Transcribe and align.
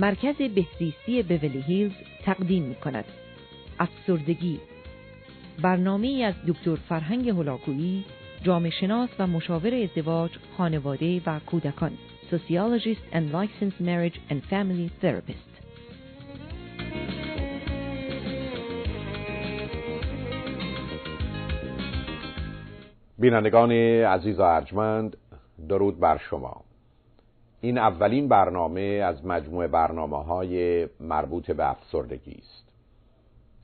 مرکز 0.00 0.36
بهزیستی 0.36 1.22
بیولی 1.22 1.60
هیلز 1.60 1.92
تقدیم 2.24 2.62
می 2.62 2.74
کند. 2.74 3.04
افسردگی. 3.78 4.60
برنامه 5.62 6.22
از 6.26 6.34
دکتر 6.48 6.74
فرهنگ 6.74 7.28
هلاکویی 7.28 8.04
جامعه 8.42 8.70
شناس 8.70 9.08
و 9.18 9.26
مشاور 9.26 9.74
ازدواج، 9.74 10.30
خانواده 10.56 11.20
و 11.26 11.38
کودکان. 11.38 11.92
Sociologist 12.30 13.14
and 13.14 13.24
Licensed 13.34 13.80
Marriage 13.80 14.18
and 14.30 14.40
Family 14.50 14.90
Therapist. 15.02 15.50
بینندگان 23.18 23.72
عزیز 23.72 24.38
و 24.38 24.42
ارجمند 24.42 25.16
درود 25.68 26.00
بر 26.00 26.18
شما. 26.30 26.69
این 27.60 27.78
اولین 27.78 28.28
برنامه 28.28 28.80
از 28.80 29.26
مجموعه 29.26 29.68
برنامه 29.68 30.24
های 30.24 30.86
مربوط 31.00 31.50
به 31.50 31.70
افسردگی 31.70 32.36
است. 32.42 32.72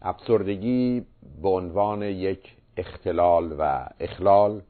افسردگی 0.02 1.06
به 1.42 1.48
عنوان 1.48 2.02
یک 2.02 2.56
اختلال 2.76 3.54
و 3.58 3.88
اخلال 4.00 4.62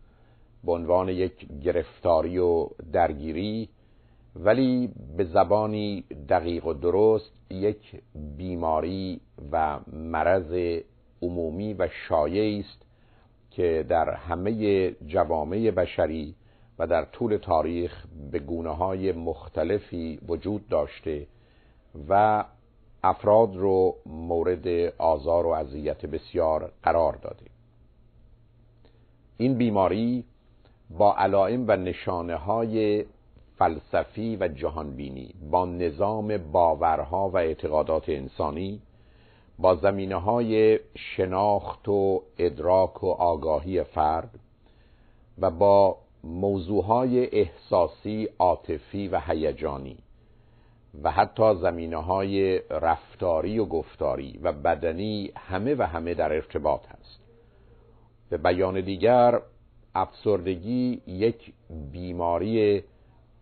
به 0.64 0.72
عنوان 0.72 1.08
یک 1.08 1.46
گرفتاری 1.62 2.38
و 2.38 2.68
درگیری 2.92 3.68
ولی 4.36 4.90
به 5.16 5.24
زبانی 5.24 6.04
دقیق 6.28 6.66
و 6.66 6.72
درست 6.72 7.32
یک 7.50 8.02
بیماری 8.36 9.20
و 9.52 9.78
مرض 9.92 10.80
عمومی 11.22 11.74
و 11.74 11.88
شایعی 12.08 12.60
است 12.60 12.86
که 13.50 13.86
در 13.88 14.10
همه 14.10 14.90
جوامع 14.90 15.70
بشری 15.70 16.34
و 16.78 16.86
در 16.86 17.04
طول 17.04 17.36
تاریخ 17.36 18.06
به 18.30 18.38
گونه 18.38 18.70
های 18.70 19.12
مختلفی 19.12 20.20
وجود 20.28 20.68
داشته 20.68 21.26
و 22.08 22.44
افراد 23.04 23.56
رو 23.56 23.96
مورد 24.06 24.92
آزار 24.98 25.46
و 25.46 25.48
اذیت 25.48 26.06
بسیار 26.06 26.72
قرار 26.82 27.16
داده. 27.16 27.46
این 29.38 29.54
بیماری 29.54 30.24
با 30.90 31.16
علائم 31.16 31.64
و 31.68 31.76
نشانه 31.76 32.36
های 32.36 33.04
فلسفی 33.58 34.36
و 34.36 34.48
جهانبینی 34.48 35.34
با 35.50 35.64
نظام 35.64 36.36
باورها 36.38 37.28
و 37.28 37.36
اعتقادات 37.36 38.08
انسانی 38.08 38.82
با 39.58 39.74
زمینه 39.74 40.16
های 40.16 40.80
شناخت 40.96 41.88
و 41.88 42.22
ادراک 42.38 43.04
و 43.04 43.06
آگاهی 43.06 43.82
فرد 43.82 44.30
و 45.38 45.50
با 45.50 45.96
موضوعهای 46.26 47.26
احساسی 47.26 48.28
عاطفی 48.38 49.08
و 49.08 49.20
هیجانی 49.20 49.96
و 51.02 51.10
حتی 51.10 51.54
زمینه 51.54 51.96
های 51.96 52.58
رفتاری 52.70 53.58
و 53.58 53.64
گفتاری 53.64 54.40
و 54.42 54.52
بدنی 54.52 55.32
همه 55.36 55.74
و 55.74 55.82
همه 55.82 56.14
در 56.14 56.32
ارتباط 56.32 56.86
هست. 56.86 57.20
به 58.30 58.36
بیان 58.36 58.80
دیگر 58.80 59.40
افسردگی 59.94 61.02
یک 61.06 61.52
بیماری 61.92 62.82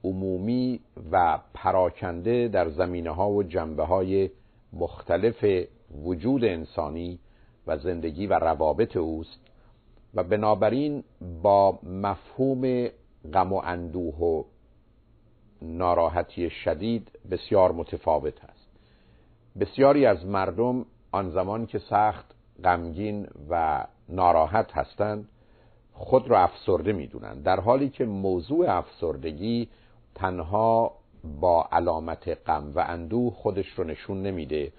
عمومی 0.05 0.81
و 1.11 1.39
پراکنده 1.55 2.49
در 2.49 2.69
زمینه 2.69 3.11
ها 3.11 3.31
و 3.31 3.43
جنبه 3.43 3.84
های 3.84 4.31
مختلف 4.72 5.45
وجود 6.05 6.45
انسانی 6.45 7.19
و 7.66 7.78
زندگی 7.78 8.27
و 8.27 8.33
روابط 8.33 8.97
اوست 8.97 9.44
و 10.15 10.23
بنابراین 10.23 11.05
با 11.43 11.79
مفهوم 11.83 12.89
غم 13.33 13.53
و 13.53 13.63
اندوه 13.65 14.15
و 14.15 14.45
ناراحتی 15.63 16.51
شدید 16.51 17.11
بسیار 17.31 17.73
متفاوت 17.73 18.45
است. 18.45 18.71
بسیاری 19.61 20.07
از 20.07 20.27
مردم 20.27 20.87
آن 21.13 21.31
زمان 21.31 21.67
که 21.67 21.79
سخت 21.79 22.35
غمگین 22.65 23.29
و 23.51 23.85
ناراحت 24.09 24.73
هستند 24.73 25.29
خود 25.93 26.29
را 26.29 26.39
افسرده 26.39 26.93
می‌دونند. 26.93 27.43
در 27.43 27.61
حالی 27.61 27.89
که 27.89 28.05
موضوع 28.05 28.71
افسردگی 28.71 29.69
تنها 30.15 30.93
با 31.41 31.69
علامت 31.73 32.29
غم 32.49 32.73
و 32.75 32.85
اندوه 32.89 33.33
خودش 33.33 33.69
رو 33.69 33.85
نشون 33.85 34.23
نمیده. 34.23 34.73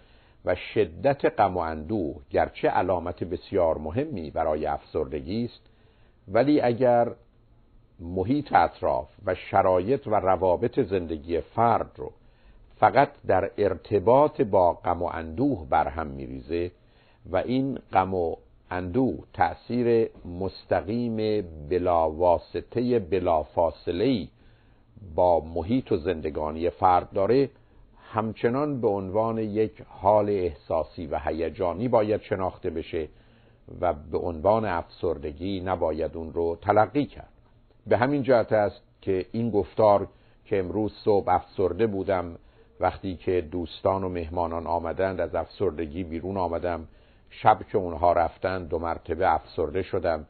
و 0.46 0.56
شدت 0.56 1.26
غم 1.40 1.58
و 1.58 1.60
اندوه 1.60 2.16
گرچه 2.30 2.70
علامت 2.70 3.24
بسیار 3.24 3.78
مهمی 3.78 4.32
برای 4.32 4.66
افسردگی 4.66 5.46
است 5.46 5.62
ولی 6.28 6.62
اگر 6.62 7.12
محیط 8.00 8.54
اطراف 8.54 9.10
و 9.26 9.36
شرایط 9.36 10.08
و 10.08 10.16
روابط 10.16 10.80
زندگی 10.80 11.42
فرد 11.42 11.92
رو 11.96 12.12
فقط 12.76 13.10
در 13.28 13.52
ارتباط 13.58 14.42
با 14.42 14.74
غم 14.74 15.02
و 15.02 15.06
اندوه 15.06 15.68
برهم 15.70 16.08
میریزه 16.08 16.72
و 17.32 17.38
این 17.38 17.80
غم 17.94 18.14
و 18.14 18.36
اندوه 18.72 19.24
تأثیر 19.34 20.10
مستقیم 20.40 21.46
بلا 21.70 22.12
واسطه 22.12 23.00
بلا 23.00 23.44
فاصله 23.44 24.28
با 25.16 25.40
محیط 25.40 25.92
و 25.92 25.98
زندگانی 25.98 26.70
فرد 26.70 27.12
داره 27.12 27.50
همچنان 28.16 28.82
به 28.82 28.88
عنوان 28.88 29.38
یک 29.38 29.82
حال 29.90 30.30
احساسی 30.30 31.08
و 31.08 31.20
هیجانی 31.20 31.88
باید 31.88 32.22
شناخته 32.22 32.70
بشه 32.70 33.08
و 33.82 33.94
به 33.94 34.18
عنوان 34.18 34.66
افسردگی 34.66 35.62
نباید 35.62 36.18
اون 36.18 36.34
رو 36.34 36.58
تلقی 36.62 37.06
کرد. 37.06 37.30
به 37.88 37.98
همین 37.98 38.24
جهت 38.24 38.54
است 38.54 38.82
که 39.02 39.26
این 39.32 39.50
گفتار 39.50 40.08
که 40.46 40.60
امروز 40.60 40.94
صبح 41.04 41.30
افسرده 41.30 41.88
بودم 41.88 42.36
وقتی 42.80 43.16
که 43.16 43.42
دوستان 43.42 44.04
و 44.04 44.10
مهمانان 44.10 44.68
آمدند 44.68 45.22
از 45.22 45.36
افسردگی 45.36 46.04
بیرون 46.04 46.38
آمدم 46.38 46.88
شب 47.30 47.60
که 47.72 47.78
اونها 47.78 48.14
رفتن 48.14 48.66
دو 48.66 48.80
مرتبه 48.80 49.34
افسرده 49.34 49.82
شدم 49.82 50.26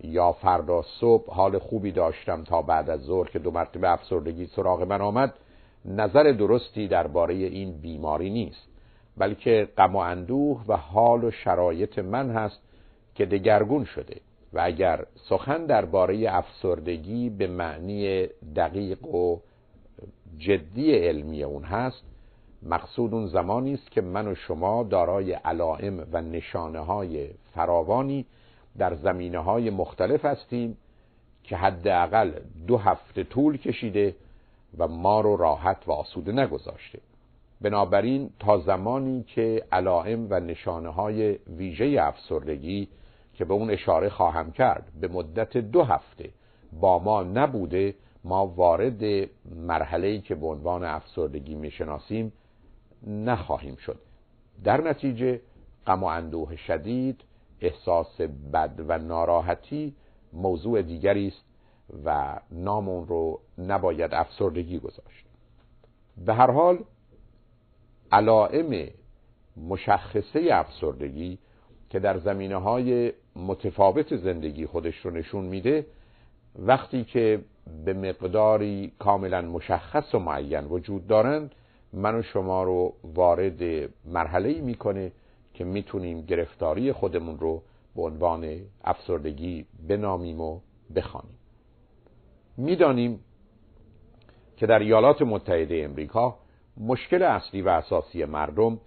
یا 0.00 0.32
فردا 0.32 0.82
صبح 1.00 1.32
حال 1.32 1.58
خوبی 1.58 1.92
داشتم 1.92 2.44
تا 2.44 2.62
بعد 2.62 2.90
از 2.90 3.00
ظهر 3.00 3.28
که 3.28 3.38
دو 3.38 3.50
مرتبه 3.50 3.90
افسردگی 3.90 4.46
سراغ 4.46 4.82
من 4.82 5.00
آمد 5.00 5.34
نظر 5.88 6.32
درستی 6.32 6.88
درباره 6.88 7.34
این 7.34 7.72
بیماری 7.72 8.30
نیست 8.30 8.68
بلکه 9.16 9.68
غم 9.78 9.96
و 9.96 9.98
اندوه 9.98 10.64
و 10.68 10.76
حال 10.76 11.24
و 11.24 11.30
شرایط 11.30 11.98
من 11.98 12.30
هست 12.30 12.60
که 13.14 13.26
دگرگون 13.26 13.84
شده 13.84 14.20
و 14.52 14.60
اگر 14.64 15.04
سخن 15.28 15.66
درباره 15.66 16.24
افسردگی 16.28 17.30
به 17.30 17.46
معنی 17.46 18.26
دقیق 18.56 19.14
و 19.14 19.38
جدی 20.38 20.92
علمی 20.92 21.42
اون 21.42 21.64
هست 21.64 22.02
مقصود 22.62 23.14
اون 23.14 23.26
زمانی 23.26 23.74
است 23.74 23.90
که 23.90 24.00
من 24.00 24.28
و 24.28 24.34
شما 24.34 24.82
دارای 24.82 25.32
علائم 25.32 26.06
و 26.12 26.22
نشانه 26.22 26.78
های 26.78 27.28
فراوانی 27.54 28.26
در 28.78 28.94
زمینه 28.94 29.38
های 29.38 29.70
مختلف 29.70 30.24
هستیم 30.24 30.76
که 31.44 31.56
حداقل 31.56 32.32
دو 32.66 32.76
هفته 32.76 33.24
طول 33.24 33.56
کشیده 33.56 34.14
و 34.78 34.88
ما 34.88 35.20
رو 35.20 35.36
راحت 35.36 35.88
و 35.88 35.92
آسوده 35.92 36.32
نگذاشته. 36.32 37.00
بنابراین 37.60 38.30
تا 38.38 38.58
زمانی 38.58 39.22
که 39.22 39.64
علائم 39.72 40.26
و 40.30 40.40
نشانه 40.40 40.88
های 40.88 41.32
ویژه 41.32 41.96
افسردگی 42.00 42.88
که 43.34 43.44
به 43.44 43.54
اون 43.54 43.70
اشاره 43.70 44.08
خواهم 44.08 44.52
کرد 44.52 44.92
به 45.00 45.08
مدت 45.08 45.56
دو 45.56 45.82
هفته 45.82 46.30
با 46.80 46.98
ما 46.98 47.22
نبوده 47.22 47.94
ما 48.24 48.46
وارد 48.46 49.28
مرحله‌ای 49.66 50.20
که 50.20 50.34
به 50.34 50.46
عنوان 50.46 50.84
افسردگی 50.84 51.54
می‌شناسیم 51.54 52.32
نخواهیم 53.06 53.76
شد. 53.76 53.98
در 54.64 54.80
نتیجه 54.80 55.40
غم 55.86 56.02
و 56.02 56.06
اندوه 56.06 56.56
شدید 56.56 57.20
احساس 57.60 58.20
بد 58.52 58.84
و 58.88 58.98
ناراحتی 58.98 59.94
موضوع 60.32 60.82
دیگری 60.82 61.28
است 61.28 61.44
و 62.04 62.40
نام 62.50 62.88
اون 62.88 63.06
رو 63.06 63.40
نباید 63.58 64.14
افسردگی 64.14 64.78
گذاشت. 64.78 65.26
به 66.26 66.34
هر 66.34 66.50
حال 66.50 66.78
علائم 68.12 68.88
مشخصه 69.56 70.48
افسردگی 70.52 71.38
که 71.90 71.98
در 71.98 72.18
زمینه 72.18 72.56
های 72.56 73.12
متفاوت 73.36 74.16
زندگی 74.16 74.66
خودش 74.66 74.96
رو 74.98 75.10
نشون 75.10 75.44
میده 75.44 75.86
وقتی 76.58 77.04
که 77.04 77.40
به 77.84 77.92
مقداری 77.92 78.92
کاملا 78.98 79.42
مشخص 79.42 80.14
و 80.14 80.18
معین 80.18 80.64
وجود 80.64 81.06
دارند 81.06 81.54
من 81.92 82.14
و 82.14 82.22
شما 82.22 82.62
رو 82.62 82.94
وارد 83.04 83.90
مرحله 84.04 84.60
می‌کنه 84.60 85.12
که 85.54 85.64
می‌تونیم 85.64 86.20
گرفتاری 86.20 86.92
خودمون 86.92 87.38
رو 87.38 87.62
به 87.96 88.02
عنوان 88.02 88.60
افسردگی 88.84 89.66
بنامیم 89.88 90.40
و 90.40 90.60
بخوانیم. 90.94 91.37
می‌دانیم 92.58 93.20
که 94.56 94.66
در 94.66 94.78
ایالات 94.78 95.22
متحده 95.22 95.84
امریکا 95.84 96.38
مشکل 96.76 97.22
اصلی 97.22 97.62
و 97.62 97.68
اساسی 97.68 98.24
مردم 98.24 98.80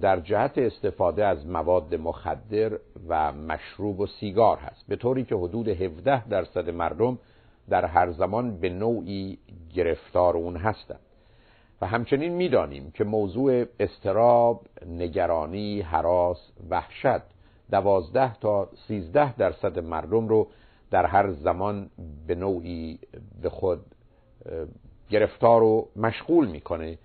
در 0.00 0.20
جهت 0.20 0.58
استفاده 0.58 1.26
از 1.26 1.46
مواد 1.46 1.94
مخدر 1.94 2.78
و 3.08 3.32
مشروب 3.32 4.00
و 4.00 4.06
سیگار 4.06 4.58
هست. 4.58 4.84
به 4.88 4.96
طوری 4.96 5.24
که 5.24 5.34
حدود 5.34 5.68
17 5.68 6.28
درصد 6.28 6.70
مردم 6.70 7.18
در 7.68 7.84
هر 7.84 8.10
زمان 8.10 8.60
به 8.60 8.68
نوعی 8.68 9.38
گرفتار 9.74 10.36
اون 10.36 10.56
هستند. 10.56 11.00
و 11.80 11.86
همچنین 11.86 12.32
می‌دانیم 12.32 12.90
که 12.90 13.04
موضوع 13.04 13.64
استراب، 13.80 14.66
نگرانی، 14.86 15.80
حراس، 15.80 16.50
وحشت 16.70 17.22
دوازده 17.70 18.34
تا 18.34 18.68
سیزده 18.88 19.36
درصد 19.36 19.78
مردم 19.78 20.28
رو 20.28 20.48
در 20.90 21.06
هر 21.06 21.30
زمان 21.30 21.90
به 22.26 22.34
نوعی 22.34 22.98
به 23.42 23.50
خود 23.50 23.80
گرفتار 25.10 25.62
و 25.62 25.88
مشغول 25.96 26.48
می‌کنه 26.48 26.98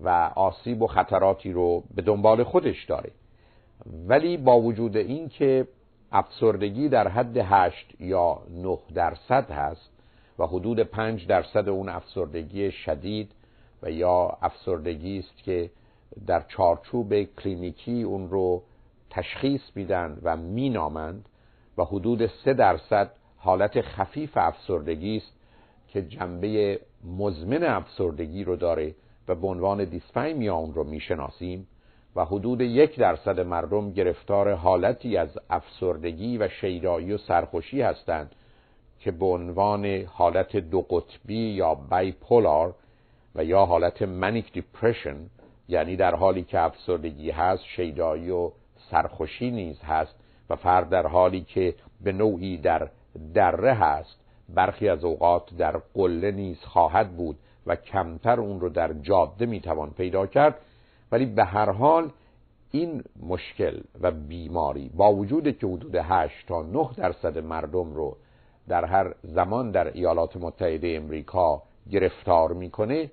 و 0.00 0.08
آسیب 0.36 0.82
و 0.82 0.86
خطراتی 0.86 1.52
رو 1.52 1.82
به 1.94 2.02
دنبال 2.02 2.42
خودش 2.42 2.84
داره. 2.84 3.10
ولی 4.08 4.36
با 4.36 4.60
وجود 4.60 4.96
این 4.96 5.28
که 5.28 5.68
افسردگی 6.12 6.88
در 6.88 7.08
حد 7.08 7.36
هشت 7.36 8.00
یا 8.00 8.38
نه 8.50 8.78
درصد 8.94 9.50
هست 9.50 9.90
و 10.38 10.46
حدود 10.46 10.80
پنج 10.80 11.26
درصد 11.26 11.68
اون 11.68 11.88
افسردگی 11.88 12.70
شدید 12.70 13.32
و 13.82 13.90
یا 13.90 14.38
افسردگی 14.42 15.18
است 15.18 15.36
که 15.36 15.70
در 16.26 16.44
چارچوب 16.48 17.22
کلینیکی 17.22 18.02
اون 18.02 18.30
رو 18.30 18.62
تشخیص 19.10 19.60
میدن 19.74 20.18
و 20.22 20.36
مینامند 20.36 21.28
و 21.78 21.84
حدود 21.84 22.26
سه 22.26 22.54
درصد 22.54 23.10
حالت 23.44 23.80
خفیف 23.80 24.30
افسردگی 24.36 25.16
است 25.16 25.32
که 25.88 26.02
جنبه 26.02 26.80
مزمن 27.18 27.64
افسردگی 27.64 28.44
رو 28.44 28.56
داره 28.56 28.94
و 29.28 29.34
به 29.34 29.46
عنوان 29.46 29.84
دیسفیمیا 29.84 30.56
اون 30.56 30.74
رو 30.74 30.84
می‌شناسیم 30.84 31.66
و 32.16 32.24
حدود 32.24 32.60
یک 32.60 32.98
درصد 32.98 33.40
مردم 33.40 33.92
گرفتار 33.92 34.52
حالتی 34.52 35.16
از 35.16 35.38
افسردگی 35.50 36.38
و 36.38 36.48
شیدایی 36.48 37.12
و 37.12 37.18
سرخوشی 37.18 37.82
هستند 37.82 38.34
که 39.00 39.10
به 39.10 39.26
عنوان 39.26 39.86
حالت 39.86 40.56
دو 40.56 40.82
قطبی 40.82 41.50
یا 41.50 41.74
بایپولار 41.74 42.74
و 43.34 43.44
یا 43.44 43.64
حالت 43.66 44.02
منیک 44.02 44.52
دیپرشن 44.52 45.16
یعنی 45.68 45.96
در 45.96 46.14
حالی 46.14 46.42
که 46.42 46.60
افسردگی 46.60 47.30
هست 47.30 47.64
شیدایی 47.64 48.30
و 48.30 48.50
سرخوشی 48.90 49.50
نیز 49.50 49.80
هست 49.80 50.14
و 50.50 50.56
فرد 50.56 50.88
در 50.88 51.06
حالی 51.06 51.40
که 51.40 51.74
به 52.00 52.12
نوعی 52.12 52.56
در 52.58 52.90
دره 53.34 53.74
هست. 53.74 54.20
برخی 54.48 54.88
از 54.88 55.04
اوقات 55.04 55.56
در 55.56 55.80
قله 55.94 56.30
نیز 56.30 56.58
خواهد 56.60 57.16
بود 57.16 57.38
و 57.66 57.76
کمتر 57.76 58.40
اون 58.40 58.60
رو 58.60 58.68
در 58.68 58.92
جاده 58.92 59.46
می‌توان 59.46 59.90
پیدا 59.90 60.26
کرد. 60.26 60.54
ولی 61.12 61.26
به 61.26 61.44
هر 61.44 61.70
حال 61.70 62.10
این 62.70 63.04
مشکل 63.22 63.80
و 64.00 64.10
بیماری 64.10 64.90
با 64.94 65.14
وجود 65.14 65.58
که 65.58 65.66
حدود 65.66 65.94
8 65.94 66.46
تا 66.46 66.62
9 66.62 66.88
درصد 66.96 67.38
مردم 67.38 67.94
رو 67.94 68.16
در 68.68 68.84
هر 68.84 69.14
زمان 69.22 69.70
در 69.70 69.92
ایالات 69.92 70.36
متحده 70.36 70.88
امریکا 70.88 71.62
گرفتار 71.90 72.52
می‌کنه 72.52 73.10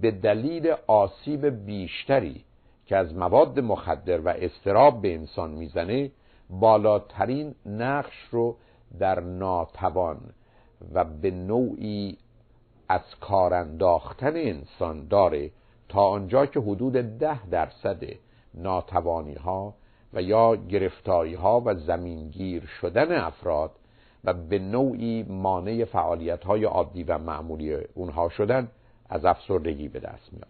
به 0.00 0.10
دلیل 0.10 0.74
آسیب 0.86 1.46
بیشتری 1.46 2.44
که 2.86 2.96
از 2.96 3.14
مواد 3.14 3.60
مخدر 3.60 4.20
و 4.20 4.28
استراب 4.28 5.02
به 5.02 5.14
انسان 5.14 5.50
می‌زنه 5.50 6.10
بالاترین 6.50 7.54
نقش 7.66 8.28
رو 8.30 8.56
در 8.98 9.20
ناتوان 9.20 10.20
و 10.94 11.04
به 11.04 11.30
نوعی 11.30 12.18
از 12.88 13.00
کار 13.20 13.54
انداختن 13.54 14.36
انسان 14.36 15.08
داره 15.08 15.50
تا 15.88 16.06
آنجا 16.06 16.46
که 16.46 16.60
حدود 16.60 16.92
ده 16.92 17.46
درصد 17.46 18.04
ناتوانی 18.54 19.34
ها 19.34 19.74
و 20.12 20.22
یا 20.22 20.56
گرفتاری 20.56 21.34
ها 21.34 21.62
و 21.64 21.74
زمینگیر 21.74 22.66
شدن 22.66 23.12
افراد 23.12 23.70
و 24.24 24.32
به 24.34 24.58
نوعی 24.58 25.22
مانع 25.22 25.84
فعالیت 25.84 26.44
های 26.44 26.64
عادی 26.64 27.04
و 27.04 27.18
معمولی 27.18 27.74
اونها 27.94 28.28
شدن 28.28 28.68
از 29.08 29.24
افسردگی 29.24 29.88
به 29.88 30.00
دست 30.00 30.32
میاد. 30.32 30.48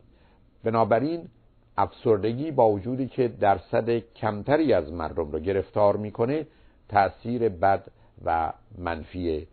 بنابراین 0.64 1.28
افسردگی 1.76 2.50
با 2.50 2.70
وجودی 2.70 3.08
که 3.08 3.28
درصد 3.28 3.98
کمتری 3.98 4.72
از 4.72 4.92
مردم 4.92 5.32
رو 5.32 5.38
گرفتار 5.38 5.96
می‌کنه 5.96 6.46
تأثیر 6.88 7.48
بد 7.48 7.84
و 8.24 8.52
منفی 8.78 9.46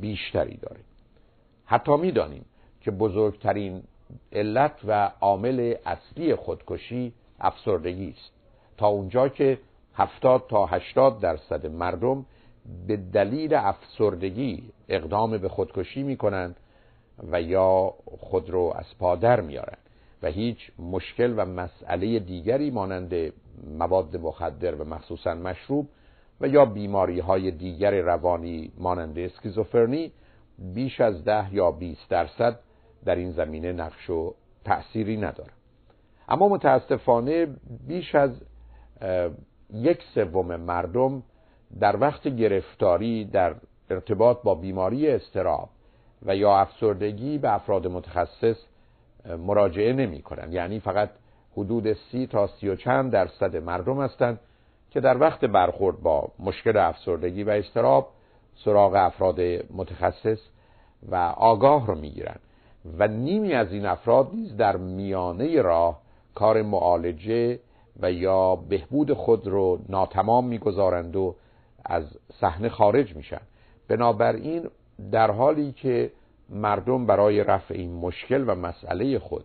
بیشتری 0.00 0.56
داره. 0.56 0.80
حتی 1.66 1.96
می‌دانیم 1.96 2.44
که 2.80 2.90
بزرگترین 2.90 3.82
علت 4.32 4.80
و 4.84 5.10
عامل 5.20 5.74
اصلی 5.86 6.34
خودکشی 6.34 7.12
افسردگی 7.40 8.10
است. 8.10 8.32
تا 8.76 8.86
اونجا 8.86 9.28
که 9.28 9.58
70 9.94 10.46
تا 10.48 10.66
80 10.66 11.20
درصد 11.20 11.66
مردم 11.66 12.26
به 12.86 12.96
دلیل 12.96 13.54
افسردگی 13.54 14.62
اقدام 14.88 15.38
به 15.38 15.48
خودکشی 15.48 16.02
می‌کنند 16.02 16.56
و 17.30 17.42
یا 17.42 17.94
خود 18.20 18.50
رو 18.50 18.72
از 18.76 18.98
پادر 18.98 19.40
میارن 19.40 19.78
و 20.22 20.26
هیچ 20.26 20.70
مشکل 20.78 21.34
و 21.36 21.44
مسئله 21.44 22.18
دیگری 22.18 22.70
مانند 22.70 23.32
مواد 23.78 24.16
مخدر 24.16 24.74
و 24.74 24.84
مخصوصا 24.84 25.34
مشروب 25.34 25.88
و 26.40 26.48
یا 26.48 26.64
بیماری 26.64 27.20
های 27.20 27.50
دیگر 27.50 28.00
روانی 28.00 28.72
مانند 28.78 29.18
اسکیزوفرنی 29.18 30.12
بیش 30.58 31.00
از 31.00 31.24
ده 31.24 31.54
یا 31.54 31.70
20 31.70 32.08
درصد 32.08 32.58
در 33.04 33.14
این 33.14 33.32
زمینه 33.32 33.72
نقش 33.72 34.10
و 34.10 34.34
تأثیری 34.64 35.16
نداره 35.16 35.50
اما 36.28 36.48
متاسفانه 36.48 37.46
بیش 37.86 38.14
از 38.14 38.30
یک 39.72 40.02
سوم 40.14 40.56
مردم 40.56 41.22
در 41.80 42.00
وقت 42.00 42.28
گرفتاری 42.28 43.24
در 43.24 43.54
ارتباط 43.90 44.42
با 44.42 44.54
بیماری 44.54 45.08
استراب 45.08 45.68
و 46.22 46.36
یا 46.36 46.56
افسردگی 46.56 47.38
به 47.38 47.54
افراد 47.54 47.86
متخصص 47.86 48.56
مراجعه 49.38 49.92
نمی 49.92 50.22
کنن. 50.22 50.52
یعنی 50.52 50.80
فقط 50.80 51.10
حدود 51.56 51.92
سی 51.92 52.26
تا 52.26 52.46
سی 52.46 52.68
و 52.68 52.76
چند 52.76 53.12
درصد 53.12 53.56
مردم 53.56 54.00
هستند 54.02 54.40
که 54.94 55.00
در 55.00 55.20
وقت 55.20 55.44
برخورد 55.44 56.00
با 56.00 56.28
مشکل 56.38 56.76
افسردگی 56.76 57.42
و 57.42 57.50
استراب 57.50 58.08
سراغ 58.64 58.94
افراد 58.94 59.40
متخصص 59.74 60.38
و 61.08 61.16
آگاه 61.36 61.86
رو 61.86 61.94
می‌گیرن. 61.94 62.36
و 62.98 63.08
نیمی 63.08 63.52
از 63.54 63.72
این 63.72 63.86
افراد 63.86 64.30
نیز 64.34 64.56
در 64.56 64.76
میانه 64.76 65.62
راه 65.62 66.00
کار 66.34 66.62
معالجه 66.62 67.58
و 68.00 68.12
یا 68.12 68.56
بهبود 68.56 69.12
خود 69.12 69.46
رو 69.46 69.78
ناتمام 69.88 70.46
می‌گذارند 70.46 71.16
و 71.16 71.34
از 71.84 72.04
صحنه 72.40 72.68
خارج 72.68 73.16
میشن. 73.16 73.40
بنابراین 73.88 74.68
در 75.12 75.30
حالی 75.30 75.72
که 75.72 76.12
مردم 76.48 77.06
برای 77.06 77.44
رفع 77.44 77.74
این 77.74 77.94
مشکل 77.94 78.44
و 78.48 78.54
مسئله 78.54 79.18
خود 79.18 79.44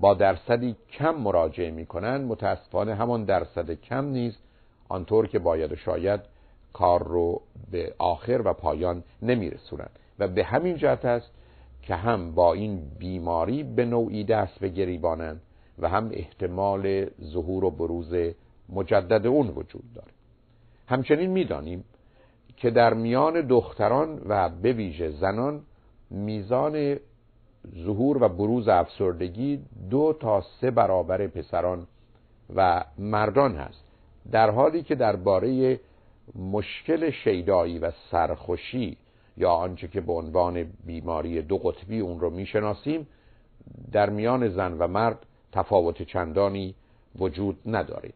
با 0.00 0.14
درصدی 0.14 0.76
کم 0.92 1.14
مراجعه 1.14 1.70
می‌کنند 1.70 2.26
متاسفانه 2.28 2.94
همان 2.94 3.24
درصد 3.24 3.70
کم 3.70 4.04
نیز 4.04 4.38
آنطور 4.90 5.26
که 5.26 5.38
باید 5.38 5.72
و 5.72 5.76
شاید 5.76 6.20
کار 6.72 7.02
رو 7.02 7.42
به 7.70 7.94
آخر 7.98 8.42
و 8.44 8.52
پایان 8.52 9.02
نمیرسونند 9.22 9.98
و 10.18 10.28
به 10.28 10.44
همین 10.44 10.76
جهت 10.76 11.04
است 11.04 11.30
که 11.82 11.94
هم 11.94 12.34
با 12.34 12.52
این 12.52 12.82
بیماری 12.98 13.62
به 13.62 13.84
نوعی 13.84 14.24
دست 14.24 14.58
به 14.58 14.68
گریبانند 14.68 15.40
و 15.78 15.88
هم 15.88 16.10
احتمال 16.12 17.06
ظهور 17.22 17.64
و 17.64 17.70
بروز 17.70 18.14
مجدد 18.68 19.26
اون 19.26 19.48
وجود 19.48 19.92
داره. 19.94 20.10
همچنین 20.86 21.30
می‌دانیم 21.30 21.84
که 22.56 22.70
در 22.70 22.94
میان 22.94 23.40
دختران 23.40 24.22
و 24.26 24.48
به 24.48 24.72
ویژه 24.72 25.10
زنان 25.10 25.60
میزان 26.10 26.96
ظهور 27.84 28.22
و 28.22 28.28
بروز 28.28 28.68
افسردگی 28.68 29.60
دو 29.90 30.16
تا 30.20 30.40
سه 30.60 30.70
برابر 30.70 31.26
پسران 31.26 31.86
و 32.56 32.84
مردان 32.98 33.56
هست. 33.56 33.89
در 34.32 34.50
حالی 34.50 34.82
که 34.82 34.94
درباره 34.94 35.80
مشکل 36.34 37.10
شیدایی 37.10 37.78
و 37.78 37.90
سرخوشی 38.10 38.96
یا 39.36 39.50
آنچه 39.50 39.88
که 39.88 40.00
به 40.00 40.12
عنوان 40.12 40.72
بیماری 40.84 41.42
دو 41.42 41.58
قطبی 41.58 42.00
اون 42.00 42.20
رو 42.20 42.30
می‌شناسیم 42.30 43.06
در 43.92 44.10
میان 44.10 44.48
زن 44.48 44.78
و 44.78 44.86
مرد 44.86 45.26
تفاوت 45.52 46.02
چندانی 46.02 46.74
وجود 47.18 47.58
نداره. 47.66 48.10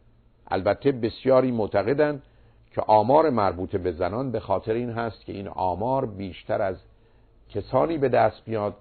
البته 0.48 0.92
بسیاری 0.92 1.52
معتقدند 1.52 2.22
که 2.70 2.80
آمار 2.80 3.30
مربوط 3.30 3.76
به 3.76 3.92
زنان 3.92 4.30
به 4.30 4.40
خاطر 4.40 4.72
این 4.72 4.90
هست 4.90 5.24
که 5.24 5.32
این 5.32 5.48
آمار 5.48 6.06
بیشتر 6.06 6.62
از 6.62 6.76
کسانی 7.50 7.98
به 7.98 8.08
دست 8.08 8.42
میاد 8.46 8.76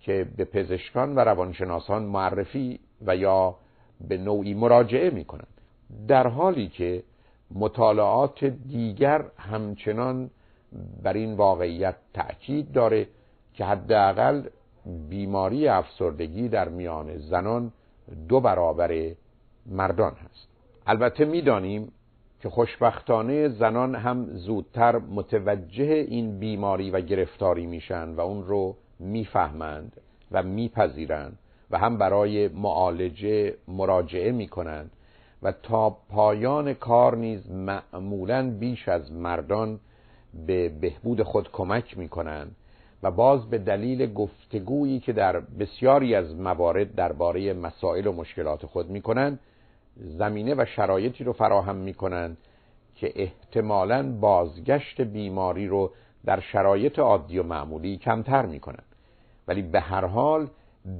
که 0.00 0.28
به 0.36 0.44
پزشکان 0.44 1.16
و 1.16 1.20
روانشناسان 1.20 2.02
معرفی 2.02 2.80
و 3.06 3.16
یا 3.16 3.56
به 4.08 4.18
نوعی 4.18 4.54
مراجعه 4.54 5.10
می‌کنند. 5.10 5.57
در 6.08 6.26
حالی 6.26 6.68
که 6.68 7.02
مطالعات 7.54 8.44
دیگر 8.44 9.24
همچنان 9.38 10.30
بر 11.02 11.12
این 11.12 11.34
واقعیت 11.34 11.96
تأکید 12.14 12.72
داره 12.72 13.08
که 13.54 13.64
حداقل 13.64 14.42
بیماری 15.08 15.68
افسردگی 15.68 16.48
در 16.48 16.68
میان 16.68 17.18
زنان 17.18 17.72
دو 18.28 18.40
برابر 18.40 19.14
مردان 19.66 20.12
هست. 20.12 20.48
البته 20.86 21.24
می‌دانیم 21.24 21.92
که 22.40 22.48
خوشبختانه 22.48 23.48
زنان 23.48 23.94
هم 23.94 24.26
زودتر 24.26 24.98
متوجه 24.98 25.84
این 25.84 26.38
بیماری 26.38 26.90
و 26.90 27.00
گرفتاری 27.00 27.66
میشن 27.66 28.08
و 28.14 28.20
اون 28.20 28.44
رو 28.46 28.76
می‌فهمند 28.98 30.00
و 30.32 30.42
میپذیرند 30.42 31.38
و 31.70 31.78
هم 31.78 31.98
برای 31.98 32.48
معالجه 32.48 33.56
مراجعه 33.68 34.32
می 34.32 34.48
کنند 34.48 34.90
و 35.42 35.52
تا 35.52 35.90
پایان 35.90 36.74
کار 36.74 37.16
نیز 37.16 37.50
معمولا 37.50 38.50
بیش 38.50 38.88
از 38.88 39.12
مردان 39.12 39.80
به 40.46 40.68
بهبود 40.68 41.22
خود 41.22 41.52
کمک 41.52 41.98
می 41.98 42.08
کنند 42.08 42.56
و 43.02 43.10
باز 43.10 43.50
به 43.50 43.58
دلیل 43.58 44.12
گفتگویی 44.12 45.00
که 45.00 45.12
در 45.12 45.40
بسیاری 45.40 46.14
از 46.14 46.34
موارد 46.36 46.94
درباره 46.94 47.52
مسائل 47.52 48.06
و 48.06 48.12
مشکلات 48.12 48.66
خود 48.66 48.90
می 48.90 49.02
کنند 49.02 49.38
زمینه 49.96 50.54
و 50.54 50.64
شرایطی 50.64 51.24
رو 51.24 51.32
فراهم 51.32 51.76
می 51.76 51.94
کنند 51.94 52.36
که 52.94 53.12
احتمالا 53.16 54.12
بازگشت 54.12 55.00
بیماری 55.00 55.66
رو 55.66 55.90
در 56.24 56.40
شرایط 56.40 56.98
عادی 56.98 57.38
و 57.38 57.42
معمولی 57.42 57.96
کمتر 57.96 58.46
می 58.46 58.60
کنند 58.60 58.84
ولی 59.48 59.62
به 59.62 59.80
هر 59.80 60.04
حال 60.04 60.48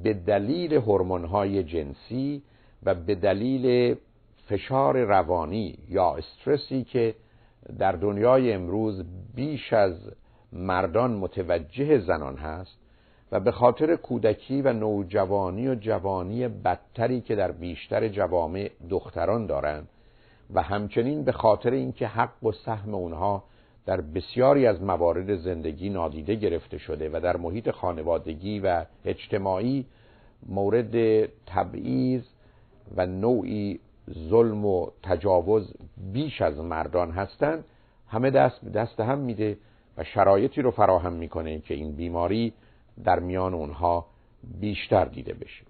به 0.02 0.14
دلیل 0.14 0.74
هورمون‌های 0.74 1.62
جنسی 1.62 2.42
و 2.82 2.94
به 2.94 3.14
دلیل 3.14 3.96
فشار 4.48 5.04
روانی 5.04 5.78
یا 5.88 6.16
استرسی 6.16 6.84
که 6.84 7.14
در 7.78 7.92
دنیای 7.92 8.52
امروز 8.52 9.04
بیش 9.34 9.72
از 9.72 9.94
مردان 10.52 11.10
متوجه 11.10 11.98
زنان 11.98 12.36
هست 12.36 12.78
و 13.32 13.40
به 13.40 13.52
خاطر 13.52 13.96
کودکی 13.96 14.62
و 14.62 14.72
نوجوانی 14.72 15.68
و 15.68 15.74
جوانی 15.74 16.48
بدتری 16.48 17.20
که 17.20 17.36
در 17.36 17.52
بیشتر 17.52 18.08
جوامع 18.08 18.70
دختران 18.90 19.46
دارند 19.46 19.88
و 20.54 20.62
همچنین 20.62 21.24
به 21.24 21.32
خاطر 21.32 21.70
اینکه 21.70 22.06
حق 22.06 22.44
و 22.44 22.52
سهم 22.52 22.94
اونها 22.94 23.44
در 23.86 24.00
بسیاری 24.00 24.66
از 24.66 24.82
موارد 24.82 25.36
زندگی 25.36 25.90
نادیده 25.90 26.34
گرفته 26.34 26.78
شده 26.78 27.10
و 27.12 27.20
در 27.20 27.36
محیط 27.36 27.70
خانوادگی 27.70 28.60
و 28.60 28.84
اجتماعی 29.04 29.86
مورد 30.48 31.26
تبعیض 31.46 32.22
و 32.96 33.06
نوعی 33.06 33.80
ظلم 34.28 34.66
و 34.66 34.86
تجاوز 35.02 35.74
بیش 36.12 36.42
از 36.42 36.58
مردان 36.58 37.10
هستند 37.10 37.64
همه 38.08 38.30
دست 38.30 38.64
به 38.64 38.70
دست 38.70 39.00
هم 39.00 39.18
میده 39.18 39.58
و 39.96 40.04
شرایطی 40.04 40.62
رو 40.62 40.70
فراهم 40.70 41.12
می‌کنه 41.12 41.60
که 41.60 41.74
این 41.74 41.92
بیماری 41.92 42.52
در 43.04 43.18
میان 43.18 43.54
اونها 43.54 44.06
بیشتر 44.60 45.04
دیده 45.04 45.34
بشه. 45.34 45.64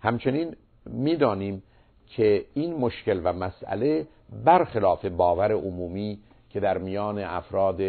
همچنین 0.00 0.56
می‌دانیم 0.86 1.62
که 2.06 2.44
این 2.54 2.74
مشکل 2.74 3.20
و 3.24 3.32
مسئله 3.32 4.06
برخلاف 4.44 5.04
باور 5.04 5.52
عمومی 5.52 6.18
که 6.50 6.60
در 6.60 6.78
میان 6.78 7.18
افراد 7.18 7.80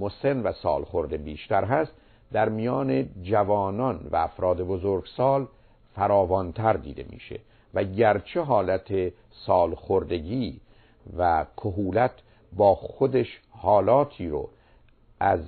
مسن 0.00 0.42
و 0.42 0.52
سالخورده 0.52 1.16
بیشتر 1.16 1.64
هست 1.64 1.92
در 2.32 2.48
میان 2.48 3.08
جوانان 3.22 4.08
و 4.10 4.16
افراد 4.16 4.62
بزرگسال 4.62 5.46
فراوانتر 5.94 6.72
دیده 6.72 7.06
میشه. 7.10 7.40
و 7.74 7.84
گرچه 7.84 8.40
حالت 8.40 9.12
سالخوردگی 9.30 10.60
و 11.18 11.46
کهولت 11.56 12.12
با 12.52 12.74
خودش 12.74 13.40
حالاتی 13.50 14.28
رو 14.28 14.48
از 15.20 15.40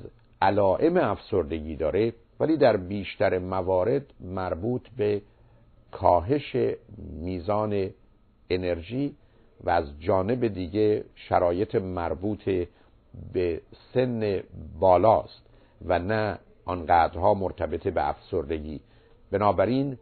علائم 0.43 0.97
افسردگی 0.97 1.77
داره 1.77 2.13
ولی 2.41 2.57
در 2.57 2.77
بیشتر 2.77 3.39
موارد 3.39 4.03
مربوط 4.21 4.89
به 4.97 5.23
کاهش 5.91 6.57
میزان 6.99 7.91
انرژی 8.51 9.17
و 9.65 9.71
از 9.71 10.01
جانب 10.01 10.47
دیگه 10.47 11.05
شرایط 11.15 11.75
مربوط 11.75 12.51
به 13.33 13.61
سن 13.95 14.41
بالاست 14.81 15.43
و 15.85 15.99
نه 15.99 16.39
آنقدرها 16.65 17.35
مرتبط 17.35 17.89
به 17.89 18.09
افسردگی. 18.09 18.81
بنابراین 19.31 19.99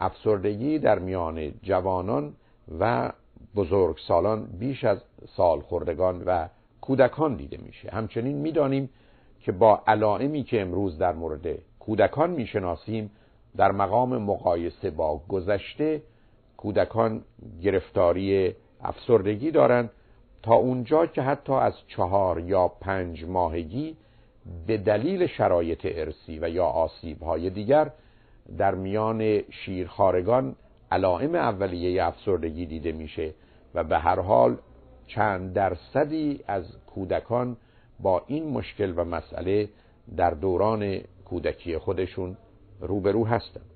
افسردگی 0.00 0.78
در 0.78 0.98
میان 0.98 1.54
جوانان 1.62 2.34
و 2.80 3.12
بزرگسالان 3.56 4.46
بیش 4.46 4.84
از 4.84 4.98
سالخوردگان 5.36 6.22
و 6.26 6.48
کودکان 6.80 7.34
دیده 7.34 7.56
میشه. 7.56 7.90
همچنین 7.90 8.36
می‌دانیم 8.36 8.90
که 9.40 9.52
با 9.52 9.82
علائمی 9.86 10.42
که 10.42 10.60
امروز 10.60 10.98
در 10.98 11.12
مورد 11.12 11.58
کودکان 11.80 12.30
می‌شناسیم 12.30 13.10
در 13.56 13.72
مقام 13.72 14.18
مقایسه 14.18 14.90
با 14.90 15.20
گذشته 15.28 16.02
کودکان 16.56 17.22
گرفتاری 17.62 18.54
افسردگی 18.80 19.50
دارند 19.50 19.90
تا 20.42 20.54
اونجا 20.54 21.06
که 21.06 21.22
حتی 21.22 21.52
از 21.52 21.72
چهار 21.88 22.40
یا 22.40 22.68
پنج 22.68 23.24
ماهگی 23.24 23.96
به 24.66 24.76
دلیل 24.76 25.26
شرایط 25.26 25.80
ارسی 25.84 26.38
و 26.38 26.48
یا 26.48 26.64
آسیبهای 26.64 27.50
دیگر 27.50 27.90
در 28.58 28.74
میان 28.74 29.42
شیرخارگان 29.50 30.56
علائم 30.92 31.34
اولیه 31.34 32.04
افسردگی 32.04 32.66
دیده 32.66 32.92
میشه 32.92 33.34
و 33.74 33.84
به 33.84 33.98
هر 33.98 34.20
حال 34.20 34.56
چند 35.06 35.52
درصدی 35.52 36.40
از 36.46 36.64
کودکان 36.86 37.56
با 38.00 38.22
این 38.26 38.48
مشکل 38.48 38.92
و 38.96 39.04
مسئله 39.04 39.68
در 40.16 40.30
دوران 40.30 41.00
کودکی 41.24 41.78
خودشون 41.78 42.36
روبرو 42.80 43.26
هستند. 43.26 43.70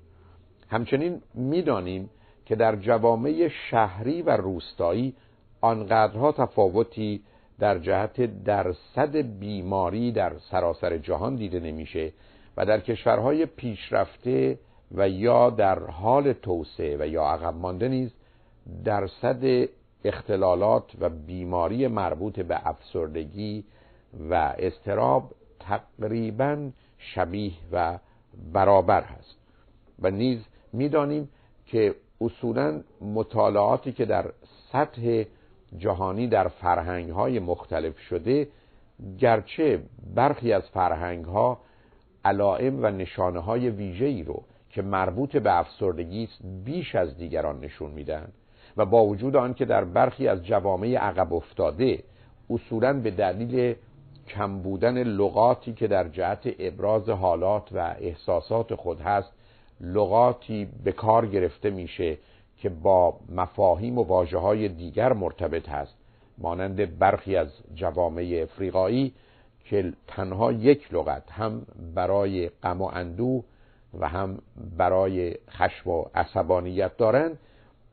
همچنین 0.69 1.21
می‌دانیم 1.33 2.09
که 2.45 2.55
در 2.55 2.75
جوامع 2.75 3.47
شهری 3.69 4.21
و 4.21 4.29
روستایی 4.29 5.15
آنقدرها 5.61 6.31
تفاوتی 6.31 7.23
در 7.59 7.79
جهت 7.79 8.43
درصد 8.43 9.15
بیماری 9.15 10.11
در 10.11 10.33
سراسر 10.51 10.97
جهان 10.97 11.35
دیده 11.35 11.59
نمیشه 11.59 12.11
و 12.59 12.65
در 12.65 12.79
کشورهای 12.79 13.45
پیشرفته 13.45 14.59
و 14.91 15.09
یا 15.09 15.49
در 15.49 15.79
حال 15.79 16.33
توسعه 16.33 16.97
و 16.99 17.07
یا 17.07 17.23
عقب 17.23 17.55
مانده 17.55 17.87
نیز 17.87 18.11
درصد 18.83 19.69
اختلالات 20.03 20.91
و 20.99 21.09
بیماری 21.09 21.87
مربوط 21.87 22.39
به 22.39 22.67
افسردگی 22.67 23.63
و 24.29 24.33
استراب 24.59 25.31
تقریبا 25.59 26.69
شبیه 26.97 27.53
و 27.71 27.99
برابر 28.53 29.01
هست. 29.01 29.35
و 29.99 30.11
نیز 30.11 30.39
می‌دانیم 30.73 31.29
که 31.65 31.95
اصولا 32.21 32.81
مطالعاتی 33.01 33.91
که 33.91 34.05
در 34.05 34.31
سطح 34.71 35.23
جهانی 35.77 36.27
در 36.27 36.47
فرهنگ 36.47 37.09
های 37.09 37.39
مختلف 37.39 37.99
شده 37.99 38.47
گرچه 39.19 39.81
برخی 40.15 40.53
از 40.53 40.63
فرهنگ 40.69 41.25
ها 41.25 41.59
علائم 42.29 42.83
و 42.83 42.87
نشانه 42.87 43.39
های 43.39 43.69
ویژه‌ای 43.69 44.23
رو 44.23 44.43
که 44.69 44.81
مربوط 44.81 45.37
به 45.37 45.59
افسردگی 45.59 46.23
است 46.23 46.39
بیش 46.65 46.95
از 46.95 47.17
دیگران 47.17 47.59
نشون 47.59 47.91
میدن 47.91 48.27
و 48.77 48.85
با 48.85 49.05
وجود 49.05 49.35
آن 49.35 49.53
که 49.53 49.65
در 49.65 49.83
برخی 49.83 50.27
از 50.27 50.45
جوامع 50.45 50.95
عقب 50.95 51.33
افتاده 51.33 52.03
اصولا 52.49 52.93
به 52.93 53.11
دلیل 53.11 53.75
کم 54.27 54.61
بودن 54.61 55.03
لغاتی 55.03 55.73
که 55.73 55.87
در 55.87 56.07
جهت 56.07 56.49
ابراز 56.59 57.09
حالات 57.09 57.69
و 57.71 57.95
احساسات 57.99 58.75
خود 58.75 59.01
هست 59.01 59.31
لغاتی 59.81 60.67
به 60.83 60.91
کار 60.91 61.25
گرفته 61.27 61.69
میشه 61.69 62.17
که 62.57 62.69
با 62.69 63.19
مفاهیم 63.29 63.97
و 63.97 64.03
واجه 64.03 64.37
های 64.37 64.67
دیگر 64.67 65.13
مرتبط 65.13 65.69
هست 65.69 65.95
مانند 66.37 66.99
برخی 66.99 67.35
از 67.35 67.47
جوامع 67.75 68.39
افریقایی 68.43 69.13
که 69.69 69.93
تنها 70.07 70.51
یک 70.51 70.93
لغت 70.93 71.31
هم 71.31 71.65
برای 71.95 72.49
غم 72.49 72.81
و 72.81 72.89
اندوه 72.93 73.43
و 73.99 74.07
هم 74.07 74.39
برای 74.77 75.35
خشم 75.49 75.89
و 75.89 76.05
عصبانیت 76.15 76.97
دارند. 76.97 77.39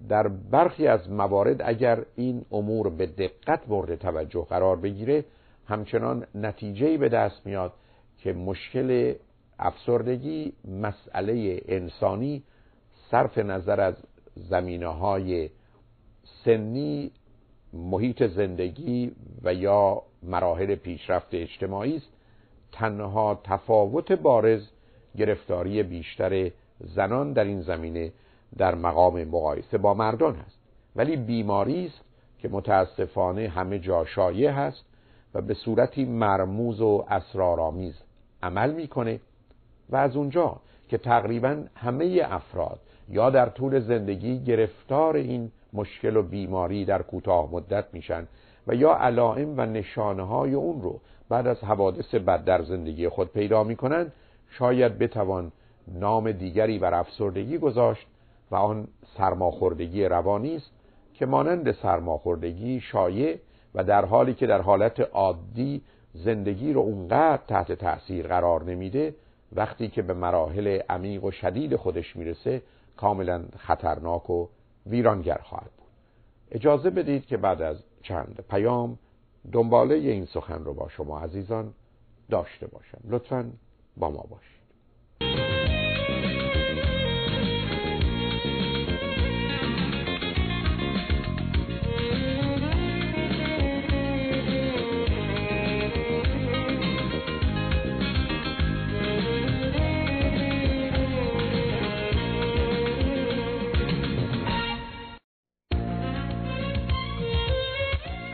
در 0.08 0.28
برخی 0.28 0.86
از 0.86 1.10
موارد 1.10 1.62
اگر 1.64 2.04
این 2.16 2.44
امور 2.52 2.90
به 2.90 3.06
دقت 3.06 3.68
مورد 3.68 3.94
توجه 3.94 4.46
قرار 4.50 4.76
بگیره 4.76 5.24
همچنان 5.66 6.26
نتیجه 6.34 6.98
به 6.98 7.08
دست 7.08 7.46
میاد 7.46 7.72
که 8.18 8.32
مشکل 8.32 9.14
افسردگی 9.58 10.52
مسئله 10.82 11.60
انسانی 11.68 12.42
صرف 13.10 13.38
نظر 13.38 13.80
از 13.80 13.94
زمینه 14.36 14.88
های 14.88 15.50
سنی 16.44 17.10
محیط 17.72 18.22
زندگی 18.26 19.12
و 19.42 19.54
یا 19.54 20.02
مراحل 20.26 20.74
پیشرفت 20.74 21.28
اجتماعی 21.32 21.96
است. 21.96 22.12
تنها 22.72 23.40
تفاوت 23.44 24.12
بارز 24.12 24.68
گرفتاری 25.16 25.82
بیشتر 25.82 26.50
زنان 26.80 27.32
در 27.32 27.44
این 27.44 27.60
زمینه 27.60 28.12
در 28.58 28.74
مقام 28.74 29.24
مقایسه 29.24 29.78
با 29.78 29.94
مردان 29.94 30.36
هست. 30.36 30.58
ولی 30.96 31.16
بیماری 31.16 31.86
است 31.86 32.00
که 32.38 32.48
متاسفانه 32.48 33.48
همه 33.48 33.78
جا 33.78 34.04
شایع 34.04 34.50
هست 34.50 34.84
و 35.34 35.40
به 35.40 35.54
صورتی 35.54 36.04
مرموز 36.04 36.80
و 36.80 37.04
اسرارآمیز 37.08 37.94
عمل 38.42 38.72
می‌کنه 38.72 39.20
و 39.90 39.96
از 39.96 40.16
اونجا 40.16 40.60
که 40.88 40.98
تقریبا 40.98 41.64
همه 41.74 42.20
افراد 42.24 42.80
یا 43.08 43.30
در 43.30 43.48
طول 43.48 43.80
زندگی 43.80 44.44
گرفتار 44.44 45.16
این 45.16 45.52
مشکل 45.72 46.16
و 46.16 46.22
بیماری 46.22 46.84
در 46.84 47.02
کوتاه 47.02 47.52
مدت 47.52 47.84
میشن 47.92 48.26
و 48.66 48.74
یا 48.74 48.94
علائم 48.94 49.54
و 49.56 49.66
نشانه 49.66 50.26
های 50.26 50.54
اون 50.54 50.82
رو 50.82 51.00
بعد 51.28 51.46
از 51.46 51.64
حوادث 51.64 52.14
بد 52.14 52.44
در 52.44 52.62
زندگی 52.62 53.08
خود 53.08 53.32
پیدا 53.32 53.64
می‌کنن 53.64 54.12
شاید 54.50 54.98
بتوان 54.98 55.52
نام 55.88 56.32
دیگری 56.32 56.78
بر 56.78 56.94
افسردگی 56.94 57.58
گذاشت 57.58 58.06
و 58.50 58.56
آن 58.56 58.88
سرماخوردگی 59.16 60.04
روانی 60.04 60.56
است 60.56 60.70
که 61.14 61.26
مانند 61.26 61.72
سرماخوردگی 61.72 62.80
شایع 62.80 63.38
و 63.74 63.84
در 63.84 64.04
حالی 64.04 64.34
که 64.34 64.46
در 64.46 64.60
حالت 64.60 65.00
عادی 65.00 65.82
زندگی 66.14 66.72
رو 66.72 66.80
اونقدر 66.80 67.42
تحت 67.48 67.72
تاثیر 67.72 68.26
قرار 68.26 68.64
نمیده 68.64 69.14
وقتی 69.52 69.88
که 69.88 70.02
به 70.02 70.14
مراحل 70.14 70.80
عمیق 70.88 71.24
و 71.24 71.30
شدید 71.30 71.76
خودش 71.76 72.16
می‌رسه 72.16 72.62
کاملا 72.96 73.44
خطرناک 73.58 74.30
و 74.30 74.46
ویرانگر 74.86 75.38
خواهد 75.42 75.70
بود. 75.76 75.86
اجازه 76.50 76.90
بدید 76.90 77.26
که 77.26 77.36
بعد 77.36 77.62
از 77.62 77.76
چند 78.08 78.44
پیام 78.50 78.98
دنباله 79.52 79.94
این 79.94 80.24
سخن 80.24 80.64
رو 80.64 80.74
با 80.74 80.88
شما 80.88 81.20
عزیزان 81.20 81.74
داشته 82.30 82.66
باشم. 82.66 82.98
لطفا 83.04 83.52
با 83.96 84.10
ما 84.10 84.22
باشید 84.30 84.55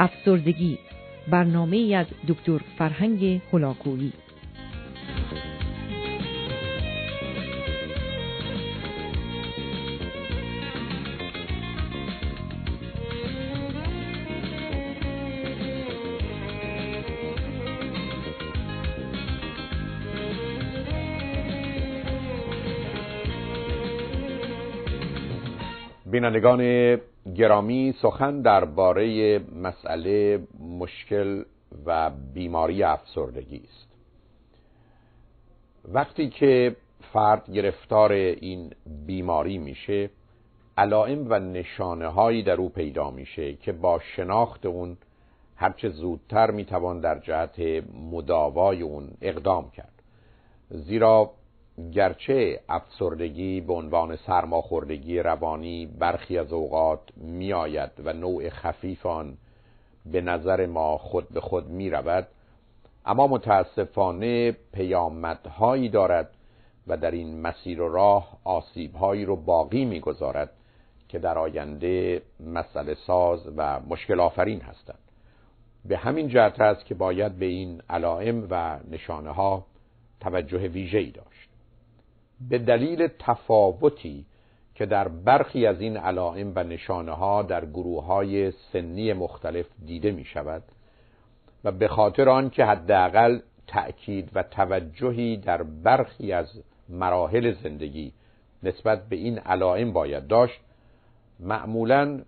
افسردگی. 0.02 0.78
برنامه 1.30 1.94
از 1.96 2.06
دکتر 2.28 2.58
فرهنگ 2.78 3.40
هلاکویی. 3.52 4.12
بینندگان 26.06 26.60
گرامی 27.36 27.94
سخن 28.02 28.42
درباره 28.42 29.38
مسئله 29.38 30.42
مشکل 30.78 31.44
و 31.86 32.10
بیماری 32.34 32.82
افسردگی 32.82 33.62
است. 33.68 33.88
وقتی 35.84 36.28
که 36.28 36.76
فرد 37.12 37.52
گرفتار 37.52 38.12
این 38.12 38.70
بیماری 39.06 39.58
میشه 39.58 40.10
علائم 40.78 41.26
و 41.30 41.38
نشانه 41.38 42.06
هایی 42.06 42.42
در 42.42 42.56
او 42.56 42.68
پیدا 42.68 43.10
میشه 43.10 43.54
که 43.54 43.72
با 43.72 44.00
شناخت 44.16 44.66
اون 44.66 44.96
هرچه 45.56 45.88
زودتر 45.88 46.50
می‌توان 46.50 47.00
در 47.00 47.18
جهت 47.18 47.84
مداوای 48.12 48.82
اون 48.82 49.10
اقدام 49.20 49.70
کرد. 49.70 50.02
زیرا 50.70 51.30
گرچه 51.92 52.60
افسردگی 52.68 53.60
به 53.60 53.72
عنوان 53.72 54.16
سرماخوردگی 54.16 55.18
روانی 55.18 55.86
برخی 55.86 56.38
از 56.38 56.52
اوقات 56.52 57.00
میآید 57.16 57.90
و 58.04 58.12
نوع 58.12 58.48
خفیف 58.48 59.06
آن 59.06 59.36
به 60.06 60.20
نظر 60.20 60.66
ما 60.66 60.98
خود 60.98 61.28
به 61.28 61.40
خود 61.40 61.68
می 61.68 61.90
رود 61.90 62.28
اما 63.06 63.26
متاسفانه 63.26 64.52
پیامدهایی 64.72 65.88
دارد 65.88 66.30
و 66.86 66.96
در 66.96 67.10
این 67.10 67.40
مسیر 67.40 67.80
و 67.80 67.88
راه 67.88 68.38
آسیبهایی 68.44 69.24
رو 69.24 69.36
باقی 69.36 69.84
می‌گذارد 69.84 70.50
که 71.08 71.18
در 71.18 71.38
آینده 71.38 72.22
مسئله 72.40 72.94
ساز 72.94 73.48
و 73.56 73.80
مشکل 73.80 74.20
آفرین 74.20 74.60
هستند. 74.60 74.98
به 75.84 75.96
همین 75.96 76.28
جهت 76.28 76.60
است 76.60 76.84
که 76.84 76.94
باید 76.94 77.38
به 77.38 77.46
این 77.46 77.82
علائم 77.90 78.46
و 78.50 78.78
نشانه 78.90 79.30
ها 79.30 79.66
توجه 80.20 80.68
ویژه‌ای 80.68 81.10
داشت. 81.10 81.51
به 82.48 82.58
دلیل 82.58 83.08
تفاوتی 83.18 84.24
که 84.74 84.86
در 84.86 85.08
برخی 85.08 85.66
از 85.66 85.80
این 85.80 85.96
علائم 85.96 86.52
و 86.56 86.64
نشانه 86.64 87.12
ها 87.12 87.42
در 87.42 87.64
گروه 87.64 88.04
های 88.04 88.50
سنی 88.50 89.12
مختلف 89.12 89.66
دیده 89.86 90.10
می 90.10 90.24
شود 90.24 90.62
و 91.64 91.72
به 91.72 91.88
خاطر 91.88 92.28
آنکه 92.28 92.64
حداقل 92.64 93.38
تأکید 93.66 94.30
و 94.34 94.42
توجهی 94.42 95.36
در 95.36 95.62
برخی 95.62 96.32
از 96.32 96.62
مراحل 96.88 97.54
زندگی 97.62 98.12
نسبت 98.62 99.08
به 99.08 99.16
این 99.16 99.38
علائم 99.38 99.92
باید 99.92 100.26
داشت 100.26 100.60
معمولا 101.40 102.22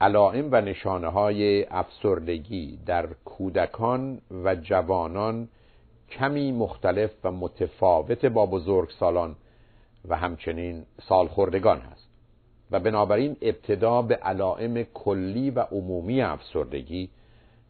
علائم 0.00 0.48
و 0.52 0.60
نشانه 0.60 1.08
های 1.08 1.64
افسردگی 1.64 2.78
در 2.86 3.06
کودکان 3.24 4.20
و 4.44 4.54
جوانان 4.54 5.48
کمی 6.10 6.52
مختلف 6.52 7.10
و 7.24 7.32
متفاوت 7.32 8.24
با 8.24 8.46
بزرگ 8.46 8.90
سالان 9.00 9.36
و 10.08 10.16
همچنین 10.16 10.84
سالخوردگان 11.08 11.80
هست. 11.80 12.08
و 12.70 12.80
بنابراین 12.80 13.36
ابتدا 13.42 14.02
به 14.02 14.16
علائم 14.16 14.82
کلی 14.82 15.50
و 15.50 15.60
عمومی 15.60 16.22
افسردگی 16.22 17.10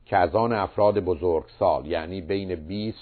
که 0.07 0.16
از 0.16 0.35
آن 0.35 0.53
افراد 0.53 1.00
بزرگ 1.00 1.44
سال 1.59 1.87
یعنی 1.87 2.20
بین 2.20 2.55
20 2.55 2.98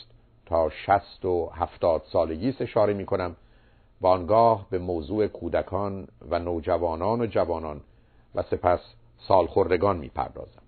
تا 0.47 0.71
60 0.71 1.25
و 1.25 1.51
70 1.55 2.03
سالگی 2.13 2.55
اشاره 2.61 2.95
می 2.95 3.07
کنم. 3.07 3.37
و 4.01 4.07
آنگاه 4.07 4.67
به 4.71 4.79
موضوع 4.79 5.27
کودکان 5.27 6.09
و 6.31 6.39
نوجوانان 6.39 7.21
و 7.21 7.27
جوانان 7.27 7.81
و 8.35 8.43
سپس 8.43 8.81
سالخوردگان 9.29 9.97
می 9.97 10.09
پردازم. 10.09 10.63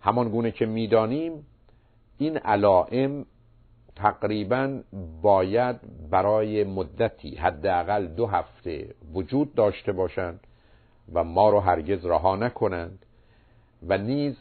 همان 0.00 0.28
گونه 0.28 0.50
که 0.50 0.66
می‌دانیم 0.66 1.46
این 2.18 2.36
علائم 2.36 3.26
تقریبا 3.96 4.80
باید 5.22 5.76
برای 6.10 6.64
مدتی 6.64 7.34
حداقل 7.34 8.06
دو 8.06 8.26
هفته 8.26 8.94
وجود 9.14 9.54
داشته 9.54 9.92
باشند 9.92 10.40
و 11.12 11.24
ما 11.24 11.50
رو 11.50 11.60
هرگز 11.60 12.06
رها 12.06 12.36
نکنند 12.36 13.06
و 13.88 13.98
نیز 13.98 14.36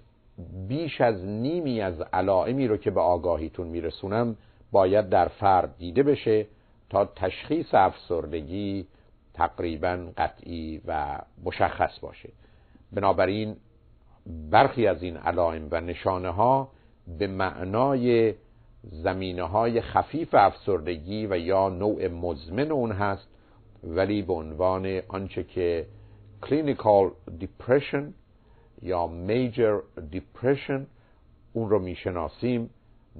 بیش 0.67 1.01
از 1.01 1.25
نیمی 1.25 1.81
از 1.81 2.01
علائمی 2.01 2.67
رو 2.67 2.77
که 2.77 2.91
به 2.91 3.01
آگاهیتون 3.01 3.67
میرسونم 3.67 4.35
باید 4.71 5.09
در 5.09 5.27
فرد 5.27 5.77
دیده 5.77 6.03
بشه 6.03 6.47
تا 6.89 7.05
تشخیص 7.05 7.73
افسردگی 7.73 8.87
تقریبا 9.33 10.11
قطعی 10.17 10.81
و 10.85 11.19
مشخص 11.43 11.99
باشه. 11.99 12.29
بنابراین 12.91 13.55
برخی 14.51 14.87
از 14.87 15.03
این 15.03 15.17
علائم 15.17 15.67
و 15.71 15.81
نشانه 15.81 16.29
ها 16.29 16.69
به 17.19 17.27
معنای 17.27 18.33
زمینه 18.91 19.43
های 19.43 19.81
خفیف 19.81 20.29
افسردگی 20.33 21.27
و 21.27 21.37
یا 21.37 21.69
نوع 21.69 22.07
مزمن 22.07 22.71
اون 22.71 22.91
هست 22.91 23.27
ولی 23.83 24.21
به 24.21 24.33
عنوان 24.33 25.01
آنچه 25.07 25.43
که 25.43 25.85
clinical 26.43 27.11
depression 27.41 28.03
یا 28.81 29.09
major 29.27 30.03
depression 30.15 30.81
اون 31.53 31.69
رو 31.69 31.79
می‌شناسیم 31.79 32.69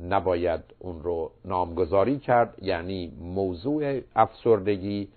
نباید 0.09 0.61
اون 0.79 1.03
رو 1.03 1.31
نامگذاری 1.45 2.19
کرد 2.19 2.55
یعنی 2.61 3.13
موضوع 3.19 3.99
افسردگی 4.15 5.07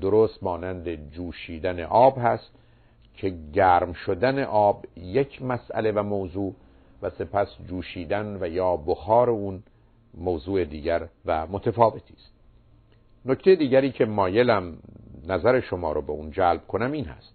درست 0.00 0.42
مانند 0.42 1.10
جوشیدن 1.10 1.80
آب 1.80 2.18
هست 2.18 2.50
که 3.14 3.34
گرم 3.52 3.92
شدن 3.92 4.44
آب 4.44 4.84
یک 4.96 5.42
مسئله 5.42 5.92
و 5.92 6.02
موضوع 6.02 6.54
و 7.02 7.10
سپس 7.10 7.48
جوشیدن 7.68 8.38
و 8.40 8.48
یا 8.48 8.76
بخار 8.76 9.30
اون 9.30 9.62
موضوع 10.14 10.64
دیگر 10.64 11.08
و 11.26 11.46
متفاوتی 11.46 12.14
است. 12.14 12.32
نکته 13.24 13.54
دیگری 13.54 13.92
که 13.92 14.04
مایلم 14.04 14.78
نظر 15.26 15.60
شما 15.60 15.92
رو 15.92 16.02
به 16.02 16.12
اون 16.12 16.30
جلب 16.30 16.66
کنم 16.66 16.92
این 16.92 17.04
هست 17.04 17.34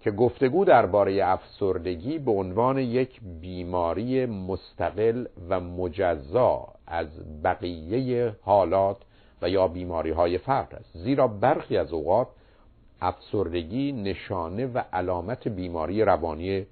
که 0.00 0.10
گفتگو 0.10 0.64
درباره 0.64 1.24
افسردگی 1.24 2.18
به 2.18 2.30
عنوان 2.30 2.78
یک 2.78 3.20
بیماری 3.40 4.26
مستقل 4.26 5.26
و 5.48 5.60
مجزا 5.60 6.68
از 6.86 7.08
بقیه 7.44 8.32
حالات 8.42 8.96
و 9.42 9.48
یا 9.48 9.68
بیماری 9.68 10.10
های 10.10 10.38
فرد 10.38 10.74
است. 10.74 10.98
زیرا 10.98 11.28
برخی 11.28 11.76
از 11.76 11.92
اوقات 11.92 12.28
افسردگی 13.00 13.92
نشانه 13.92 14.66
و 14.66 14.82
علامت 14.92 15.48
بیماری 15.48 16.02
روانی 16.02 16.66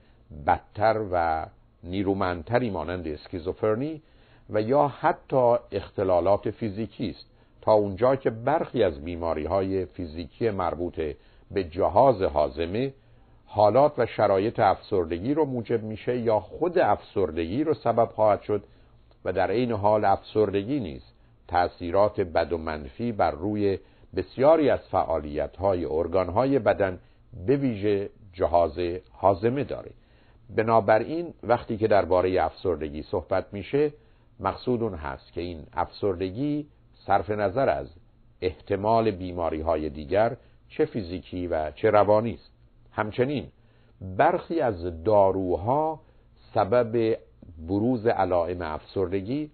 بدتر 0.46 1.04
و 1.12 1.46
نیرومندتری 1.84 2.70
مانند 2.70 3.08
اسکیزوفرنی 3.08 4.02
و 4.52 4.62
یا 4.62 4.88
حتی 4.88 5.54
اختلالات 5.72 6.50
فیزیکی 6.50 7.10
است. 7.10 7.26
تا 7.60 7.72
اونجا 7.72 8.16
که 8.16 8.30
برخی 8.30 8.82
از 8.82 9.04
بیماری 9.04 9.44
های 9.44 9.84
فیزیکی 9.84 10.50
مربوط 10.50 11.00
به 11.50 11.64
جهاز 11.64 12.22
حازمه 12.22 12.92
حالات 13.46 13.92
و 13.98 14.06
شرایط 14.06 14.60
افسردگی 14.60 15.34
رو 15.34 15.44
موجب 15.44 15.82
میشه 15.82 16.18
یا 16.18 16.40
خود 16.40 16.78
افسردگی 16.78 17.64
رو 17.64 17.74
سبب 17.74 18.08
خواهد 18.08 18.42
شد 18.42 18.62
و 19.24 19.32
در 19.32 19.50
عین 19.50 19.72
حال 19.72 20.04
افسردگی 20.04 20.80
نیست. 20.80 21.14
تأثیرات 21.48 22.20
بد 22.20 22.52
و 22.52 22.58
منفی 22.58 23.12
بر 23.12 23.30
روی 23.30 23.78
بسیاری 24.16 24.70
از 24.70 24.80
فعالیت 24.80 25.56
های 25.56 25.84
ارگان 25.84 26.28
های 26.28 26.58
بدن 26.58 26.98
به 27.46 27.56
ویژه 27.56 28.10
جهاز 28.32 28.78
حازمه 29.12 29.64
داره. 29.64 29.90
بنابراین 30.56 31.34
وقتی 31.42 31.76
که 31.76 31.88
درباره 31.88 32.44
افسردگی 32.44 33.02
صحبت 33.02 33.46
میشه 33.52 33.92
مقصود 34.40 34.82
اون 34.82 34.94
هست 34.94 35.32
که 35.32 35.40
این 35.40 35.66
افسردگی 35.72 36.66
صرف 37.06 37.30
نظر 37.30 37.68
از 37.68 37.86
احتمال 38.40 39.10
بیماری 39.10 39.60
های 39.60 39.90
دیگر 39.90 40.36
چه 40.68 40.84
فیزیکی 40.84 41.46
و 41.46 41.70
چه 41.70 41.90
روانی 41.90 42.34
است. 42.34 42.52
همچنین 42.92 43.46
برخی 44.00 44.60
از 44.60 45.04
داروها 45.04 46.00
سبب 46.54 47.18
بروز 47.68 48.06
علائم 48.06 48.62
افسردگی 48.62 49.50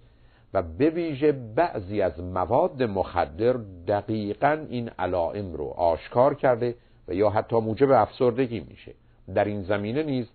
و 0.55 0.62
به 0.62 0.90
ویژه 0.90 1.33
بعضی 1.33 2.03
از 2.03 2.20
مواد 2.20 2.83
مخدر 2.83 3.53
دقیقا 3.88 4.66
این 4.70 4.90
علائم 4.99 5.53
رو 5.53 5.64
آشکار 5.64 6.35
کرده 6.35 6.75
و 7.09 7.14
یا 7.14 7.31
حتی 7.31 7.57
موجب 7.57 7.90
افسردگی 7.90 8.61
میشه. 8.61 8.94
در 9.35 9.44
این 9.44 9.62
زمینه 9.62 10.03
نیز 10.03 10.27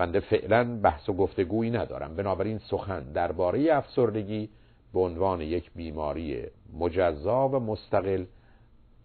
بنده 0.00 0.20
فعلا 0.20 0.80
بحث 0.82 1.08
و 1.08 1.12
گفتگویی 1.12 1.70
ندارم. 1.70 2.16
بنابراین 2.16 2.58
سخن 2.58 3.12
درباره 3.12 3.74
افسردگی 3.74 4.50
به 4.92 5.00
عنوان 5.00 5.40
یک 5.40 5.70
بیماری 5.74 6.42
مجزا 6.78 7.48
و 7.48 7.60
مستقل 7.60 8.24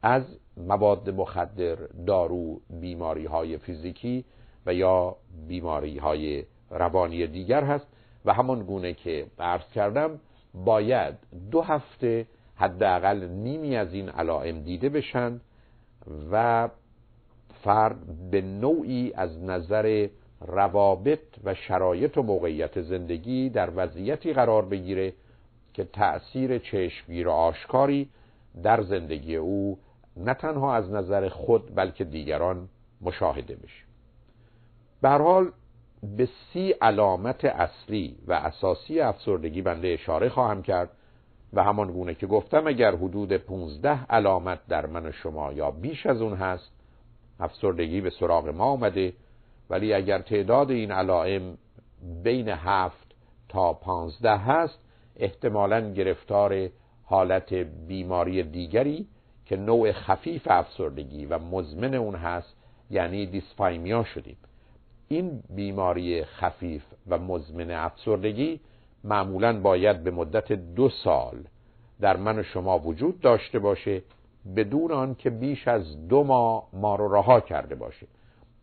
از 0.01 0.23
مواد 0.58 1.10
مخدر 1.10 1.75
دارو 2.08 2.62
بیماری 2.69 3.25
های 3.25 3.58
فیزیکی 3.58 4.25
و 4.65 4.73
یا 4.73 5.15
بیماری 5.47 5.97
های 5.97 6.43
روانی 6.69 7.27
دیگر 7.27 7.63
هست 7.63 7.88
و 8.25 8.34
همان 8.34 8.63
گونه 8.63 8.93
که 8.93 9.25
عرض 9.39 9.69
کردم 9.75 10.19
باید 10.53 11.15
دو 11.51 11.62
هفته 11.62 12.27
حداقل 12.55 13.27
نیمی 13.27 13.75
از 13.75 13.93
این 13.93 14.10
علائم 14.10 14.60
دیده 14.60 14.89
بشن 14.89 15.41
و 16.31 16.69
فرد 17.63 18.29
به 18.31 18.41
نوعی 18.41 19.13
از 19.15 19.43
نظر 19.43 20.08
روابط 20.41 21.19
و 21.43 21.54
شرایط 21.54 22.17
و 22.17 22.24
موقعیت 22.24 22.82
زندگی 22.82 23.50
در 23.50 23.69
وضعیتی 23.76 24.34
قرار 24.34 24.65
بگیره 24.65 25.13
که 25.74 25.84
تأثیر 25.84 26.58
چشمگیر 26.58 27.28
و 27.28 27.32
آشکاری 27.32 28.10
در 28.63 28.82
زندگی 28.82 29.36
او 29.36 29.80
نه 30.17 30.34
تنها 30.34 30.76
از 30.76 30.91
نظر 30.91 31.30
خود 31.30 31.76
بلکه 31.76 32.04
دیگران 32.04 32.69
مشاهده 33.02 33.56
بشه. 33.56 33.84
به 35.02 35.10
حال 35.10 35.52
به 36.17 36.30
سی 36.54 36.71
علامت 36.71 37.45
اصلی 37.45 38.17
و 38.28 38.34
اساسی 38.34 39.00
افسردگی 39.00 39.62
بنده 39.62 39.88
اشاره 39.88 40.30
خواهم 40.30 40.62
کرد 40.62 40.89
و 41.54 41.63
همان 41.63 41.91
گونه 41.91 42.13
که 42.13 42.28
گفتم 42.28 42.67
اگر 42.67 42.95
حدود 42.95 43.34
15 43.34 44.06
علامت 44.10 44.60
در 44.67 44.86
من 44.86 45.06
و 45.06 45.12
شما 45.12 45.54
یا 45.54 45.71
بیش 45.71 46.06
از 46.06 46.21
اون 46.21 46.34
هست 46.34 46.71
افسردگی 47.39 48.02
به 48.02 48.10
سراغ 48.10 48.48
ما 48.48 48.63
آمده 48.63 49.13
ولی 49.69 49.93
اگر 49.93 50.19
تعداد 50.19 50.71
این 50.71 50.91
علائم 50.91 51.58
بین 52.23 52.49
هفت 52.49 53.15
تا 53.49 53.73
پانزده 53.73 54.38
هست 54.38 54.80
احتمالا 55.15 55.93
گرفتار 55.93 56.69
حالت 57.04 57.54
بیماری 57.88 58.43
دیگری 58.43 59.08
که 59.45 59.58
نوع 59.58 59.91
خفیف 59.91 60.47
افسردگی 60.49 61.25
و 61.25 61.39
مزمن 61.39 61.93
اون 61.93 62.15
هست 62.15 62.56
یعنی 62.89 63.25
دیسفایمیا 63.25 64.04
شدیم. 64.04 64.38
این 65.08 65.43
بیماری 65.49 66.23
خفیف 66.23 66.84
و 67.08 67.17
مزمن 67.17 67.71
افسردگی 67.71 68.60
معمولا 69.04 69.60
باید 69.60 70.04
به 70.04 70.12
مدت 70.12 70.51
دو 70.51 70.89
سال 70.89 71.43
در 72.01 72.17
من 72.17 72.39
و 72.39 72.43
شما 72.43 72.80
وجود 72.80 73.19
داشته 73.19 73.60
باشه 73.60 74.01
بدون 74.56 74.91
آن 74.91 75.15
که 75.15 75.30
بیش 75.30 75.67
از 75.67 76.08
دو 76.08 76.23
ماه 76.23 76.67
ما 76.73 76.95
رو 76.95 77.15
رها 77.15 77.39
کرده 77.39 77.75
باشه. 77.75 78.08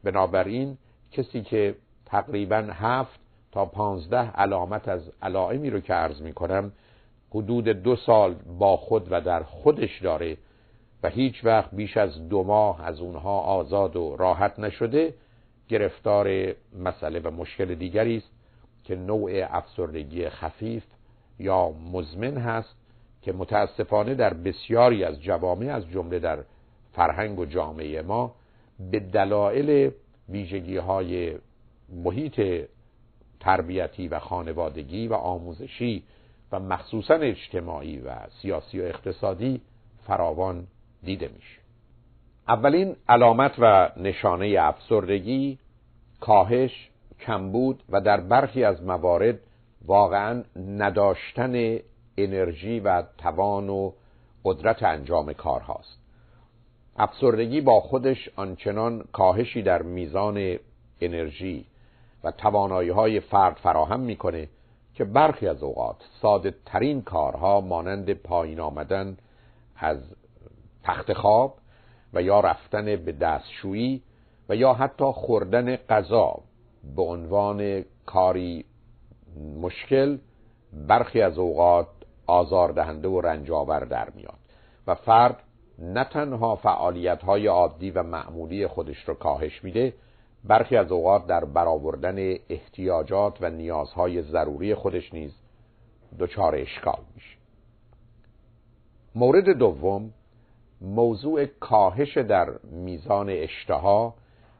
بنابراین 0.04 0.78
کسی 1.12 1.42
که 1.42 1.74
تقریبا 2.06 2.68
هفت 2.70 3.20
تا 3.52 3.64
پانزده 3.66 4.30
علامت 4.30 4.88
از 4.88 5.10
علائمی 5.22 5.70
رو 5.70 5.80
که 5.80 5.94
عرض 5.94 6.22
می 6.22 6.32
کنم 6.32 6.72
حدود 7.30 7.68
دو 7.68 7.96
سال 7.96 8.34
با 8.58 8.76
خود 8.76 9.08
و 9.10 9.20
در 9.20 9.42
خودش 9.42 10.02
داره 10.02 10.36
و 11.02 11.08
هیچ 11.08 11.44
وقت 11.44 11.70
بیش 11.74 11.96
از 11.96 12.28
دو 12.28 12.42
ماه 12.42 12.84
از 12.84 13.00
اونها 13.00 13.40
آزاد 13.40 13.96
و 13.96 14.16
راحت 14.16 14.58
نشده 14.58 15.14
گرفتار 15.68 16.54
مسئله 16.78 17.20
و 17.20 17.30
مشکل 17.30 17.74
دیگری 17.74 18.16
است 18.16 18.30
که 18.84 18.96
نوع 18.96 19.30
افسردگی 19.34 20.28
خفیف 20.28 20.84
یا 21.38 21.70
مزمن 21.92 22.36
هست 22.36 22.76
که 23.22 23.32
متاسفانه 23.32 24.14
در 24.14 24.34
بسیاری 24.34 25.04
از 25.04 25.22
جوامع 25.22 25.74
از 25.74 25.90
جمله 25.90 26.18
در 26.18 26.38
فرهنگ 26.92 27.38
و 27.38 27.44
جامعه 27.44 28.02
ما 28.02 28.34
به 28.90 29.00
دلایل 29.00 29.90
ویژگی 30.32 30.76
های 30.76 31.38
محیط 31.88 32.66
تربیتی 33.40 34.08
و 34.08 34.18
خانوادگی 34.18 35.08
و 35.08 35.14
آموزشی 35.14 36.02
و 36.52 36.60
مخصوصا 36.60 37.14
اجتماعی 37.14 38.00
و 38.00 38.14
سیاسی 38.42 38.80
و 38.80 38.84
اقتصادی 38.84 39.60
فراوان 40.06 40.66
دیده 41.02 41.28
میشه. 41.28 41.58
اولین 42.48 42.96
علامت 43.08 43.54
و 43.58 43.90
نشانه 43.96 44.56
افسردگی 44.60 45.58
کاهش 46.20 46.90
کمبود 47.20 47.82
و 47.88 48.00
در 48.00 48.20
برخی 48.20 48.64
از 48.64 48.82
موارد 48.82 49.38
واقعا 49.86 50.42
نداشتن 50.56 51.78
انرژی 52.16 52.80
و 52.80 53.02
توان 53.18 53.68
و 53.68 53.92
قدرت 54.44 54.82
انجام 54.82 55.32
کارهاست. 55.32 56.01
افسردگی 56.96 57.60
با 57.60 57.80
خودش 57.80 58.28
آنچنان 58.36 59.04
کاهشی 59.12 59.62
در 59.62 59.82
میزان 59.82 60.58
انرژی 61.00 61.66
و 62.24 62.30
توانایی 62.30 62.90
های 62.90 63.20
فرد 63.20 63.56
فراهم 63.56 64.00
می‌کنه 64.00 64.48
که 64.94 65.04
برخی 65.04 65.48
از 65.48 65.62
اوقات 65.62 65.96
ساده 66.22 66.54
ترین 66.66 67.02
کارها 67.02 67.60
مانند 67.60 68.12
پایین 68.12 68.60
آمدن 68.60 69.16
از 69.76 69.98
تخت 70.84 71.12
خواب 71.12 71.54
و 72.12 72.22
یا 72.22 72.40
رفتن 72.40 72.84
به 72.84 73.12
دستشویی 73.12 74.02
و 74.48 74.56
یا 74.56 74.72
حتی 74.72 75.04
خوردن 75.04 75.76
غذا 75.76 76.38
به 76.96 77.02
عنوان 77.02 77.84
کاری 78.06 78.64
مشکل 79.60 80.18
برخی 80.72 81.22
از 81.22 81.38
اوقات 81.38 81.86
آزاردهنده 82.26 83.08
و 83.08 83.20
رنجاور 83.20 83.80
در 83.80 84.10
میاد 84.10 84.38
و 84.86 84.94
فرد 84.94 85.42
نه 85.78 86.04
تنها 86.04 86.56
فعالیت 86.56 87.22
های 87.22 87.46
عادی 87.46 87.90
و 87.90 88.02
معمولی 88.02 88.66
خودش 88.66 89.08
رو 89.08 89.14
کاهش 89.14 89.64
میده 89.64 89.94
برخی 90.44 90.76
از 90.76 90.92
اوقات 90.92 91.26
در 91.26 91.44
برآوردن 91.44 92.34
احتیاجات 92.48 93.38
و 93.40 93.50
نیازهای 93.50 94.22
ضروری 94.22 94.74
خودش 94.74 95.14
نیز 95.14 95.32
دچار 96.18 96.54
اشکال 96.54 97.00
میشه. 97.14 97.36
مورد 99.14 99.48
دوم 99.48 100.10
موضوع 100.80 101.46
کاهش 101.46 102.18
در 102.18 102.48
میزان 102.62 103.28
اشتها 103.30 104.14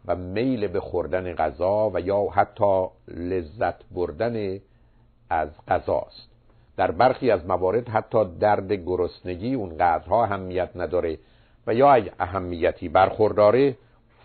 و 0.06 0.16
میل 0.16 0.66
به 0.66 0.80
خوردن 0.80 1.34
غذا 1.34 1.90
و 1.94 2.00
یا 2.00 2.26
حتی 2.32 2.86
لذت 3.08 3.84
بردن 3.90 4.60
از 5.30 5.50
غذاست. 5.68 6.31
در 6.76 6.90
برخی 6.90 7.30
از 7.30 7.46
موارد 7.46 7.88
حتی 7.88 8.24
درد 8.24 8.72
گرسنگی 8.72 9.54
اونقدرها 9.54 10.24
اهمیت 10.24 10.70
نداره 10.74 11.18
و 11.66 11.74
یا 11.74 11.92
اگه 11.92 12.12
اهمیتی 12.18 12.88
برخورداره 12.88 13.76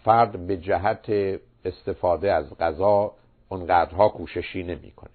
فرد 0.03 0.47
به 0.47 0.57
جهت 0.57 1.39
استفاده 1.65 2.33
از 2.33 2.57
غذا 2.57 3.12
اونقدرها 3.49 4.10
کوششی 4.10 4.63
نمی‌کنه. 4.63 5.10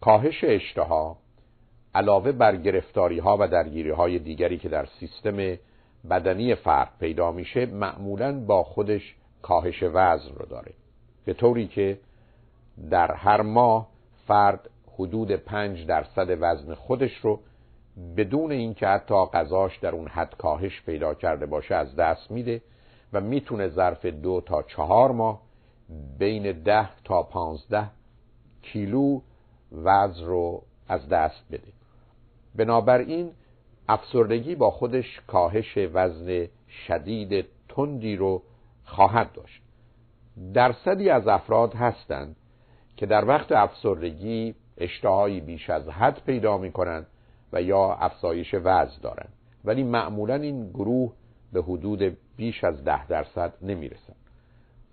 کاهش 0.00 0.44
اشتها 0.44 1.16
علاوه 1.94 2.32
بر 2.32 2.56
گرفتاری 2.56 3.18
ها 3.18 3.36
و 3.40 3.48
درگیری 3.48 3.90
های 3.90 4.18
دیگری 4.18 4.58
که 4.58 4.68
در 4.68 4.86
سیستم 5.00 5.58
بدنی 6.10 6.54
فرد 6.54 6.90
پیدا 7.00 7.32
میشه 7.32 7.66
معمولا 7.66 8.40
با 8.40 8.62
خودش 8.62 9.14
کاهش 9.42 9.82
وزن 9.82 10.34
رو 10.34 10.46
داره 10.46 10.72
به 11.24 11.34
طوری 11.34 11.66
که 11.66 11.98
در 12.90 13.14
هر 13.14 13.42
ماه 13.42 13.88
فرد 14.26 14.70
حدود 14.98 15.32
پنج 15.32 15.86
درصد 15.86 16.36
وزن 16.40 16.74
خودش 16.74 17.16
رو 17.16 17.40
بدون 18.16 18.52
اینکه 18.52 18.86
حتی 18.86 19.14
غذاش 19.14 19.78
در 19.78 19.94
اون 19.94 20.08
حد 20.08 20.36
کاهش 20.36 20.82
پیدا 20.82 21.14
کرده 21.14 21.46
باشه 21.46 21.74
از 21.74 21.96
دست 21.96 22.30
میده 22.30 22.62
و 23.12 23.20
می‌تونه 23.20 23.68
ظرف 23.68 24.06
دو 24.06 24.40
تا 24.40 24.62
چهار 24.62 25.12
ماه 25.12 25.42
بین 26.18 26.52
ده 26.52 26.88
تا 27.04 27.22
پانزده 27.22 27.90
کیلو 28.62 29.20
وزن 29.72 30.24
رو 30.24 30.62
از 30.88 31.08
دست 31.08 31.44
بده. 31.50 31.72
بنابراین 32.54 33.30
افسردگی 33.88 34.54
با 34.54 34.70
خودش 34.70 35.20
کاهش 35.26 35.78
وزن 35.92 36.46
شدید 36.86 37.46
تندی 37.68 38.16
رو 38.16 38.42
خواهد 38.84 39.32
داشت. 39.32 39.62
درصدی 40.54 41.10
از 41.10 41.28
افراد 41.28 41.74
هستند 41.74 42.36
که 42.96 43.06
در 43.06 43.24
وقت 43.24 43.52
افسردگی 43.52 44.54
اشتهایی 44.78 45.40
بیش 45.40 45.70
از 45.70 45.88
حد 45.88 46.22
پیدا 46.26 46.58
می 46.58 46.72
کنند 46.72 47.06
و 47.52 47.62
یا 47.62 47.92
افزایش 47.92 48.54
وزن 48.54 49.00
دارند. 49.02 49.32
ولی 49.64 49.82
معمولا 49.82 50.34
این 50.34 50.70
گروه 50.70 51.12
به 51.52 51.62
حدود 51.62 52.16
بیش 52.36 52.64
از 52.64 52.84
ده 52.84 53.06
درصد 53.06 53.52
نمی‌رسن 53.62 54.14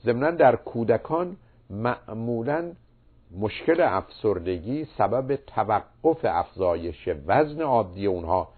ضمنا 0.04 0.32
در 0.32 0.56
کودکان 0.56 1.38
معمولا 1.70 2.72
مشکل 3.40 3.82
افسردگی 3.82 4.88
سبب 4.98 5.36
توقف 5.36 6.20
افزایش 6.24 7.10
وزن 7.28 7.62
عادی 7.62 8.06
اونها 8.06 8.50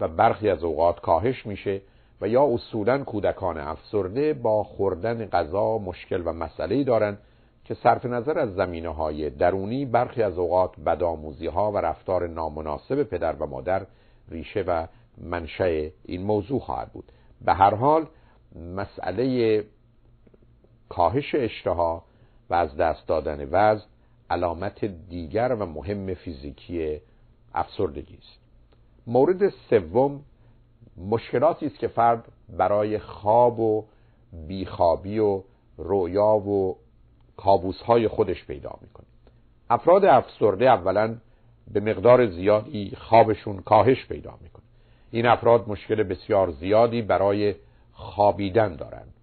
و 0.00 0.08
برخی 0.08 0.50
از 0.50 0.64
اوقات 0.64 1.00
کاهش 1.00 1.46
میشه 1.46 1.80
و 2.20 2.28
یا 2.28 2.44
اصولا 2.44 3.04
کودکان 3.04 3.58
افسرده 3.58 4.34
با 4.34 4.64
خوردن 4.64 5.26
غذا 5.26 5.78
مشکل 5.78 6.22
و 6.24 6.32
مسئله 6.32 6.84
دارن 6.84 7.18
که 7.66 7.74
صرف 7.74 8.04
نظر 8.04 8.38
از 8.38 8.54
زمینه 8.54 8.88
های 8.88 9.30
درونی 9.30 9.84
برخی 9.84 10.22
از 10.22 10.38
اوقات 10.38 10.80
بدآموزی 10.80 11.46
ها 11.46 11.72
و 11.72 11.76
رفتار 11.76 12.26
نامناسب 12.26 13.02
پدر 13.02 13.32
و 13.32 13.46
مادر 13.46 13.86
ریشه 14.28 14.62
و 14.62 14.86
منشأ 15.18 15.88
این 16.04 16.22
موضوع 16.22 16.60
خواهد 16.60 16.92
بود. 16.92 17.12
به 17.44 17.54
هر 17.54 17.74
حال 17.74 18.06
مسئله 18.76 19.64
کاهش 20.88 21.34
اشتها 21.34 22.04
و 22.50 22.54
از 22.54 22.76
دست 22.76 23.06
دادن 23.06 23.48
وزن 23.50 23.86
علامت 24.30 24.84
دیگر 24.84 25.56
و 25.60 25.66
مهم 25.66 26.14
فیزیکی 26.14 27.00
افسردگی 27.54 28.18
است. 28.18 28.40
مورد 29.06 29.48
سوم 29.48 30.20
مشکلاتی 30.96 31.66
است 31.66 31.78
که 31.78 31.88
فرد 31.88 32.24
برای 32.48 32.98
خواب 32.98 33.60
و 33.60 33.84
بیخوابی 34.48 35.18
و 35.18 35.42
رویا 35.76 36.36
و 36.36 36.76
کابوس 37.36 37.82
های 37.82 38.08
خودش 38.08 38.44
پیدا 38.44 38.72
می‌کنه. 38.80 39.06
افراد 39.70 40.04
افسرده 40.04 40.64
اولا 40.64 41.16
به 41.70 41.80
مقدار 41.80 42.26
زیادی 42.26 42.96
خوابشون 42.96 43.58
کاهش 43.58 44.06
پیدا 44.06 44.34
می‌کنه. 44.42 44.64
این 45.10 45.26
افراد 45.26 45.68
مشکل 45.68 46.02
بسیار 46.02 46.50
زیادی 46.50 47.02
برای 47.02 47.54
خوابیدن 47.92 48.76
دارند 48.76 49.14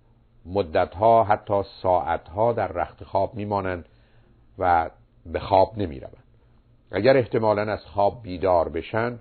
مدتها 0.46 1.24
حتی 1.24 1.64
ساعتها 1.82 2.54
در 2.54 2.68
رخت 2.68 3.04
خواب 3.04 3.36
میمانند 3.36 3.86
و 4.60 4.90
به 5.26 5.40
خواب 5.40 5.78
نمی‌روند. 5.78 6.24
اگر 6.92 7.18
احتمالا 7.18 7.62
از 7.62 7.86
خواب 7.86 8.24
بیدار 8.24 8.70
بشن 8.70 9.20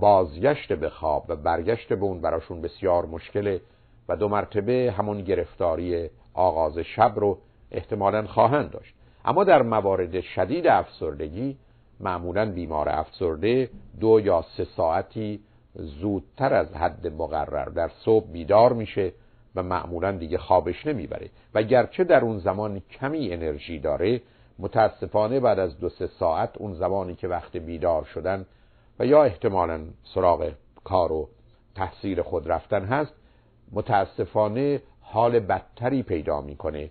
بازگشت 0.00 0.72
به 0.72 0.90
خواب 0.90 1.24
و 1.28 1.36
برگشت 1.36 1.88
به 1.88 2.04
اون 2.04 2.20
براشون 2.20 2.60
بسیار 2.60 3.06
مشکله 3.06 3.60
و 4.08 4.16
دو 4.16 4.28
مرتبه 4.28 4.94
همون 4.98 5.22
گرفتاری 5.22 6.10
آغاز 6.34 6.78
شب 6.78 7.12
رو 7.16 7.38
احتمالا 7.72 8.26
خواهند 8.26 8.70
داشت. 8.70 8.94
اما 9.24 9.44
در 9.44 9.62
موارد 9.62 10.20
شدید 10.20 10.66
افسردگی 10.66 11.56
معمولا 12.00 12.52
بیمار 12.52 12.88
افسرده 12.88 13.70
دو 14.00 14.20
یا 14.20 14.44
سه 14.56 14.64
ساعتی 14.64 15.40
زودتر 15.74 16.54
از 16.54 16.74
حد 16.74 17.06
مقرر 17.06 17.64
در 17.64 17.90
صبح 18.04 18.26
بیدار 18.26 18.72
میشه 18.72 19.12
و 19.54 19.62
معمولا 19.62 20.12
دیگه 20.12 20.38
خوابش 20.38 20.86
نمی‌بره. 20.86 21.30
و 21.54 21.62
گرچه 21.62 22.04
در 22.04 22.20
اون 22.20 22.38
زمان 22.38 22.80
کمی 22.80 23.32
انرژی 23.32 23.78
داره 23.78 24.20
متاسفانه 24.58 25.40
بعد 25.40 25.58
از 25.58 25.78
دو 25.78 25.88
سه 25.88 26.06
ساعت 26.06 26.58
اون 26.58 26.74
زمانی 26.74 27.14
که 27.14 27.28
وقت 27.28 27.56
بیدار 27.56 28.04
شدن 28.04 28.46
و 28.98 29.06
یا 29.06 29.24
احتمالا 29.24 29.80
سراغ 30.14 30.52
کار 30.84 31.12
و 31.12 31.28
تحصیل 31.74 32.22
خود 32.22 32.48
رفتن 32.48 32.84
هست 32.84 33.14
متاسفانه 33.72 34.82
حال 35.00 35.40
بدتری 35.40 36.02
پیدا 36.02 36.40
می‌کنه 36.40 36.90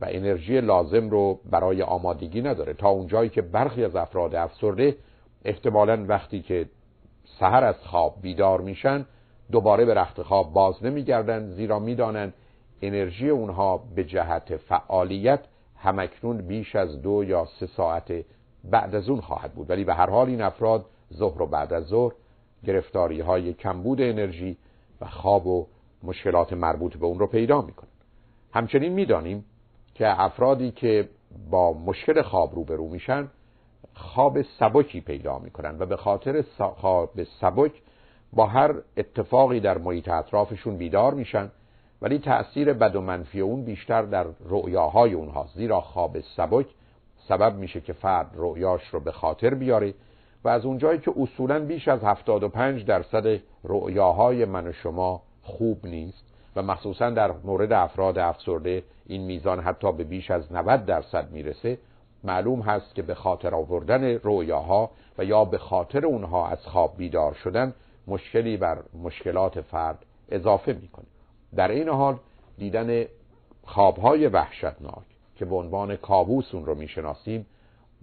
و 0.00 0.06
انرژی 0.08 0.60
لازم 0.60 1.10
رو 1.10 1.40
برای 1.50 1.82
آمادگی 1.82 2.42
نداره. 2.42 2.72
تا 2.72 2.88
اونجایی 2.88 3.30
که 3.30 3.42
برخی 3.42 3.84
از 3.84 3.96
افراد 3.96 4.34
افسرده 4.34 4.96
احتمالا 5.44 6.04
وقتی 6.08 6.42
که 6.42 6.66
سهر 7.38 7.64
از 7.64 7.78
خواب 7.84 8.14
بیدار 8.22 8.60
میشن 8.60 9.06
دوباره 9.52 9.84
به 9.84 9.94
رخت 9.94 10.22
خواب 10.22 10.52
باز 10.52 10.84
نمیگردن 10.84 11.50
زیرا 11.50 11.78
می‌دانند 11.78 12.34
انرژی 12.82 13.28
اونها 13.28 13.84
به 13.94 14.04
جهت 14.04 14.56
فعالیت 14.56 15.40
همکنون 15.76 16.36
بیش 16.36 16.76
از 16.76 17.02
دو 17.02 17.24
یا 17.24 17.48
سه 17.60 17.66
ساعت 17.66 18.12
بعد 18.64 18.94
از 18.94 19.08
اون 19.08 19.20
خواهد 19.20 19.52
بود. 19.52 19.70
ولی 19.70 19.84
به 19.84 19.94
هر 19.94 20.10
حال 20.10 20.26
این 20.26 20.42
افراد 20.42 20.84
ظهر 21.14 21.42
و 21.42 21.46
بعد 21.46 21.72
از 21.72 21.84
ظهر 21.84 22.12
گرفتاری 22.64 23.20
های 23.20 23.52
کمبود 23.52 24.00
انرژی 24.00 24.56
و 25.00 25.06
خواب 25.06 25.46
و 25.46 25.66
مشکلات 26.02 26.52
مربوط 26.52 26.96
به 26.96 27.06
اون 27.06 27.18
رو 27.18 27.26
پیدا 27.26 27.62
می‌کنن. 27.62 27.88
همچنین 28.52 28.92
می‌دانیم 28.92 29.44
که 29.94 30.20
افرادی 30.20 30.70
که 30.70 31.08
با 31.50 31.72
مشکل 31.72 32.22
خواب 32.22 32.54
روبرو 32.54 32.88
میشن 32.88 33.28
خواب 33.94 34.42
سبکی 34.42 35.00
پیدا 35.00 35.38
می‌کنن 35.38 35.76
و 35.78 35.86
به 35.86 35.96
خاطر 35.96 36.44
خواب 36.76 37.22
سبک 37.40 37.72
با 38.32 38.46
هر 38.46 38.74
اتفاقی 38.96 39.60
در 39.60 39.78
محیط 39.78 40.08
اطرافشون 40.08 40.76
بیدار 40.76 41.14
میشن 41.14 41.50
ولی 42.02 42.18
تأثیر 42.18 42.72
بد 42.72 42.96
و 42.96 43.00
منفی 43.00 43.40
اون 43.40 43.64
بیشتر 43.64 44.02
در 44.02 44.26
رؤیاهای 44.48 45.12
اونهاست 45.12 45.56
زیرا 45.56 45.80
خواب 45.80 46.20
سبک 46.20 46.66
سبب 47.28 47.56
میشه 47.56 47.80
که 47.80 47.92
فرد 47.92 48.30
رؤیاش 48.34 48.88
رو 48.88 49.00
به 49.00 49.12
خاطر 49.12 49.54
بیاره 49.54 49.94
و 50.44 50.48
از 50.48 50.64
اونجایی 50.64 50.98
که 50.98 51.12
اصولا 51.16 51.64
بیش 51.64 51.88
از 51.88 52.04
75 52.04 52.86
درصد 52.86 53.40
رؤیاهای 53.64 54.44
من 54.44 54.66
و 54.66 54.72
شما 54.72 55.22
خوب 55.42 55.86
نیست 55.86 56.31
و 56.56 56.62
مخصوصا 56.62 57.10
در 57.10 57.32
مورد 57.32 57.72
افراد 57.72 58.18
افسرده 58.18 58.82
این 59.06 59.22
میزان 59.22 59.60
حتی 59.60 59.92
به 59.92 60.04
بیش 60.04 60.30
از 60.30 60.52
90 60.52 60.86
درصد 60.86 61.30
می‌رسه 61.30 61.78
معلوم 62.24 62.60
هست 62.60 62.94
که 62.94 63.02
به 63.02 63.14
خاطر 63.14 63.54
آوردن 63.54 64.04
رویاها 64.04 64.90
و 65.18 65.24
یا 65.24 65.44
به 65.44 65.58
خاطر 65.58 66.06
اونها 66.06 66.48
از 66.48 66.66
خواب 66.66 66.96
بیدار 66.96 67.34
شدن 67.34 67.74
مشکلی 68.06 68.56
بر 68.56 68.78
مشکلات 69.02 69.60
فرد 69.60 70.06
اضافه 70.28 70.72
می‌کنه. 70.72 71.06
در 71.56 71.70
این 71.70 71.88
حال 71.88 72.18
دیدن 72.58 73.04
خوابهای 73.64 74.26
وحشتناک 74.26 75.04
که 75.36 75.44
به 75.44 75.54
عنوان 75.54 75.96
کابوس 75.96 76.54
اون 76.54 76.66
رو 76.66 76.74
می‌شناسیم 76.74 77.46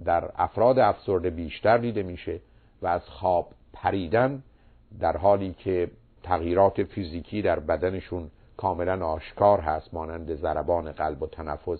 در 0.06 0.32
افراد 0.36 0.80
افسرده 0.80 1.30
بیشتر 1.30 1.78
دیده 1.78 2.04
میشه 2.04 2.40
و 2.82 2.88
از 2.88 3.02
خواب 3.10 3.48
پریدن 3.74 4.44
در 5.00 5.18
حالی 5.18 5.54
که 5.54 5.92
تغییرات 6.24 6.84
فیزیکی 6.84 7.42
در 7.42 7.60
بدنشون 7.60 8.32
کاملا 8.60 9.06
آشکار 9.06 9.60
هست 9.60 9.94
مانند 9.94 10.36
ضربان 10.36 10.92
قلب 10.92 11.24
و 11.24 11.28
تنفس 11.28 11.80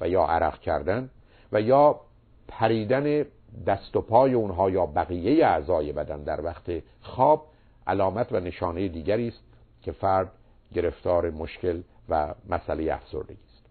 و 0.00 0.08
یا 0.08 0.24
عرق 0.24 0.60
کردن 0.60 1.10
و 1.52 1.60
یا 1.60 2.00
پریدن 2.48 3.24
دست 3.66 3.96
و 3.96 4.00
پای 4.00 4.34
اونها 4.34 4.70
یا 4.70 4.86
بقیه 4.86 5.46
اعضای 5.46 5.92
بدن 5.92 6.22
در 6.22 6.44
وقت 6.44 6.82
خواب 7.02 7.46
علامت 7.86 8.32
و 8.32 8.40
نشانه 8.40 8.88
دیگری 8.88 9.28
است 9.28 9.44
که 9.82 9.92
فرد 9.92 10.32
گرفتار 10.74 11.30
مشکل 11.30 11.82
و 12.08 12.34
مسئله 12.48 12.94
افسردگی 12.94 13.38
است. 13.54 13.66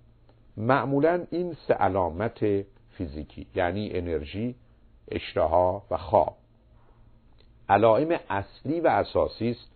معمولا 0.57 1.25
این 1.31 1.57
سه 1.67 1.73
علامت 1.73 2.39
فیزیکی 2.89 3.47
یعنی 3.55 3.89
انرژی 3.93 4.55
اشتها 5.11 5.83
و 5.91 5.97
خواب. 5.97 6.35
علائم 7.69 8.19
اصلی 8.29 8.79
و 8.79 8.87
اساسی 8.87 9.49
است 9.49 9.71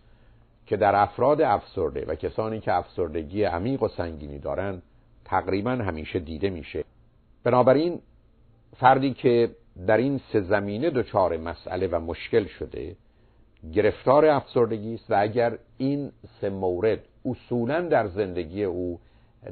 که 0.66 0.76
در 0.76 0.94
افراد 0.96 1.40
افسرده 1.40 2.04
و 2.08 2.14
کسانی 2.14 2.60
که 2.60 2.72
افسردگی 2.72 3.44
عمیق 3.44 3.82
و 3.82 3.88
سنگینی 3.88 4.38
دارند 4.38 4.82
تقریبا 5.24 5.70
همیشه 5.70 6.18
دیده 6.18 6.50
میشه. 6.50 6.84
بنابراین 7.44 8.00
فردی 8.76 9.14
که 9.14 9.50
در 9.86 9.96
این 9.96 10.20
سه 10.32 10.40
زمینه 10.40 10.90
دچار 10.90 11.36
مسئله 11.36 11.86
و 11.86 12.00
مشکل 12.00 12.46
شده 12.46 12.96
گرفتار 13.72 14.26
افسردگی 14.26 14.94
است 14.94 15.10
و 15.10 15.14
اگر 15.18 15.58
این 15.78 16.12
سه 16.40 16.50
مورد 16.50 16.98
اصولا 17.24 17.80
در 17.80 18.08
زندگی 18.08 18.64
او 18.64 19.00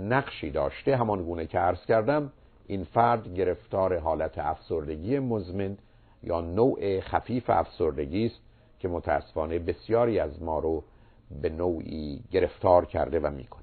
نقشی 0.00 0.50
داشته 0.50 0.96
همان 0.96 1.24
گونه 1.24 1.46
که 1.46 1.58
عرض 1.58 1.86
کردم 1.86 2.32
این 2.66 2.84
فرد 2.84 3.34
گرفتار 3.34 3.98
حالت 3.98 4.38
افسردگی 4.38 5.18
مزمن 5.18 5.76
یا 6.22 6.40
نوع 6.40 7.00
خفیف 7.00 7.50
افسردگی 7.50 8.26
است 8.26 8.40
که 8.78 8.88
متاسفانه 8.88 9.58
بسیاری 9.58 10.18
از 10.18 10.42
ما 10.42 10.58
رو 10.58 10.84
به 11.42 11.48
نوعی 11.48 12.24
گرفتار 12.30 12.86
کرده 12.86 13.20
و 13.20 13.30
می‌کنه. 13.30 13.62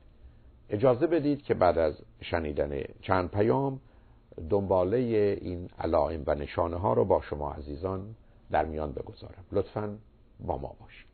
اجازه 0.69 1.07
بدید 1.07 1.41
که 1.41 1.53
بعد 1.53 1.77
از 1.77 2.01
شنیدن 2.21 2.81
چند 3.01 3.31
پیام 3.31 3.79
دنباله 4.49 4.97
این 5.41 5.69
علائم 5.79 6.23
و 6.27 6.35
نشانه 6.35 6.77
ها 6.77 6.93
رو 6.93 7.05
با 7.05 7.21
شما 7.21 7.53
عزیزان 7.53 8.15
در 8.51 8.65
میان 8.65 8.91
بگذارم. 8.91 9.43
لطفا 9.51 9.97
با 10.39 10.57
ما 10.57 10.75
باشید. 10.79 11.08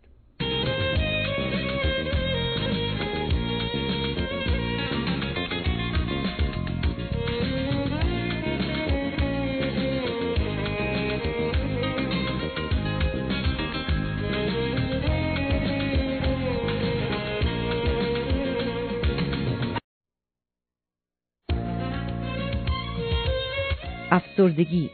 افسردگی. 24.12 24.90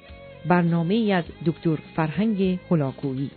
برنامه 0.46 0.94
ای 0.94 1.12
از 1.12 1.24
دکتر 1.46 1.76
فرهنگ 1.96 2.60
هلاکویی. 2.72 3.32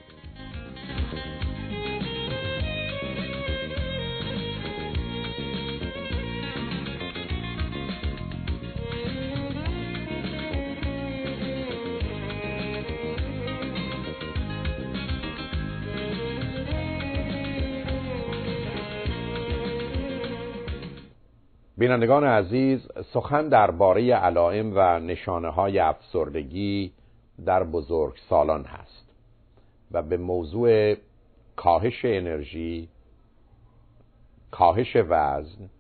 بینندگان 21.85 22.25
عزیز 22.25 22.89
سخن 23.13 23.49
درباره 23.49 24.15
علائم 24.15 24.73
و 24.77 24.99
نشانه 25.01 25.49
های 25.49 25.79
افسردگی 25.79 26.93
در 27.47 27.65
بزرگ 27.65 28.15
سالان 28.29 28.65
هست 28.65 29.11
و 29.93 30.03
به 30.03 30.17
موضوع 30.17 30.95
کاهش 31.57 32.05
انرژی 32.05 32.89
کاهش 34.51 34.97
وزن 34.97 35.71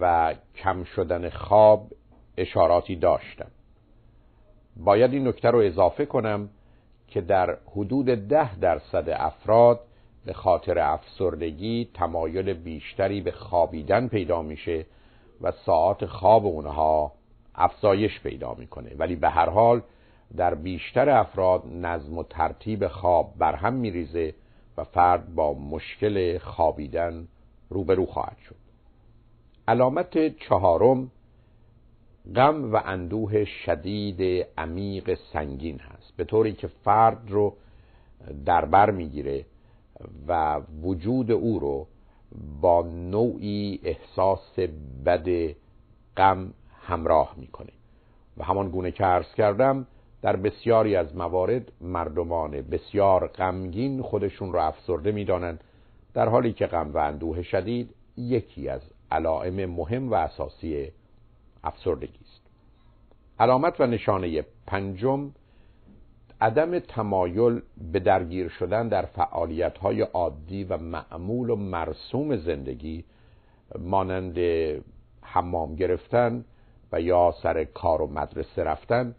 و 0.00 0.34
کم 0.56 0.84
شدن 0.84 1.28
خواب 1.28 1.86
اشاراتی 2.36 2.96
داشتم. 2.96 3.50
باید 4.76 5.12
این 5.12 5.28
نکته 5.28 5.50
رو 5.50 5.58
اضافه 5.58 6.06
کنم 6.06 6.48
که 7.08 7.20
در 7.20 7.56
حدود 7.72 8.06
ده 8.06 8.58
درصد 8.58 9.08
افراد 9.08 9.80
به 10.26 10.32
خاطر 10.32 10.78
افسردگی 10.78 11.88
تمایل 11.94 12.52
بیشتری 12.52 13.20
به 13.20 13.30
خوابیدن 13.30 14.08
پیدا 14.08 14.42
میشه 14.42 14.86
و 15.44 15.52
ساعت 15.66 16.06
خواب 16.06 16.46
اونها 16.46 17.12
افزایش 17.54 18.20
پیدا 18.20 18.54
می‌کنه. 18.54 18.94
ولی 18.98 19.16
به 19.16 19.28
هر 19.28 19.48
حال 19.48 19.82
در 20.36 20.54
بیشتر 20.54 21.10
افراد 21.10 21.66
نظم 21.66 22.18
و 22.18 22.22
ترتیب 22.22 22.88
خواب 22.88 23.32
برهم 23.38 23.74
میریزه 23.74 24.34
و 24.76 24.84
فرد 24.84 25.34
با 25.34 25.54
مشکل 25.54 26.38
خوابیدن 26.38 27.28
روبرو 27.70 28.06
خواهد 28.06 28.38
شد. 28.48 28.56
علامت 29.68 30.36
چهارم 30.36 31.10
غم 32.36 32.72
و 32.72 32.80
اندوه 32.84 33.44
شدید 33.44 34.46
عمیق 34.58 35.18
سنگین 35.32 35.78
هست. 35.78 36.16
به 36.16 36.24
طوری 36.24 36.52
که 36.52 36.66
فرد 36.66 37.30
رو 37.30 37.54
در 38.46 38.64
بر 38.64 38.90
می‌گیره 38.90 39.44
و 40.28 40.60
وجود 40.82 41.30
او 41.30 41.58
رو 41.58 41.86
با 42.60 42.82
نوعی 42.82 43.80
احساس 43.82 44.58
بد 45.04 45.54
غم 46.16 46.54
همراه 46.82 47.34
می‌کنه. 47.36 47.72
و 48.36 48.44
همان 48.44 48.68
گونه 48.68 48.90
که 48.90 49.04
عرض 49.04 49.34
کردم 49.34 49.86
در 50.22 50.36
بسیاری 50.36 50.96
از 50.96 51.16
موارد 51.16 51.72
مردمان 51.80 52.50
بسیار 52.50 53.26
غمگین 53.26 54.02
خودشون 54.02 54.52
رو 54.52 54.58
افسرده 54.58 55.12
می‌دانند 55.12 55.64
در 56.14 56.28
حالی 56.28 56.52
که 56.52 56.66
غم 56.66 56.94
و 56.94 56.98
اندوه 56.98 57.42
شدید 57.42 57.94
یکی 58.16 58.68
از 58.68 58.80
علائم 59.10 59.70
مهم 59.70 60.10
و 60.10 60.14
اساسی 60.14 60.92
افسردگی 61.64 62.18
است. 62.24 62.40
علامت 63.38 63.80
و 63.80 63.86
نشانه 63.86 64.44
پنجم 64.66 65.30
عدم 66.40 66.78
تمایل 66.78 67.60
به 67.92 68.00
درگیر 68.00 68.48
شدن 68.48 68.88
در 68.88 69.02
فعالیت 69.02 69.78
های 69.78 70.00
عادی 70.00 70.64
و 70.64 70.76
معمول 70.76 71.50
و 71.50 71.56
مرسوم 71.56 72.36
زندگی 72.36 73.04
مانند 73.78 74.38
حمام 75.22 75.74
گرفتن 75.74 76.44
و 76.92 77.00
یا 77.00 77.34
سر 77.42 77.64
کار 77.64 78.02
و 78.02 78.06
مدرسه 78.06 78.64
رفتن 78.64 79.14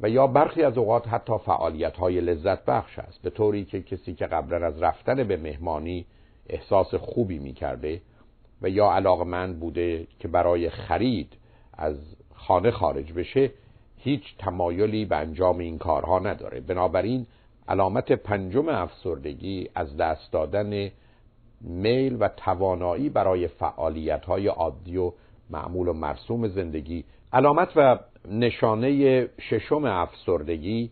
و 0.00 0.08
یا 0.08 0.26
برخی 0.26 0.62
از 0.62 0.78
اوقات 0.78 1.08
حتی 1.08 1.38
فعالیت 1.38 1.96
های 1.96 2.20
لذت 2.20 2.64
بخش 2.64 2.98
است. 2.98 3.22
به 3.22 3.30
طوری 3.30 3.64
که 3.64 3.82
کسی 3.82 4.14
که 4.14 4.26
قبلا 4.26 4.66
از 4.66 4.82
رفتن 4.82 5.24
به 5.24 5.36
مهمانی 5.36 6.06
احساس 6.48 6.94
خوبی 6.94 7.38
می 7.38 7.52
کرده 7.52 8.00
و 8.62 8.68
یا 8.68 8.92
علاقمند 8.92 9.60
بوده 9.60 10.06
که 10.18 10.28
برای 10.28 10.70
خرید 10.70 11.32
از 11.72 11.96
خانه 12.34 12.70
خارج 12.70 13.12
بشه 13.12 13.50
هیچ 14.04 14.22
تمایلی 14.38 15.04
به 15.04 15.16
انجام 15.16 15.58
این 15.58 15.78
کارها 15.78 16.18
نداره. 16.18 16.60
بنابراین 16.60 17.26
علامت 17.68 18.12
پنجم 18.12 18.68
افسردگی 18.68 19.68
از 19.74 19.96
دست 19.96 20.32
دادن 20.32 20.90
میل 21.60 22.16
و 22.20 22.28
توانایی 22.28 23.08
برای 23.08 23.48
فعالیت 23.48 24.24
های 24.24 24.46
عادی 24.46 24.96
و 24.96 25.12
معمول 25.50 25.88
و 25.88 25.92
مرسوم 25.92 26.48
زندگی. 26.48 27.04
علامت 27.32 27.68
و 27.76 27.98
نشانه 28.30 29.28
ششم 29.40 29.84
افسردگی 29.84 30.90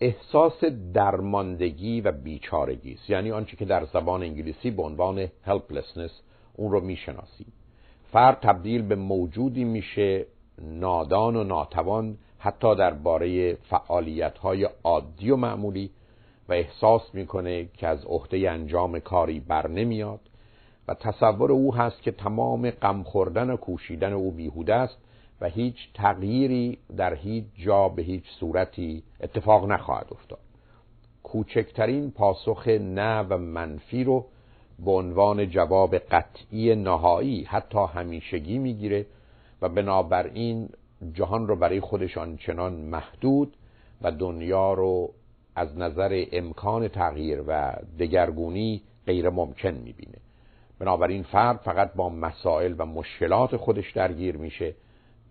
احساس 0.00 0.64
درماندگی 0.94 2.00
و 2.00 2.12
بیچارگی 2.12 2.92
است. 2.92 3.10
یعنی 3.10 3.32
آنچه 3.32 3.56
که 3.56 3.64
در 3.64 3.84
زبان 3.84 4.22
انگلیسی 4.22 4.70
به 4.70 4.82
عنوان 4.82 5.26
helplessness 5.26 6.12
اون 6.56 6.72
رو 6.72 6.80
می‌شناسیم. 6.80 7.52
فرد 8.12 8.40
تبدیل 8.40 8.82
به 8.82 8.94
موجودی 8.96 9.64
میشه 9.64 10.26
نادان 10.62 11.36
و 11.36 11.44
ناتوان 11.44 12.18
حتی 12.38 12.74
درباره 12.74 13.54
فعالیت 13.54 14.38
های 14.38 14.68
عادی 14.84 15.30
و 15.30 15.36
معمولی 15.36 15.90
و 16.48 16.52
احساس 16.52 17.14
می‌کنه 17.14 17.68
که 17.74 17.86
از 17.86 18.04
عهده 18.04 18.50
انجام 18.50 18.98
کاری 18.98 19.40
بر 19.40 19.68
نمیاد 19.68 20.20
و 20.88 20.94
تصور 20.94 21.52
او 21.52 21.74
هست 21.74 22.02
که 22.02 22.12
تمام 22.12 22.70
غم 22.70 23.02
خوردن 23.02 23.50
و 23.50 23.56
کوشیدن 23.56 24.12
او 24.12 24.30
بیهوده 24.30 24.74
است 24.74 24.98
و 25.40 25.48
هیچ 25.48 25.76
تغییری 25.94 26.78
در 26.96 27.14
هیچ 27.14 27.44
جا 27.56 27.88
به 27.88 28.02
هیچ 28.02 28.24
صورتی 28.40 29.02
اتفاق 29.20 29.72
نخواهد 29.72 30.06
افتاد. 30.10 30.38
کوچکترین 31.22 32.10
پاسخ 32.10 32.68
نه 32.68 33.20
و 33.20 33.38
منفی 33.38 34.04
رو 34.04 34.26
به 34.78 34.90
عنوان 34.90 35.50
جواب 35.50 35.98
قطعی 35.98 36.74
نهایی 36.74 37.44
حتی 37.44 37.78
همیشگی 37.94 38.58
می‌گیره 38.58 39.06
و 39.62 39.68
بنابراین 39.68 40.68
جهان 41.12 41.48
رو 41.48 41.56
برای 41.56 41.80
خودشان 41.80 42.36
چنان 42.36 42.72
محدود 42.72 43.56
و 44.02 44.12
دنیا 44.12 44.72
رو 44.72 45.10
از 45.54 45.78
نظر 45.78 46.24
امکان 46.32 46.88
تغییر 46.88 47.42
و 47.46 47.76
دگرگونی 47.98 48.82
غیر 49.06 49.30
ممکن 49.30 49.70
می‌بینه. 49.70 50.18
بنابراین 50.78 51.22
فرد 51.22 51.56
فقط 51.56 51.92
با 51.94 52.08
مسائل 52.08 52.74
و 52.78 52.86
مشکلات 52.86 53.56
خودش 53.56 53.92
درگیر 53.92 54.36
میشه 54.36 54.74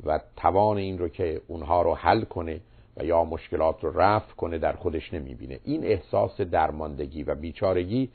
و 0.05 0.19
توان 0.35 0.77
این 0.77 0.97
رو 0.97 1.07
که 1.07 1.41
اونها 1.47 1.81
رو 1.81 1.95
حل 1.95 2.21
کنه 2.21 2.61
و 2.97 3.05
یا 3.05 3.23
مشکلات 3.23 3.83
رو 3.83 3.99
رفع 3.99 4.33
کنه 4.35 4.57
در 4.57 4.73
خودش 4.73 5.13
نمی‌بینه. 5.13 5.59
این 5.63 5.83
احساس 5.83 6.41
درماندگی 6.41 7.23
و 7.23 7.35
بیچارگی 7.35 8.09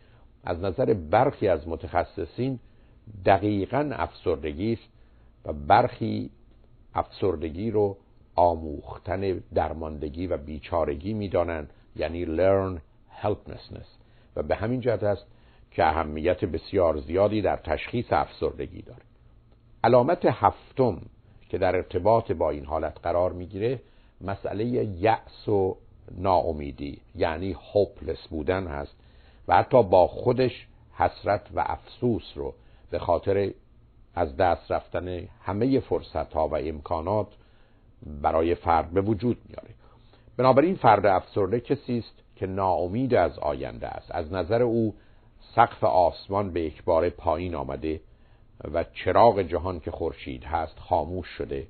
از 0.45 0.61
نظر 0.61 0.95
برخی 0.95 1.49
از 1.49 1.69
متخصصین 1.69 2.59
دقیقا 3.25 3.91
افسردگی 3.93 4.73
است 4.73 4.89
و 5.45 5.53
برخی 5.53 6.31
افسردگی 6.95 7.71
رو 7.71 7.97
آموختن 8.35 9.43
درماندگی 9.55 10.27
و 10.27 10.37
بیچارگی 10.37 11.15
می‌دانند 11.15 11.71
یعنی 11.97 12.27
learn 12.27 12.81
helplessness. 13.23 13.87
و 14.37 14.43
به 14.43 14.55
همین 14.55 14.81
جهت 14.81 15.03
است 15.03 15.27
که 15.71 15.87
اهمیت 15.87 16.45
بسیار 16.45 17.01
زیادی 17.01 17.43
در 17.43 17.57
تشخیص 17.57 18.07
افسردگی 18.11 18.83
داره. 18.83 19.03
علامت 19.85 20.25
هفتم 20.25 21.03
که 21.49 21.59
در 21.59 21.77
ارتباط 21.77 22.33
با 22.33 22.51
این 22.51 22.65
حالت 22.65 22.99
قرار 23.03 23.33
می‌گیره 23.33 23.81
مسئله 24.21 24.65
یأس 24.65 25.49
و 25.49 25.77
ناامیدی 26.19 27.01
یعنی 27.15 27.57
هوپلس 27.75 28.29
بودن 28.29 28.67
هست 28.67 28.97
و 29.49 29.57
حتی 29.57 29.83
با 29.83 30.07
خودش 30.07 30.67
حسرت 30.93 31.49
و 31.55 31.65
افسوس 31.67 32.33
رو 32.35 32.55
به 32.91 32.99
خاطر 32.99 33.53
از 34.15 34.37
دست 34.37 34.73
رفتن 34.73 35.29
همه 35.43 35.81
فرصت 35.81 36.33
ها 36.33 36.49
و 36.49 36.57
امکانات 36.57 37.27
برای 38.23 38.55
فرد 38.55 38.91
به 38.91 39.01
وجود 39.01 39.39
میاره. 39.49 39.75
بنابراین 40.37 40.75
فرد 40.75 41.07
افسرده 41.07 41.61
کسی 41.61 41.99
است 41.99 42.23
که 42.37 42.47
ناامید 42.47 43.15
از 43.15 43.39
آینده 43.39 43.89
است. 43.89 44.11
از 44.11 44.33
نظر 44.33 44.63
او 44.63 44.95
سقف 45.55 45.85
آسمان 45.85 46.53
به 46.53 46.61
یک 46.61 46.85
بار 46.85 47.11
پایین 47.11 47.55
آمده 47.55 48.01
و 48.73 48.85
چراغ 48.85 49.43
جهان 49.43 49.81
که 49.81 49.91
خورشید 49.91 50.45
هست 50.45 50.79
خاموش 50.79 51.27
شده 51.27 51.67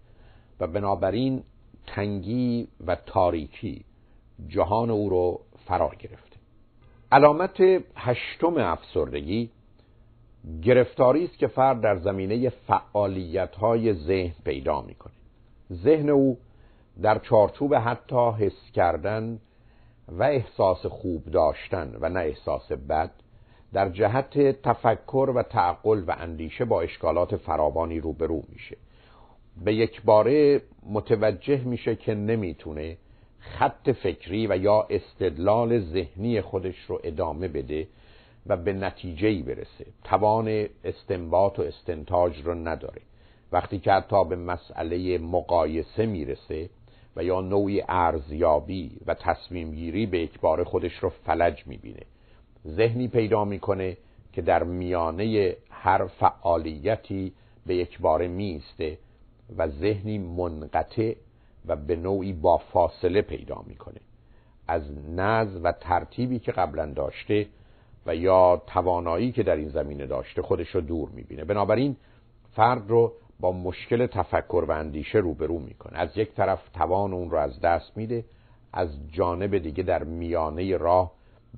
و 0.60 0.66
بنابراین 0.66 1.42
تنگی 1.86 2.68
و 2.86 2.94
تاریکی 3.06 3.84
جهان 4.48 4.90
او 4.90 5.08
رو 5.08 5.40
فرا 5.66 5.90
گرفته. 5.98 6.36
علامت 7.12 7.60
هشتم 7.96 8.56
افسردگی 8.56 9.50
گرفتاری 10.62 11.24
است 11.24 11.38
که 11.38 11.46
فرد 11.46 11.80
در 11.80 11.96
زمینه 11.96 12.48
فعالیت 12.48 13.54
های 13.54 13.94
ذهن 13.94 14.34
پیدا 14.44 14.82
می‌کنه. 14.82 15.12
ذهن 15.72 16.08
او 16.08 16.38
در 17.02 17.18
چارچوب 17.18 17.74
حتی 17.74 18.30
حس 18.30 18.70
کردن 18.74 19.40
و 20.08 20.22
احساس 20.22 20.86
خوب 20.86 21.24
داشتن 21.24 21.96
و 22.00 22.08
نه 22.08 22.20
احساس 22.20 22.72
بد 22.72 23.10
در 23.72 23.88
جهت 23.88 24.38
تفکر 24.62 25.32
و 25.34 25.42
تعقل 25.42 26.04
و 26.06 26.14
اندیشه 26.18 26.64
با 26.64 26.82
اشکالات 26.82 27.36
فراوانی 27.36 28.00
روبرو 28.00 28.42
میشه. 28.48 28.76
به 29.64 29.74
یک 29.74 30.02
باره 30.02 30.62
متوجه 30.90 31.64
میشه 31.64 31.96
که 31.96 32.14
نمی‌تونه 32.14 32.96
خط 33.38 33.90
فکری 33.90 34.46
و 34.46 34.56
یا 34.56 34.86
استدلال 34.90 35.78
ذهنی 35.78 36.40
خودش 36.40 36.84
رو 36.88 37.00
ادامه 37.04 37.48
بده 37.48 37.88
و 38.46 38.56
به 38.56 38.72
نتیجه 38.72 39.42
برسه. 39.42 39.86
توان 40.04 40.66
استنباط 40.84 41.58
و 41.58 41.62
استنتاج 41.62 42.42
رو 42.42 42.54
نداره. 42.54 43.02
وقتی 43.52 43.78
که 43.78 43.92
حتی 43.92 44.24
به 44.24 44.36
مسئله 44.36 45.18
مقایسه 45.18 46.06
می‌رسه 46.06 46.70
و 47.16 47.24
یا 47.24 47.40
نوعی 47.40 47.82
ارزیابی 47.88 48.98
و 49.06 49.14
تصمیم 49.14 49.70
گیری 49.70 50.06
به 50.06 50.18
یک 50.18 50.40
بار 50.40 50.64
خودش 50.64 50.94
رو 50.94 51.08
فلج 51.08 51.66
می‌بینه. 51.66 52.02
ذهنی 52.68 53.08
پیدا 53.08 53.44
می‌کنه 53.44 53.96
که 54.32 54.42
در 54.42 54.62
میانه 54.62 55.56
هر 55.70 56.06
فعالیتی 56.06 57.32
به 57.66 57.74
یک 57.74 58.00
باره 58.00 58.28
میسته 58.28 58.98
و 59.56 59.68
ذهنی 59.68 60.18
منقطع 60.18 61.14
و 61.66 61.76
به 61.76 61.96
نوعی 61.96 62.32
با 62.32 62.56
فاصله 62.56 63.22
پیدا 63.22 63.64
می‌کنه. 63.66 64.00
از 64.68 65.08
نظم 65.08 65.64
و 65.64 65.72
ترتیبی 65.72 66.38
که 66.38 66.52
قبلا 66.52 66.86
داشته 66.86 67.46
و 68.06 68.16
یا 68.16 68.62
توانایی 68.66 69.32
که 69.32 69.42
در 69.42 69.56
این 69.56 69.68
زمینه 69.68 70.06
داشته 70.06 70.42
خودش 70.42 70.68
رو 70.68 70.80
دور 70.80 71.08
می‌بینه. 71.08 71.44
بنابراین 71.44 71.96
فرد 72.52 72.90
رو 72.90 73.12
با 73.40 73.52
مشکل 73.52 74.06
تفکر 74.06 74.64
و 74.68 74.70
اندیشه 74.70 75.18
روبرو 75.18 75.58
می‌کنه. 75.58 75.98
از 75.98 76.18
یک 76.18 76.34
طرف 76.34 76.68
توان 76.68 77.12
اون 77.12 77.30
رو 77.30 77.38
از 77.38 77.60
دست 77.60 77.96
میده 77.96 78.24
از 78.72 78.88
جانب 79.12 79.58
دیگه 79.58 79.82
در 79.82 80.04
میانه 80.04 80.76
راه 80.76 81.12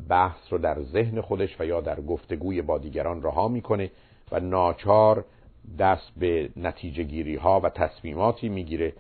بحث 0.09 0.53
رو 0.53 0.59
در 0.59 0.83
ذهن 0.83 1.21
خودش 1.21 1.61
و 1.61 1.67
یا 1.67 1.81
در 1.81 2.01
گفتگوی 2.01 2.63
با 2.63 2.79
دیگران 2.79 3.23
رها 3.23 3.49
می‌کنه 3.49 3.91
و 4.33 4.41
ناچار 4.41 5.25
دست 5.79 6.13
به 6.17 6.51
نتیجه 6.57 7.03
گیری 7.03 7.37
ها 7.37 7.61
و 7.61 7.69
تصمیماتی 7.69 8.49
می‌گیره 8.49 8.93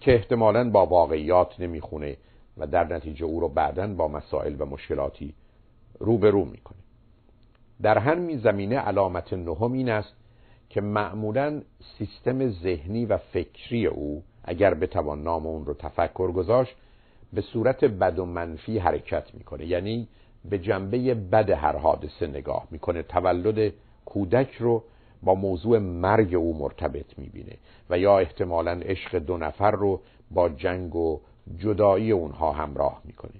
که 0.00 0.14
احتمالا 0.14 0.70
با 0.70 0.86
واقعیات 0.86 1.60
نمی‌خونه 1.60 2.16
و 2.56 2.66
در 2.66 2.84
نتیجه 2.84 3.24
او 3.26 3.40
رو 3.40 3.48
بعدا 3.48 3.86
با 3.86 4.08
مسائل 4.08 4.56
و 4.58 4.66
مشکلاتی 4.66 5.34
روبرو 5.98 6.44
می‌کنه 6.44 6.78
در 7.82 7.98
همین 7.98 8.38
زمینه 8.38 8.76
علامت 8.76 9.32
نهم 9.32 9.72
این 9.72 9.88
است 9.90 10.12
که 10.70 10.80
معمولا 10.80 11.62
سیستم 11.98 12.50
ذهنی 12.50 13.06
و 13.06 13.16
فکری 13.16 13.86
او 13.86 14.22
اگر 14.44 14.74
بتوان 14.74 15.22
نام 15.22 15.46
اون 15.46 15.66
رو 15.66 15.74
تفکر 15.74 16.32
گذاشت 16.32 16.76
به 17.32 17.40
صورت 17.40 17.84
بد 17.84 18.18
و 18.18 18.24
منفی 18.24 18.78
حرکت 18.78 19.34
می‌کنه. 19.34 19.66
یعنی 19.66 20.08
به 20.44 20.58
جنبه 20.58 21.14
بد 21.14 21.50
هر 21.50 21.76
حادثه 21.76 22.26
نگاه 22.26 22.66
می‌کنه. 22.70 23.02
تولد 23.02 23.72
کودک 24.04 24.54
رو 24.54 24.82
با 25.22 25.34
موضوع 25.34 25.78
مرگ 25.78 26.34
او 26.34 26.58
مرتبط 26.58 27.18
می‌بینه 27.18 27.56
و 27.90 27.98
یا 27.98 28.18
احتمالا 28.18 28.72
عشق 28.72 29.18
دو 29.18 29.36
نفر 29.36 29.70
رو 29.70 30.00
با 30.30 30.48
جنگ 30.48 30.96
و 30.96 31.20
جدایی 31.58 32.10
اونها 32.10 32.52
همراه 32.52 33.00
می‌کنه. 33.04 33.32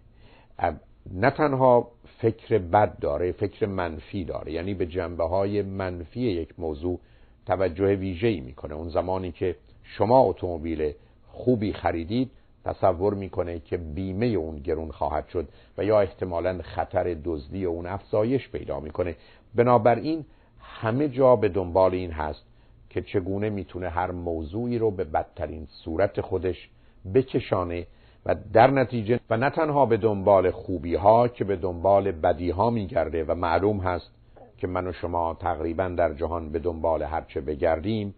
نه 1.13 1.31
تنها 1.31 1.89
فکر 2.19 2.59
بد 2.59 2.99
داره 2.99 3.33
فکر 3.33 3.67
منفی 3.67 4.25
داره. 4.25 4.53
یعنی 4.53 4.75
به 4.75 4.87
جنبه 4.87 5.25
های 5.25 5.63
منفی 5.63 6.21
یک 6.21 6.49
موضوع 6.59 7.01
توجه 7.47 7.95
ویژه‌ای 7.95 8.41
می‌کنه. 8.41 8.75
اون 8.75 8.89
زمانی 8.89 9.33
که 9.33 9.57
شما 9.83 10.21
اتومبیل 10.21 10.93
خوبی 11.29 11.73
خریدید 11.73 12.31
تصور 12.65 13.15
می‌کنه 13.15 13.59
که 13.59 13.77
بیمه 13.77 14.27
اون 14.27 14.59
گرون 14.59 14.91
خواهد 14.91 15.29
شد 15.29 15.49
و 15.79 15.85
یا 15.85 16.01
احتمالا 16.01 16.63
خطر 16.63 17.17
دزدی 17.25 17.65
اون 17.65 17.87
افزایش 17.87 18.49
پیدا 18.49 18.81
می‌کنه. 18.81 19.17
بنابراین 19.55 20.25
همه 20.61 21.09
جا 21.09 21.37
به 21.37 21.49
دنبال 21.49 21.95
این 21.95 22.11
هست 22.11 22.45
که 22.91 23.03
چگونه 23.03 23.51
می‌تونه 23.51 23.89
هر 23.89 24.11
موضوعی 24.11 24.79
رو 24.79 24.91
به 24.91 25.05
بدترین 25.05 25.67
صورت 25.71 26.21
خودش 26.21 26.69
بکشانه 27.15 27.87
و 28.27 28.35
در 28.53 28.71
نتیجه 28.71 29.21
و 29.31 29.37
نه 29.37 29.51
تنها 29.51 29.87
به 29.87 29.97
دنبال 29.97 30.51
خوبی 30.51 30.95
ها 30.95 31.29
که 31.29 31.45
به 31.45 31.57
دنبال 31.57 32.13
بدی 32.13 32.51
ها 32.51 32.71
میگرده 32.71 33.25
و 33.25 33.35
معلوم 33.35 33.81
هست 33.81 34.11
که 34.59 34.67
من 34.67 34.87
و 34.87 34.93
شما 34.93 35.37
تقریبا 35.41 35.89
در 35.89 36.15
جهان 36.15 36.53
به 36.53 36.59
دنبال 36.59 37.03
هرچه 37.03 37.41
بگردیم 37.41 38.15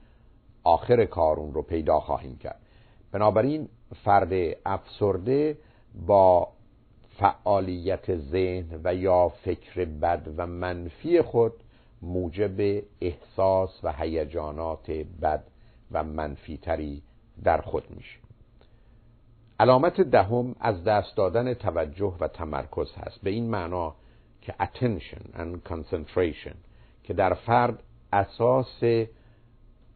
آخر 0.65 1.05
کار 1.05 1.37
اون 1.37 1.55
رو 1.55 1.63
پیدا 1.63 2.01
خواهیم 2.01 2.37
کرد. 2.37 2.61
بنابراین 3.13 3.69
فرد 4.05 4.57
افسرده 4.67 5.59
با 6.07 6.49
فعالیت 7.19 8.17
ذهن 8.17 8.81
و 8.85 8.95
یا 8.95 9.29
فکر 9.29 9.85
بد 9.85 10.29
و 10.37 10.47
منفی 10.47 11.23
خود 11.23 11.53
موجب 12.03 12.83
احساس 13.01 13.81
و 13.85 13.93
هیجانات 13.93 14.91
بد 15.23 15.45
و 15.93 16.05
منفیتری 16.05 17.03
در 17.45 17.61
خود 17.61 17.85
میشه. 17.91 18.28
علامت 19.61 20.01
دهم 20.01 20.55
از 20.61 20.85
دست 20.85 21.17
دادن 21.17 21.55
توجه 21.55 22.15
و 22.21 22.29
تمرکز 22.29 22.93
هست. 22.97 23.23
به 23.23 23.31
این 23.31 23.51
معنا 23.51 23.95
که 24.41 24.55
attention 24.61 25.39
and 25.39 25.71
concentration 25.73 26.57
که 27.05 27.15
در 27.15 27.35
فرد 27.35 27.83
اساس 28.13 28.83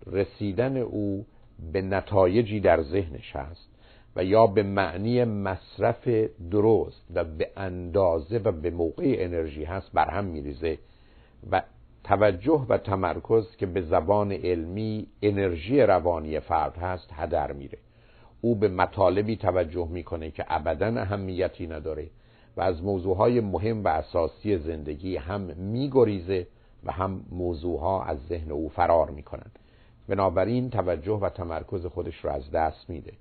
رسیدن 0.07 0.77
او 0.77 1.27
به 1.73 1.83
نتایجی 1.83 2.61
در 2.61 2.83
ذهنش 2.83 3.37
هست 3.37 3.69
و 4.17 4.25
یا 4.25 4.47
به 4.47 4.63
معنی 4.63 5.25
مصرف 5.25 6.09
درست 6.51 7.07
و 7.15 7.25
به 7.25 7.51
اندازه 7.57 8.39
و 8.39 8.53
به 8.53 8.71
موقع 8.71 9.15
انرژی 9.19 9.65
هست 9.65 9.93
بر 9.93 10.11
هم 10.11 10.25
میریزه 10.25 10.79
و 11.51 11.63
توجه 12.05 12.67
و 12.69 12.79
تمرکز 12.79 13.57
که 13.57 13.67
به 13.67 13.83
زبان 13.83 14.33
علمی 14.33 15.07
انرژی 15.23 15.81
روانی 15.81 16.41
فرد 16.41 16.77
هست 16.77 17.11
هدر 17.13 17.53
میره. 17.53 17.79
او 18.45 18.55
به 18.55 18.68
مطالبی 18.68 19.36
توجه 19.36 19.88
می‌کنه 19.90 20.30
که 20.30 20.45
ابدا 20.49 21.01
اهمیتی 21.01 21.66
نداره 21.66 22.07
و 22.57 22.61
از 22.61 22.82
موضوعهای 22.82 23.40
مهم 23.40 23.84
و 23.84 23.88
اساسی 23.88 24.59
زندگی 24.59 25.16
هم 25.16 25.40
میگریزه 25.57 26.47
و 26.84 26.93
هم 26.93 27.24
موضوعها 27.30 28.05
از 28.05 28.18
ذهن 28.28 28.51
او 28.51 28.68
فرار 28.68 29.11
می‌کنند. 29.11 29.59
بنابراین 30.09 30.70
توجه 30.70 31.12
و 31.12 31.28
تمرکز 31.28 31.86
خودش 31.86 32.24
رو 32.24 32.30
از 32.30 32.51
دست 32.51 32.90
میده. 32.90 33.12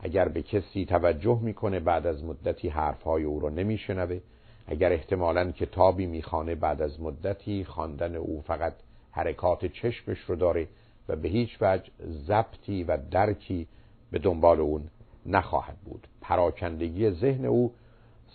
اگر 0.00 0.28
به 0.28 0.42
کسی 0.42 0.84
توجه 0.84 1.38
می‌کنه 1.42 1.80
بعد 1.80 2.06
از 2.06 2.24
مدتی 2.24 2.68
حرفهای 2.68 3.24
او 3.24 3.40
رو 3.40 3.50
نمیشنوه 3.50 4.20
اگر 4.66 4.92
احتمالا 4.92 5.50
کتابی 5.50 6.06
می‌خوانه 6.06 6.54
بعد 6.54 6.82
از 6.82 7.00
مدتی 7.00 7.64
خواندن 7.64 8.16
او 8.16 8.42
فقط 8.46 8.72
حرکات 9.10 9.66
چشمش 9.66 10.20
رو 10.20 10.36
داره 10.36 10.68
و 11.08 11.16
به 11.16 11.28
هیچ 11.28 11.58
وجه 11.60 11.90
ضبطی 12.26 12.84
و 12.84 12.98
درکی 13.10 13.66
به 14.14 14.20
دنبال 14.20 14.60
اون 14.60 14.82
نخواهد 15.26 15.76
بود. 15.84 16.06
پراکندگی 16.20 17.10
ذهن 17.10 17.44
او 17.44 17.72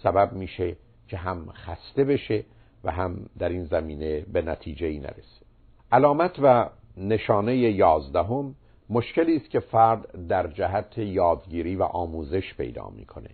سبب 0.03 0.33
میشه 0.33 0.75
که 1.07 1.17
هم 1.17 1.51
خسته 1.51 2.03
بشه 2.03 2.43
و 2.83 2.91
هم 2.91 3.29
در 3.37 3.49
این 3.49 3.65
زمینه 3.65 4.21
به 4.33 4.41
نتیجه 4.41 4.87
ای 4.87 4.99
نرسه. 4.99 5.45
علامت 5.91 6.39
و 6.41 6.69
نشانه 6.97 7.57
یازدهم 7.57 8.55
مشکلی 8.89 9.35
است 9.35 9.49
که 9.49 9.59
فرد 9.59 10.27
در 10.27 10.47
جهت 10.47 10.97
یادگیری 10.97 11.75
و 11.75 11.83
آموزش 11.83 12.53
پیدا 12.53 12.89
می‌کنه. 12.89 13.29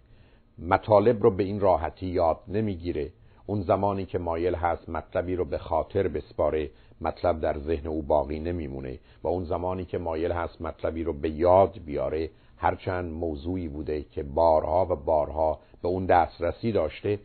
مطالب 0.59 1.23
رو 1.23 1.31
به 1.31 1.43
این 1.43 1.59
راحتی 1.59 2.05
یاد 2.05 2.39
نمی‌گیره. 2.47 3.11
اون 3.45 3.61
زمانی 3.61 4.05
که 4.05 4.19
مایل 4.19 4.55
هست 4.55 4.89
مطلبی 4.89 5.35
رو 5.35 5.45
به 5.45 5.57
خاطر 5.57 6.07
بسپاره 6.07 6.69
مطلب 7.01 7.41
در 7.41 7.59
ذهن 7.59 7.87
او 7.87 8.01
باقی 8.01 8.39
نمیمونه. 8.39 8.99
و 9.23 9.27
اون 9.27 9.43
زمانی 9.43 9.85
که 9.85 9.97
مایل 9.97 10.31
هست 10.31 10.61
مطلبی 10.61 11.03
رو 11.03 11.13
به 11.13 11.29
یاد 11.29 11.79
بیاره 11.85 12.29
هرچند 12.57 13.11
موضوعی 13.11 13.67
بوده 13.67 14.03
که 14.03 14.23
بارها 14.23 14.85
و 14.89 14.95
بارها 14.95 15.59
به 15.81 15.87
اون 15.87 16.05
دسترسی 16.05 16.71
داشته 16.71 17.19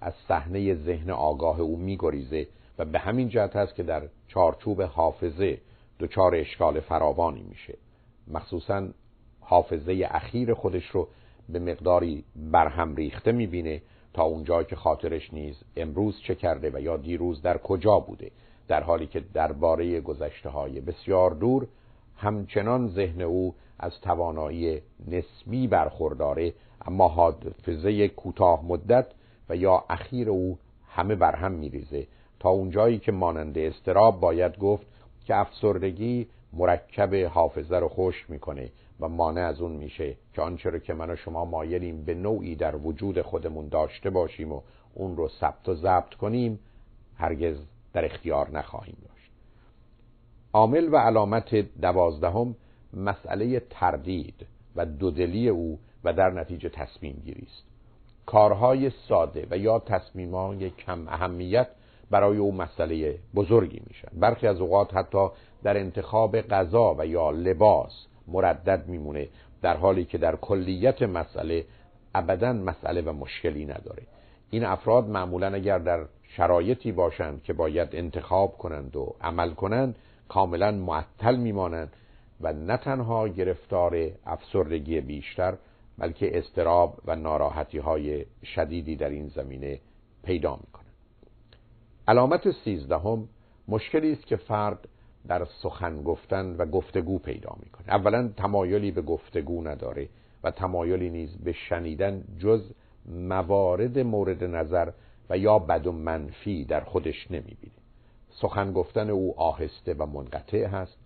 از 0.00 0.12
صحنه 0.28 0.74
ذهن 0.74 1.10
آگاه 1.10 1.60
او 1.60 1.76
میگریزه 1.76 2.46
و 2.78 2.84
به 2.84 2.98
همین 2.98 3.28
جهت 3.28 3.56
هست 3.56 3.74
که 3.74 3.82
در 3.82 4.02
چارچوب 4.28 4.82
حافظه 4.82 5.58
دچار 6.00 6.34
اشکال 6.34 6.80
فراوانی 6.80 7.42
میشه. 7.42 7.74
مخصوصا 8.28 8.88
حافظه 9.40 10.08
اخیر 10.10 10.54
خودش 10.54 10.86
رو 10.86 11.08
به 11.48 11.58
مقداری 11.58 12.24
برهم 12.36 12.96
ریخته 12.96 13.32
می‌بینه 13.32 13.82
تا 14.14 14.22
اونجا 14.22 14.62
که 14.62 14.76
خاطرش 14.76 15.32
نیز 15.32 15.56
امروز 15.76 16.20
چه 16.20 16.34
کرده 16.34 16.70
و 16.74 16.80
یا 16.80 16.96
دیروز 16.96 17.42
در 17.42 17.58
کجا 17.58 17.98
بوده. 17.98 18.30
در 18.68 18.82
حالی 18.82 19.06
که 19.06 19.20
درباره 19.34 20.00
گذشته 20.00 20.48
های 20.48 20.80
بسیار 20.80 21.30
دور 21.30 21.66
همچنان 22.16 22.88
ذهن 22.88 23.20
او 23.20 23.54
از 23.78 24.00
توانایی 24.00 24.80
نسبی 25.08 25.66
برخورداره 25.66 26.52
اما 26.86 27.08
حافظه 27.08 28.08
کوتاه 28.08 28.64
مدت 28.64 29.06
و 29.48 29.56
یا 29.56 29.84
اخیر 29.90 30.30
او 30.30 30.58
همه 30.88 31.14
بر 31.14 31.36
هم 31.36 31.52
میریزه. 31.52 32.06
تا 32.40 32.48
اونجایی 32.48 32.98
که 32.98 33.12
مانند 33.12 33.58
استراب 33.58 34.20
باید 34.20 34.58
گفت 34.58 34.86
که 35.24 35.36
افسردگی 35.36 36.26
مرکب 36.52 37.14
حافظه 37.14 37.76
رو 37.76 37.88
خوش 37.88 38.26
می‌کنه 38.28 38.70
و 39.00 39.08
مانع 39.08 39.40
از 39.40 39.60
اون 39.60 39.72
میشه 39.72 40.16
که 40.32 40.42
آنچه 40.42 40.70
رو 40.70 40.78
که 40.78 40.94
من 40.94 41.10
و 41.10 41.16
شما 41.16 41.44
مایلیم 41.44 42.04
به 42.04 42.14
نوعی 42.14 42.56
در 42.56 42.76
وجود 42.76 43.22
خودمون 43.22 43.68
داشته 43.68 44.10
باشیم 44.10 44.52
و 44.52 44.60
اون 44.94 45.16
رو 45.16 45.28
ثبت 45.28 45.68
و 45.68 45.74
ضبط 45.74 46.14
کنیم 46.14 46.58
هرگز 47.16 47.56
در 47.94 48.04
اختیار 48.04 48.50
نخواهیم 48.50 48.96
داشت. 49.08 49.30
عامل 50.52 50.88
و 50.92 50.96
علامت 50.96 51.54
دوازدهم 51.80 52.56
مسئله 52.94 53.60
تردید 53.70 54.46
و 54.76 54.86
دودلی 54.86 55.48
او 55.48 55.78
و 56.04 56.12
در 56.12 56.30
نتیجه 56.30 56.68
تصمیم 56.68 57.22
گیری 57.24 57.46
است. 57.52 57.64
کارهای 58.26 58.90
ساده 59.08 59.46
و 59.50 59.58
یا 59.58 59.78
تصمیمهای 59.78 60.70
کم 60.70 61.08
اهمیت 61.08 61.68
برای 62.10 62.38
او 62.38 62.54
مسئله 62.54 63.18
بزرگی 63.34 63.82
میشن 63.86 64.08
برخی 64.12 64.46
از 64.46 64.60
اوقات 64.60 64.96
حتی 64.96 65.28
در 65.62 65.76
انتخاب 65.76 66.40
غذا 66.40 66.94
و 66.98 67.06
یا 67.06 67.30
لباس 67.30 68.06
مردد 68.28 68.88
میمونه 68.88 69.28
در 69.62 69.76
حالی 69.76 70.04
که 70.04 70.18
در 70.18 70.36
کلیت 70.36 71.02
مسئله 71.02 71.64
ابدا 72.14 72.52
مسئله 72.52 73.00
و 73.00 73.12
مشکلی 73.12 73.64
نداره. 73.64 74.02
این 74.50 74.64
افراد 74.64 75.08
معمولا 75.08 75.54
اگر 75.54 75.78
در 75.78 76.04
شرایطی 76.36 76.92
باشند 76.92 77.42
که 77.42 77.52
باید 77.52 77.88
انتخاب 77.92 78.58
کنند 78.58 78.96
و 78.96 79.14
عمل 79.20 79.50
کنند 79.50 79.96
کاملا 80.28 80.70
معطل 80.70 81.36
میمانند 81.36 81.92
و 82.40 82.52
نه 82.52 82.76
تنها 82.76 83.28
گرفتار 83.28 84.10
افسردگی 84.26 85.00
بیشتر 85.00 85.56
بلکه 85.98 86.38
استراب 86.38 87.00
و 87.06 87.16
ناراحتی 87.16 87.78
های 87.78 88.26
شدیدی 88.54 88.96
در 88.96 89.08
این 89.08 89.28
زمینه 89.28 89.80
پیدا 90.24 90.56
می 90.56 90.72
کنند. 90.72 90.84
علامت 92.08 92.50
سیزدهم 92.50 93.28
مشکلی 93.68 94.12
است 94.12 94.26
که 94.26 94.36
فرد 94.36 94.88
در 95.28 95.44
سخن 95.62 96.02
گفتن 96.02 96.56
و 96.56 96.66
گفتگو 96.66 97.18
پیدا 97.18 97.56
می‌کنه 97.62 97.88
اولا 97.88 98.28
تمایلی 98.36 98.90
به 98.90 99.02
گفتگو 99.02 99.68
نداره 99.68 100.08
و 100.44 100.50
تمایلی 100.50 101.10
نیز 101.10 101.36
به 101.36 101.52
شنیدن 101.52 102.24
جز 102.38 102.72
موارد 103.06 103.98
مورد 103.98 104.44
نظر 104.44 104.90
و 105.30 105.38
یا 105.38 105.58
بد 105.58 105.86
و 105.86 105.92
منفی 105.92 106.64
در 106.64 106.80
خودش 106.80 107.30
نمی‌بینه. 107.30 107.74
سخن 108.30 108.72
گفتن 108.72 109.10
او 109.10 109.40
آهسته 109.40 109.94
و 109.94 110.06
منقطع 110.06 110.64
هست 110.64 110.96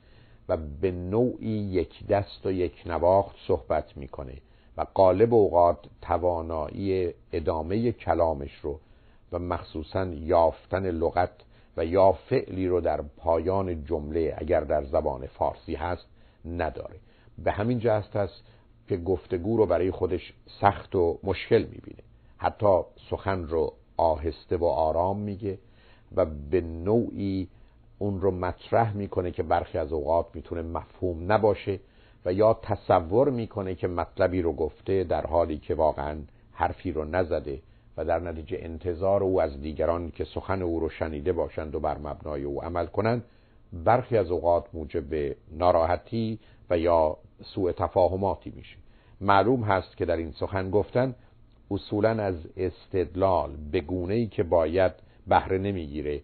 و 0.48 0.56
به 0.56 0.90
نوعی 0.90 1.48
یک 1.48 2.06
دست 2.06 2.46
و 2.46 2.52
یک 2.52 2.82
نواخت 2.86 3.36
صحبت 3.46 3.96
می‌کنه 3.96 4.34
و 4.76 4.86
قالب 4.94 5.34
اوقات 5.34 5.78
توانایی 6.02 7.14
ادامه 7.32 7.92
کلامش 7.92 8.54
رو 8.62 8.80
و 9.32 9.38
مخصوصا 9.38 10.04
یافتن 10.04 10.90
لغت 10.90 11.30
و 11.76 11.84
یا 11.84 12.12
فعلی 12.12 12.68
رو 12.68 12.80
در 12.80 13.02
پایان 13.16 13.84
جمله 13.84 14.34
اگر 14.38 14.60
در 14.60 14.84
زبان 14.84 15.26
فارسی 15.26 15.74
هست 15.74 16.06
نداره. 16.44 16.96
به 17.38 17.52
همین 17.52 17.78
جهت 17.78 18.16
است 18.16 18.42
که 18.88 18.96
گفتگو 18.96 19.56
رو 19.56 19.66
برای 19.66 19.90
خودش 19.90 20.32
سخت 20.60 20.94
و 20.94 21.18
مشکل 21.22 21.62
می‌بینه. 21.62 22.02
حتی 22.36 22.80
سخن 23.10 23.44
رو 23.44 23.72
آهسته 23.98 24.56
و 24.56 24.64
آرام 24.64 25.18
میگه 25.18 25.58
و 26.16 26.24
به 26.24 26.60
نوعی 26.60 27.48
اون 27.98 28.20
رو 28.20 28.30
مطرح 28.30 28.96
می‌کنه 28.96 29.30
که 29.30 29.42
برخی 29.42 29.78
از 29.78 29.92
اوقات 29.92 30.26
می‌تونه 30.34 30.62
مفهوم 30.62 31.32
نباشه 31.32 31.80
و 32.24 32.32
یا 32.32 32.54
تصور 32.62 33.30
می‌کنه 33.30 33.74
که 33.74 33.88
مطلبی 33.88 34.42
رو 34.42 34.52
گفته 34.52 35.04
در 35.04 35.26
حالی 35.26 35.58
که 35.58 35.74
واقعا 35.74 36.16
حرفی 36.52 36.92
رو 36.92 37.04
نزده 37.04 37.62
و 37.96 38.04
در 38.04 38.18
نتیجه 38.18 38.58
انتظار 38.60 39.22
او 39.22 39.42
از 39.42 39.60
دیگران 39.60 40.10
که 40.10 40.24
سخن 40.24 40.62
او 40.62 40.80
رو 40.80 40.88
شنیده 40.88 41.32
باشند 41.32 41.74
و 41.74 41.80
بر 41.80 41.98
مبنای 41.98 42.44
او 42.44 42.64
عمل 42.64 42.86
کنند 42.86 43.24
برخی 43.72 44.16
از 44.16 44.30
اوقات 44.30 44.64
موجب 44.74 45.36
ناراحتی 45.52 46.38
و 46.70 46.78
یا 46.78 47.16
سوء 47.42 47.72
تفاهماتی 47.72 48.52
میشه. 48.56 48.76
معلوم 49.20 49.62
هست 49.62 49.96
که 49.96 50.04
در 50.04 50.16
این 50.16 50.32
سخن 50.32 50.70
گفتن 50.70 51.14
اصولا 51.70 52.10
از 52.10 52.34
استدلال 52.56 53.50
به 53.72 53.80
گونه 53.80 54.14
ای 54.14 54.26
که 54.26 54.42
باید 54.42 54.92
بهره 55.26 55.58
نمی‌گیره 55.58 56.22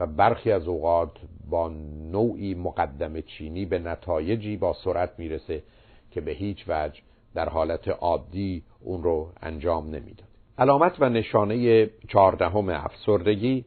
و 0.00 0.06
برخی 0.06 0.52
از 0.52 0.68
اوقات 0.68 1.10
با 1.50 1.68
نوعی 2.12 2.54
مقدم 2.54 3.20
چینی 3.20 3.64
به 3.64 3.78
نتایجی 3.78 4.56
با 4.56 4.72
سرعت 4.84 5.10
می‌رسه 5.18 5.62
که 6.10 6.20
به 6.20 6.32
هیچ 6.32 6.64
وجه 6.68 7.00
در 7.34 7.48
حالت 7.48 7.88
عادی 7.88 8.62
اون 8.80 9.02
رو 9.02 9.32
انجام 9.42 9.86
نمی‌داد. 9.86 10.28
علامت 10.58 10.96
و 11.00 11.08
نشانه 11.08 11.86
چهاردهم 12.08 12.68
افسردگی 12.68 13.64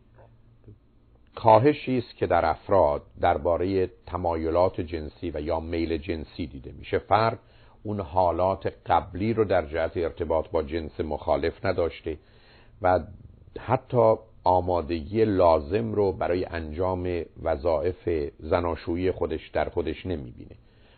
کاهشی 1.35 1.97
است 1.97 2.15
که 2.15 2.27
در 2.27 2.45
افراد 2.45 3.01
درباره 3.21 3.87
تمایلات 4.05 4.81
جنسی 4.81 5.31
و 5.31 5.41
یا 5.41 5.59
میل 5.59 5.97
جنسی 5.97 6.47
دیده 6.47 6.71
میشه. 6.71 6.99
فرد 6.99 7.39
اون 7.83 7.99
حالات 7.99 8.73
قبلی 8.85 9.33
رو 9.33 9.45
در 9.45 9.65
جهت 9.65 9.97
ارتباط 9.97 10.49
با 10.49 10.63
جنس 10.63 10.99
مخالف 10.99 11.65
نداشته 11.65 12.17
و 12.81 12.99
حتی 13.59 14.15
آمادگی 14.43 15.25
لازم 15.25 15.93
رو 15.93 16.11
برای 16.11 16.45
انجام 16.45 17.21
وظایف 17.43 18.31
زناشویی 18.39 19.11
خودش 19.11 19.49
در 19.49 19.69
خودش 19.69 20.05
نمی‌بینه. 20.05 20.55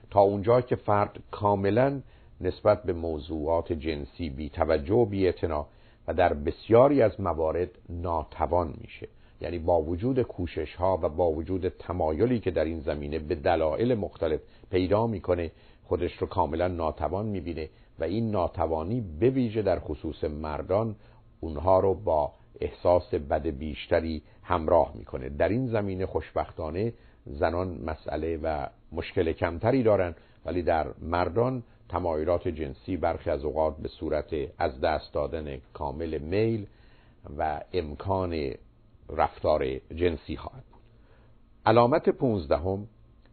تا 0.09 0.19
اونجا 0.19 0.61
که 0.61 0.75
فرد 0.75 1.19
کاملا 1.31 2.01
نسبت 2.41 2.83
به 2.83 2.93
موضوعات 2.93 3.73
جنسی 3.73 4.29
بی 4.29 4.49
توجه 4.49 4.93
و 4.93 5.05
بی 5.05 5.33
و 6.07 6.13
در 6.13 6.33
بسیاری 6.33 7.01
از 7.01 7.21
موارد 7.21 7.69
ناتوان 7.89 8.73
میشه. 8.81 9.07
یعنی 9.41 9.59
با 9.59 9.81
وجود 9.81 10.21
کوشش 10.21 10.75
ها 10.75 10.99
و 11.01 11.09
با 11.09 11.31
وجود 11.31 11.69
تمایلی 11.69 12.39
که 12.39 12.51
در 12.51 12.65
این 12.65 12.79
زمینه 12.79 13.19
به 13.19 13.35
دلایل 13.35 13.95
مختلف 13.95 14.39
پیدا 14.71 15.07
می‌کنه 15.07 15.51
خودش 15.83 16.17
رو 16.17 16.27
کاملا 16.27 16.67
ناتوان 16.67 17.25
می‌بینه 17.25 17.69
و 17.99 18.03
این 18.03 18.31
ناتوانی 18.31 19.01
به 19.19 19.29
ویژه 19.29 19.61
در 19.61 19.79
خصوص 19.79 20.23
مردان 20.23 20.95
اونها 21.39 21.79
رو 21.79 21.93
با 21.93 22.31
احساس 22.61 23.13
بد 23.13 23.47
بیشتری 23.47 24.21
همراه 24.43 24.91
می‌کنه. 24.95 25.29
در 25.29 25.49
این 25.49 25.67
زمینه 25.67 26.05
خوشبختانه 26.05 26.93
زنان 27.25 27.81
مسئله 27.85 28.37
و 28.43 28.67
مشکل 28.91 29.31
کمتری 29.31 29.83
دارند 29.83 30.15
ولی 30.45 30.63
در 30.63 30.87
مردان 31.01 31.63
تمایلات 31.89 32.47
جنسی 32.47 32.97
برخی 32.97 33.29
از 33.29 33.43
اوقات 33.43 33.77
به 33.77 33.87
صورت 33.87 34.33
از 34.57 34.81
دست 34.81 35.13
دادن 35.13 35.57
کامل 35.73 36.17
میل 36.17 36.65
و 37.37 37.61
امکان 37.73 38.51
رفتار 39.09 39.77
جنسی 39.95 40.37
خواهد 40.37 40.63
بود. 40.71 40.81
علامت 41.65 42.09
پونزدهم 42.09 42.87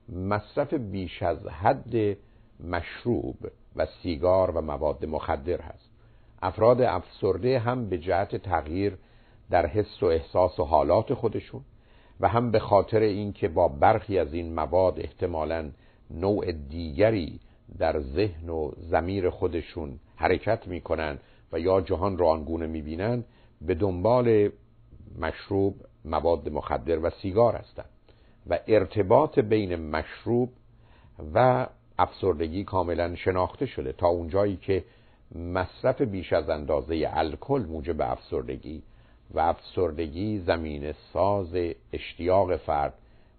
مصرف 0.08 0.74
بیش 0.74 1.22
از 1.22 1.46
حد 1.46 2.16
مشروب 2.64 3.36
و 3.76 3.86
سیگار 3.86 4.50
و 4.50 4.60
مواد 4.60 5.04
مخدر 5.04 5.60
هست. 5.60 5.90
افراد 6.42 6.80
افسرده 6.80 7.58
هم 7.58 7.88
به 7.88 7.98
جهت 7.98 8.36
تغییر 8.36 8.98
در 9.50 9.66
حس 9.66 10.02
و 10.02 10.06
احساس 10.06 10.60
و 10.60 10.64
حالات 10.64 11.14
خودشون 11.14 11.60
و 12.20 12.28
هم 12.28 12.50
به 12.50 12.58
خاطر 12.58 13.00
اینکه 13.00 13.48
با 13.48 13.68
برخی 13.68 14.18
از 14.18 14.34
این 14.34 14.54
مواد 14.54 15.00
احتمالا 15.00 15.70
نوع 16.10 16.52
دیگری 16.52 17.40
در 17.78 18.00
ذهن 18.00 18.48
و 18.48 18.72
زمیر 18.76 19.30
خودشون 19.30 19.98
حرکت 20.16 20.68
می‌کنن 20.68 21.18
و 21.52 21.60
یا 21.60 21.80
جهان 21.80 22.18
را 22.18 22.28
آنگونه 22.28 22.66
می‌بینن 22.66 23.24
به 23.60 23.74
دنبال 23.74 24.50
مشروب 25.18 25.74
مواد 26.04 26.48
مخدر 26.48 26.98
و 26.98 27.10
سیگار 27.10 27.56
هستند. 27.56 27.90
و 28.46 28.58
ارتباط 28.66 29.38
بین 29.38 29.76
مشروب 29.76 30.52
و 31.34 31.66
افسردگی 31.98 32.64
کاملا 32.64 33.16
شناخته 33.16 33.66
شده 33.66 33.92
تا 33.92 34.06
اونجایی 34.06 34.56
که 34.56 34.84
مصرف 35.34 36.00
بیش 36.00 36.32
از 36.32 36.48
اندازه 36.50 37.10
الکل 37.12 37.66
موجب 37.68 38.02
افسردگی 38.02 38.82
و 39.30 39.40
افسردگی 39.40 40.38
زمین 40.38 40.92
ساز 41.12 41.56
اشتیاق 41.92 42.56
فرد 42.56 42.94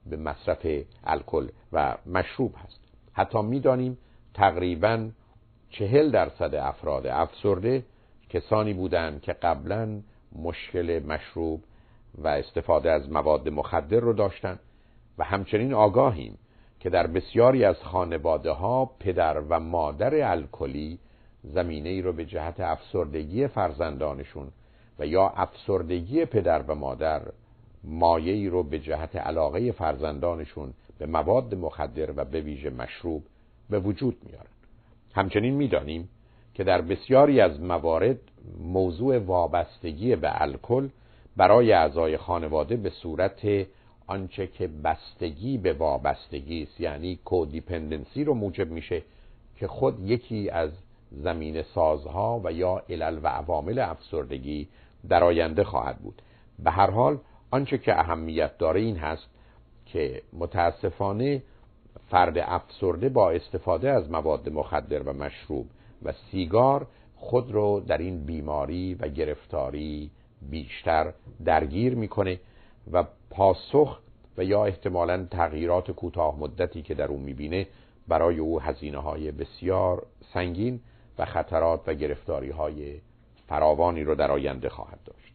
به 0.05 0.17
مصرف 0.17 0.67
الکل 1.03 1.47
و 1.73 1.97
مشروب 2.05 2.55
هست. 2.65 2.79
حتی 3.13 3.41
می‌دانیم 3.41 3.97
تقریبا 4.33 5.09
چهل 5.69 6.11
درصد 6.11 6.55
افراد 6.55 7.07
افسرده 7.07 7.83
کسانی 8.29 8.73
بودند 8.73 9.21
که 9.21 9.33
قبلا 9.33 10.01
مشکل 10.35 11.01
مشروب 11.07 11.63
و 12.17 12.27
استفاده 12.27 12.91
از 12.91 13.11
مواد 13.11 13.49
مخدر 13.49 13.99
رو 13.99 14.13
داشتند 14.13 14.59
و 15.17 15.23
همچنین 15.23 15.73
آگاهیم 15.73 16.37
که 16.79 16.89
در 16.89 17.07
بسیاری 17.07 17.63
از 17.63 17.75
خانواده 17.83 18.51
ها 18.51 18.85
پدر 18.99 19.39
و 19.49 19.59
مادر 19.59 20.31
الکلی 20.31 20.99
زمینه 21.43 21.89
ای 21.89 22.01
رو 22.01 22.13
به 22.13 22.25
جهت 22.25 22.59
افسردگی 22.59 23.47
فرزندانشون 23.47 24.47
و 24.99 25.05
یا 25.05 25.27
افسردگی 25.27 26.25
پدر 26.25 26.61
و 26.61 26.75
مادر 26.75 27.21
مایه 27.83 28.33
ای 28.33 28.47
رو 28.47 28.63
به 28.63 28.79
جهت 28.79 29.15
علاقه 29.15 29.71
فرزندانشون 29.71 30.73
به 30.97 31.05
مواد 31.05 31.55
مخدر 31.55 32.11
و 32.15 32.25
به 32.25 32.41
ویژه 32.41 32.69
مشروب 32.69 33.23
به 33.69 33.79
وجود 33.79 34.17
میارن. 34.25 34.49
همچنین 35.13 35.53
می‌دانیم 35.53 36.09
که 36.53 36.63
در 36.63 36.81
بسیاری 36.81 37.41
از 37.41 37.61
موارد 37.61 38.19
موضوع 38.59 39.17
وابستگی 39.17 40.15
به 40.15 40.41
الکل 40.41 40.89
برای 41.37 41.73
اعضای 41.73 42.17
خانواده 42.17 42.75
به 42.75 42.89
صورت 42.89 43.67
آنچه 44.09 44.47
که 44.47 44.67
بستگی 44.67 45.57
به 45.57 45.73
وابستگی 45.73 46.63
است 46.63 46.81
یعنی 46.81 47.19
کودیپندنسی 47.25 48.23
رو 48.23 48.33
موجب 48.33 48.71
میشه 48.71 49.01
که 49.57 49.67
خود 49.67 50.09
یکی 50.09 50.49
از 50.49 50.69
زمین 51.11 51.61
سازها 51.61 52.41
و 52.43 52.51
یا 52.51 52.83
علل 52.89 53.19
و 53.23 53.27
عوامل 53.27 53.79
افسردگی 53.79 54.67
در 55.09 55.23
آینده 55.23 55.63
خواهد 55.63 55.97
بود. 55.97 56.21
به 56.59 56.71
هر 56.71 56.89
حال 56.89 57.17
آنچه 57.51 57.77
که 57.77 57.99
اهمیت 57.99 58.57
داره 58.57 58.79
این 58.81 58.97
هست 58.97 59.29
که 59.85 60.21
متاسفانه 60.33 61.43
فرد 62.09 62.37
افسرده 62.37 63.09
با 63.09 63.31
استفاده 63.31 63.89
از 63.89 64.11
مواد 64.11 64.49
مخدر 64.49 65.03
و 65.03 65.13
مشروب 65.13 65.65
و 66.03 66.13
سیگار 66.31 66.87
خود 67.15 67.51
رو 67.51 67.79
در 67.87 67.97
این 67.97 68.25
بیماری 68.25 68.93
و 68.93 69.07
گرفتاری 69.07 70.11
بیشتر 70.49 71.13
درگیر 71.45 71.95
می‌کنه. 71.95 72.39
و 72.93 73.03
پاسخ 73.29 73.99
و 74.37 74.43
یا 74.43 74.65
احتمالا 74.65 75.27
تغییرات 75.31 75.91
کوتاه 75.91 76.39
مدتی 76.39 76.81
که 76.81 76.93
در 76.93 77.07
اون 77.07 77.19
می‌بینه 77.19 77.67
برای 78.07 78.39
او 78.39 78.61
هزینه 78.61 78.97
های 78.97 79.31
بسیار 79.31 80.05
سنگین 80.33 80.79
و 81.17 81.25
خطرات 81.25 81.81
و 81.87 81.93
گرفتاری 81.93 82.49
های 82.49 83.01
فراوانی 83.47 84.03
رو 84.03 84.15
در 84.15 84.31
آینده 84.31 84.69
خواهد 84.69 84.99
داشت. 85.05 85.33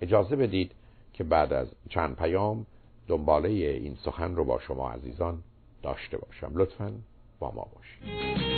اجازه 0.00 0.36
بدید 0.36 0.72
که 1.12 1.24
بعد 1.24 1.52
از 1.52 1.68
چند 1.88 2.16
پیام 2.16 2.66
دنباله 3.08 3.48
این 3.48 3.96
سخن 4.04 4.34
رو 4.34 4.44
با 4.44 4.58
شما 4.58 4.90
عزیزان 4.90 5.42
داشته 5.82 6.18
باشم. 6.18 6.52
لطفا 6.54 6.92
با 7.38 7.50
ما 7.50 7.68
باشید. 7.74 8.57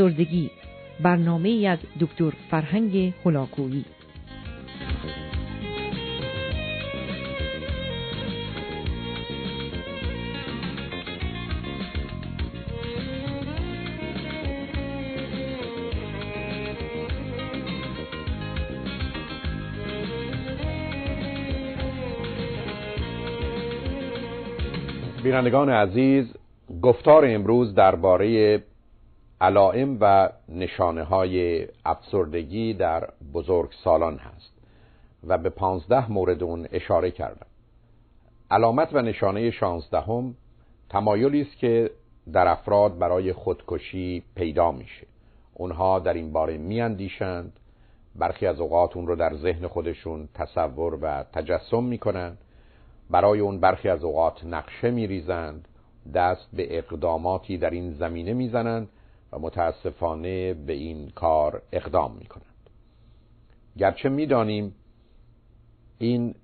افسردگی. 0.00 0.50
برنامه 1.00 1.48
ای 1.48 1.66
از 1.66 1.78
دکتر 2.00 2.30
فرهنگ 2.50 3.14
هلاکویی. 3.24 3.84
بینندگان 25.22 25.68
عزیز 25.68 26.26
گفتار 26.82 27.24
امروز 27.26 27.74
درباره 27.74 28.62
علائم 29.40 29.98
و 30.00 30.30
نشانه 30.48 31.02
های 31.02 31.66
افسردگی 31.84 32.74
در 32.74 33.08
بزرگ 33.34 33.70
سالان 33.84 34.18
هست 34.18 34.52
و 35.26 35.38
به 35.38 35.50
پانزده 35.50 36.12
مورد 36.12 36.42
اون 36.42 36.68
اشاره 36.72 37.10
کردم. 37.10 37.46
علامت 38.50 38.88
و 38.92 39.02
نشانه 39.02 39.50
شانزدهم 39.50 40.34
تمایلی 40.88 41.40
است 41.40 41.56
که 41.56 41.90
در 42.32 42.48
افراد 42.48 42.98
برای 42.98 43.32
خودکشی 43.32 44.22
پیدا 44.34 44.72
میشه. 44.72 45.06
اونها 45.54 45.98
در 45.98 46.14
این 46.14 46.32
باره 46.32 46.58
میاندیشند. 46.58 47.52
برخی 48.14 48.46
از 48.46 48.60
اوقات 48.60 48.96
اون 48.96 49.06
رو 49.06 49.16
در 49.16 49.34
ذهن 49.34 49.66
خودشون 49.66 50.28
تصور 50.34 50.98
و 51.02 51.22
تجسم 51.22 51.84
می‌کنند. 51.84 52.38
برای 53.10 53.40
اون 53.40 53.60
برخی 53.60 53.88
از 53.88 54.04
اوقات 54.04 54.44
نقشه 54.44 54.90
میریزند. 54.90 55.68
دست 56.14 56.48
به 56.52 56.78
اقداماتی 56.78 57.58
در 57.58 57.70
این 57.70 57.92
زمینه 57.92 58.32
می‌زنند 58.32 58.88
و 59.32 59.38
متاسفانه 59.38 60.54
به 60.54 60.72
این 60.72 61.10
کار 61.10 61.62
اقدام 61.72 62.16
می 62.16 62.24
کنند 62.24 62.70
گرچه 63.78 64.08
می‌دانیم 64.08 64.74
این 65.98 66.34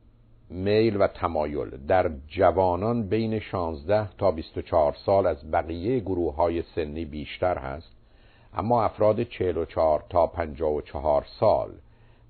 میل 0.51 0.97
و 1.01 1.07
تمایل 1.07 1.70
در 1.70 2.11
جوانان 2.28 3.09
بین 3.09 3.41
16 3.41 4.09
تا 4.18 4.30
24 4.30 4.97
سال 5.07 5.26
از 5.26 5.51
بقیه 5.51 6.01
گروه 6.01 6.34
های 6.34 6.62
سنی 6.74 7.05
بیشتر 7.05 7.59
هست 7.59 7.93
اما 8.55 8.84
افراد 8.84 9.22
44 9.22 10.05
تا 10.09 10.26
54 10.26 11.26
سال 11.41 11.70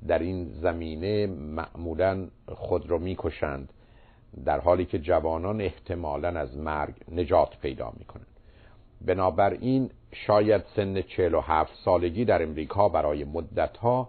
در 0.09 0.19
این 0.19 0.49
زمینه 0.49 1.27
معمولا 1.27 2.29
خود 2.49 2.91
را 2.91 2.99
می‌کشند 2.99 3.73
در 4.45 4.61
حالی 4.61 4.85
که 4.85 4.99
جوانان 4.99 5.61
احتمالا 5.61 6.29
از 6.29 6.57
مرگ 6.57 6.95
نجات 7.13 7.59
پیدا 7.61 7.93
می 7.99 8.05
کنند 8.05 8.36
بنابراین 9.01 9.91
شاید 10.13 10.63
سن 10.77 11.03
47 11.03 11.73
سالگی 11.85 12.25
در 12.25 12.43
امریکا 12.43 12.89
برای 12.89 13.25
مدتها 13.25 14.09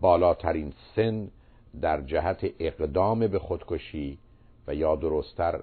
بالاترین 0.00 0.72
سن 0.96 1.28
در 1.80 2.00
جهت 2.00 2.46
اقدام 2.58 3.26
به 3.26 3.38
خودکشی 3.38 4.18
و 4.66 4.74
یا 4.74 4.96
درستتر 4.96 5.60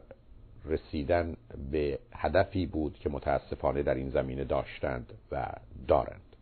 رسیدن 0.66 1.36
به 1.72 2.00
هدفی 2.16 2.66
بود 2.66 3.00
که 3.00 3.10
متاسفانه 3.10 3.84
در 3.84 3.96
این 3.96 4.10
زمینه 4.10 4.44
داشتند 4.44 5.14
و 5.32 5.48
دارند. 5.88 6.36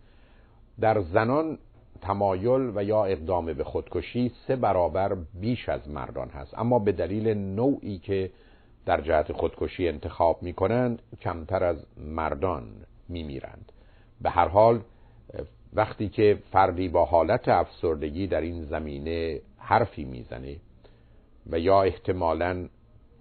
در 0.80 1.01
زنان 1.01 1.57
تمایل 2.01 2.72
و 2.76 2.84
یا 2.84 3.05
اقدام 3.05 3.45
به 3.45 3.64
خودکشی 3.64 4.32
سه 4.47 4.55
برابر 4.55 5.18
بیش 5.34 5.70
از 5.70 5.89
مردان 5.89 6.30
هست 6.30 6.53
اما 6.57 6.80
به 6.80 6.91
دلیل 6.91 7.28
نوعی 7.38 7.99
که 7.99 8.32
در 8.90 9.02
جهت 9.02 9.32
خودکشی 9.32 9.88
انتخاب 9.88 10.44
می 10.44 10.54
کنند 10.54 11.02
کمتر 11.22 11.64
از 11.64 11.86
مردان 11.98 12.64
می 13.10 13.24
میرند 13.24 13.72
به 14.22 14.30
هر 14.30 14.48
حال 14.48 14.82
وقتی 15.74 16.10
که 16.10 16.40
فردی 16.52 16.90
با 16.90 17.06
حالت 17.06 17.48
افسردگی 17.48 18.28
در 18.28 18.42
این 18.42 18.64
زمینه 18.64 19.42
حرفی 19.58 20.06
می‌زنه 20.06 20.56
و 21.52 21.60
یا 21.60 21.84
احتمالا 21.84 22.68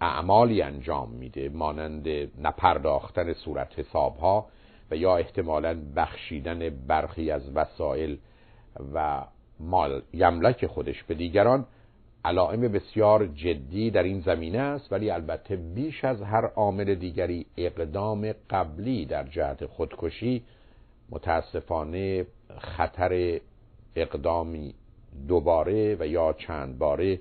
اعمالی 0.00 0.62
انجام 0.62 1.10
میده 1.10 1.48
مانند 1.48 2.08
نپرداختن 2.42 3.32
صورت 3.32 3.78
حسابها 3.78 4.46
و 4.90 4.96
یا 4.96 5.16
احتمالا 5.16 5.82
بخشیدن 5.96 6.70
برخی 6.70 7.30
از 7.30 7.50
وسایل 7.54 8.18
و 8.94 9.24
مال 9.60 10.02
یملک 10.12 10.66
خودش 10.66 11.02
به 11.02 11.14
دیگران 11.14 11.66
علائم 12.24 12.60
بسیار 12.60 13.26
جدی 13.26 13.90
در 13.90 14.02
این 14.02 14.20
زمینه 14.20 14.58
است 14.58 14.92
ولی 14.92 15.10
البته 15.10 15.56
بیش 15.56 16.04
از 16.04 16.22
هر 16.22 16.46
عامل 16.46 16.94
دیگری 16.94 17.46
اقدام 17.56 18.32
قبلی 18.50 19.06
در 19.06 19.24
جهت 19.24 19.66
خودکشی 19.66 20.42
متاسفانه 21.10 22.26
خطر 22.58 23.40
اقدامی 23.96 24.74
دوباره 25.28 25.96
و 26.00 26.06
یا 26.06 26.32
چند 26.32 26.78
باره 26.78 27.20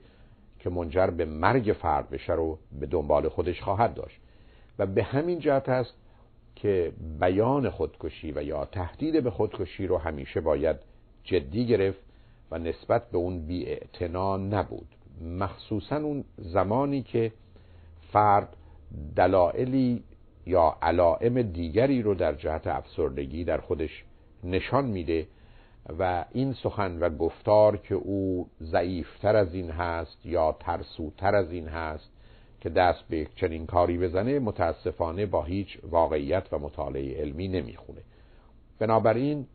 که 0.60 0.70
منجر 0.70 1.08
به 1.08 1.26
مرگ 1.26 1.76
فرد 1.82 2.10
بشه 2.10 2.34
رو 2.34 2.60
به 2.80 2.86
دنبال 2.86 3.30
خودش 3.30 3.62
خواهد 3.62 3.94
داشت. 3.94 4.20
و 4.80 4.86
به 4.86 5.04
همین 5.04 5.40
جهت 5.40 5.70
است 5.70 5.94
که 6.56 6.92
بیان 7.20 7.70
خودکشی 7.70 8.32
و 8.32 8.44
یا 8.44 8.66
تهدید 8.66 9.24
به 9.24 9.32
خودکشی 9.32 9.88
رو 9.88 9.98
همیشه 9.98 10.42
باید 10.42 10.76
جدی 11.24 11.66
گرفت 11.66 12.07
و 12.52 12.58
نسبت 12.58 13.12
به 13.12 13.18
اون 13.18 13.48
بی 13.48 13.78
نبود. 14.38 14.88
مخصوصا 15.22 15.98
اون 15.98 16.24
زمانی 16.38 17.02
که 17.02 17.32
فرد 18.12 18.56
دلایلی 19.16 20.04
یا 20.46 20.78
علائم 20.82 21.42
دیگری 21.42 22.02
رو 22.02 22.16
در 22.16 22.36
جهت 22.36 22.68
افسردگی 22.68 23.44
در 23.44 23.58
خودش 23.58 24.04
نشان 24.44 24.86
میده 24.86 25.28
و 26.00 26.26
این 26.32 26.54
سخن 26.54 27.00
و 27.00 27.10
گفتار 27.10 27.78
که 27.78 27.96
او 27.96 28.50
ضعیفتر 28.62 29.36
از 29.36 29.54
این 29.54 29.72
هست 29.72 30.26
یا 30.26 30.58
ترسوتر 30.60 31.36
از 31.36 31.52
این 31.52 31.68
هست 31.68 32.12
که 32.62 32.70
دست 32.70 33.04
به 33.10 33.28
چنین 33.36 33.66
کاری 33.66 33.98
بزنه 33.98 34.40
متاسفانه 34.40 35.26
با 35.26 35.44
هیچ 35.44 35.80
واقعیت 35.84 36.48
و 36.52 36.60
مطالعه 36.60 37.22
علمی 37.22 37.48
نمی‌خونه. 37.48 38.02
بنابراین 38.80 39.48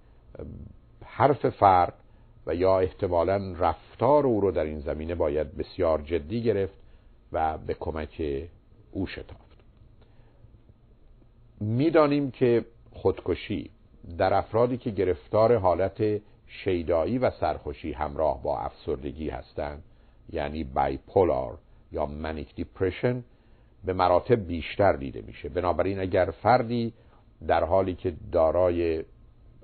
حرف 1.04 1.48
فرد 1.48 1.94
و 2.46 2.54
یا 2.54 2.78
احتمالا 2.78 3.54
رفتار 3.58 4.26
او 4.26 4.40
رو 4.40 4.50
در 4.50 4.64
این 4.64 4.80
زمینه 4.80 5.14
باید 5.14 5.56
بسیار 5.56 6.02
جدی 6.02 6.42
گرفت 6.42 6.74
و 7.32 7.58
به 7.58 7.74
کمک 7.74 8.22
او 8.92 9.06
شتافت. 9.06 9.42
می‌دانیم 11.60 12.30
که 12.30 12.64
خودکشی 12.92 13.70
در 14.18 14.34
افرادی 14.34 14.76
که 14.76 14.90
گرفتار 14.90 15.56
حالت 15.56 16.20
شیدایی 16.46 17.18
و 17.18 17.30
سرخوشی 17.30 17.92
همراه 17.92 18.42
با 18.42 18.58
افسردگی 18.58 19.28
هستند 19.28 19.82
یعنی 20.32 20.64
بایپولار 20.64 21.58
یا 21.92 22.06
منیک 22.06 22.54
دیپرشن 22.54 23.24
به 23.84 23.92
مراتب 23.92 24.46
بیشتر 24.46 24.92
دیده 24.92 25.22
میشه. 25.22 25.48
بنابراین 25.48 26.00
اگر 26.00 26.30
فردی 26.42 26.92
در 27.46 27.64
حالی 27.64 27.94
که 27.94 28.14
دارای 28.32 29.04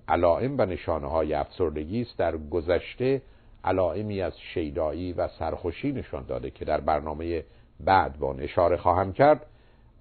علائم 0.09 0.55
و 0.59 0.67
نشانه 0.67 1.07
های 1.07 1.35
افسردگی 1.35 2.03
است 2.03 2.19
در 2.19 2.37
گذشته 2.37 3.23
علائمی 3.65 4.23
از 4.23 4.33
شیدایی 4.55 5.13
و 5.13 5.29
سرخوشی 5.29 5.93
نشان 5.93 6.25
داده 6.27 6.51
که 6.51 6.65
در 6.65 6.81
برنامه 6.81 7.45
بعد 7.81 8.19
با 8.19 8.35
اشاره 8.35 8.77
خواهم 8.77 9.13
کرد 9.13 9.47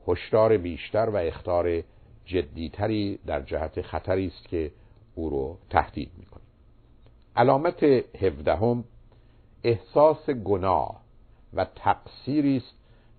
هشدار 0.08 0.58
بیشتر 0.58 1.10
و 1.10 1.16
اختار 1.16 1.84
جدیتری 2.26 3.20
در 3.26 3.42
جهت 3.42 3.82
خطری 3.82 4.28
است 4.28 4.48
که 4.48 4.72
او 5.16 5.30
رو 5.30 5.58
تهدید 5.70 6.12
می‌کنه 6.18 6.44
علامت 7.36 7.84
هفدهم 8.22 8.84
احساس 9.64 10.30
گناه 10.30 11.02
و 11.54 11.66
تقصیری 11.76 12.58
است 12.58 12.76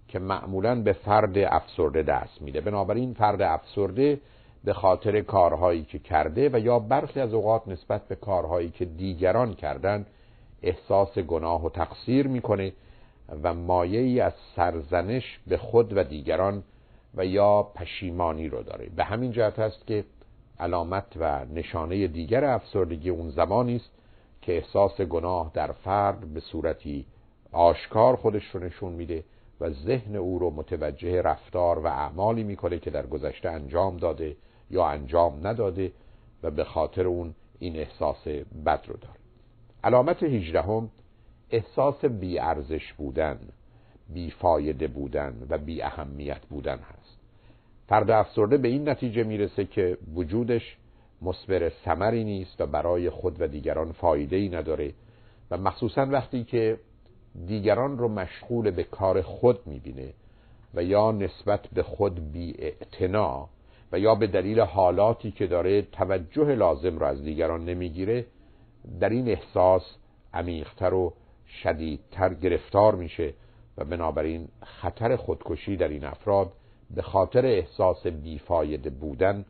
که 0.08 0.18
معمولا 0.18 0.82
به 0.82 0.92
فرد 0.92 1.38
افسرده 1.38 2.02
دست 2.02 2.42
میده. 2.42 2.60
بنابراین 2.60 3.14
فرد 3.14 3.42
افسرده 3.42 4.20
به 4.68 4.74
خاطر 4.74 5.20
کارهایی 5.20 5.84
که 5.84 5.98
کرده 5.98 6.50
و 6.52 6.58
یا 6.58 6.78
برخی 6.78 7.20
از 7.20 7.34
اوقات 7.34 7.68
نسبت 7.68 8.08
به 8.08 8.14
کارهایی 8.14 8.70
که 8.70 8.84
دیگران 8.84 9.54
کردن 9.54 10.06
احساس 10.62 11.18
گناه 11.18 11.64
و 11.64 11.68
تقصیر 11.70 12.26
می‌کنه 12.26 12.72
و 13.42 13.54
مایه 13.54 14.24
از 14.24 14.32
سرزنش 14.56 15.38
به 15.46 15.56
خود 15.56 15.96
و 15.96 16.04
دیگران 16.04 16.62
و 17.14 17.26
یا 17.26 17.62
پشیمانی 17.62 18.48
رو 18.48 18.62
داره. 18.62 18.88
به 18.96 19.04
همین 19.04 19.32
جهت 19.32 19.58
است 19.58 19.86
که 19.86 20.04
علامت 20.60 21.06
و 21.16 21.44
نشانه 21.44 22.06
دیگر 22.06 22.44
افسردگی 22.44 23.10
اون 23.10 23.30
زمانی 23.30 23.76
است 23.76 23.90
که 24.42 24.56
احساس 24.56 25.00
گناه 25.00 25.50
در 25.54 25.72
فرد 25.72 26.34
به 26.34 26.40
صورتی 26.40 27.06
آشکار 27.52 28.16
خودش 28.16 28.44
رو 28.54 28.60
نشون 28.60 28.92
میده 28.92 29.24
و 29.60 29.70
ذهن 29.70 30.16
او 30.16 30.38
رو 30.38 30.50
متوجه 30.50 31.22
رفتار 31.22 31.78
و 31.78 31.86
اعمالی 31.86 32.42
می‌کنه 32.42 32.78
که 32.78 32.90
در 32.90 33.06
گذشته 33.06 33.50
انجام 33.50 33.96
داده 33.96 34.36
یا 34.70 34.86
انجام 34.86 35.46
نداده 35.46 35.92
و 36.42 36.50
به 36.50 36.64
خاطر 36.64 37.06
اون 37.06 37.34
این 37.58 37.76
احساس 37.76 38.28
بد 38.66 38.84
رو 38.88 38.96
داره. 38.96 39.18
علامت 39.84 40.22
هجدهم 40.22 40.90
احساس 41.50 42.04
ارزش 42.40 42.92
بودن 42.92 43.38
فایده 44.30 44.88
بودن 44.88 45.46
و 45.50 45.58
بی 45.58 45.82
اهمیت 45.82 46.46
بودن 46.46 46.78
هست. 46.78 47.18
فرد 47.88 48.10
افسرده 48.10 48.56
به 48.56 48.68
این 48.68 48.88
نتیجه 48.88 49.24
می‌رسه 49.24 49.64
که 49.64 49.98
وجودش 50.14 50.76
مصبر 51.22 51.68
سمری 51.84 52.24
نیست 52.24 52.60
و 52.60 52.66
برای 52.66 53.10
خود 53.10 53.40
و 53.40 53.46
دیگران 53.46 53.92
فایده 53.92 54.36
ای 54.36 54.48
نداره 54.48 54.92
و 55.50 55.56
مخصوصا 55.56 56.06
وقتی 56.06 56.44
که 56.44 56.78
دیگران 57.46 57.98
رو 57.98 58.08
مشغول 58.08 58.70
به 58.70 58.84
کار 58.84 59.22
خود 59.22 59.66
می‌بینه 59.66 60.12
و 60.74 60.82
یا 60.82 61.12
نسبت 61.12 61.66
به 61.72 61.82
خود 61.82 62.32
بی 62.32 62.72
و 63.92 63.98
یا 63.98 64.14
به 64.14 64.26
دلیل 64.26 64.60
حالاتی 64.60 65.30
که 65.30 65.46
داره 65.46 65.82
توجه 65.82 66.54
لازم 66.54 66.98
رو 66.98 67.06
از 67.06 67.22
دیگران 67.22 67.64
نمی‌گیره 67.64 68.26
در 69.00 69.08
این 69.08 69.28
احساس 69.28 69.82
عمیقتر 70.34 70.94
و 70.94 71.14
شدیدتر 71.62 72.34
گرفتار 72.34 72.94
میشه 72.94 73.34
و 73.78 73.84
بنابراین 73.84 74.48
خطر 74.62 75.16
خودکشی 75.16 75.76
در 75.76 75.88
این 75.88 76.04
افراد 76.04 76.52
به 76.90 77.02
خاطر 77.02 77.46
احساس 77.46 78.06
بیفایده 78.06 78.90
بودن 78.90 79.44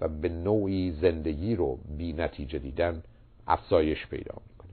و 0.00 0.08
به 0.08 0.28
نوعی 0.28 0.92
زندگی 0.92 1.56
رو 1.56 1.78
بی 1.98 2.12
نتیجه 2.12 2.58
دیدن 2.58 3.02
افزایش 3.46 4.06
پیدا 4.06 4.34
می‌کنه. 4.48 4.70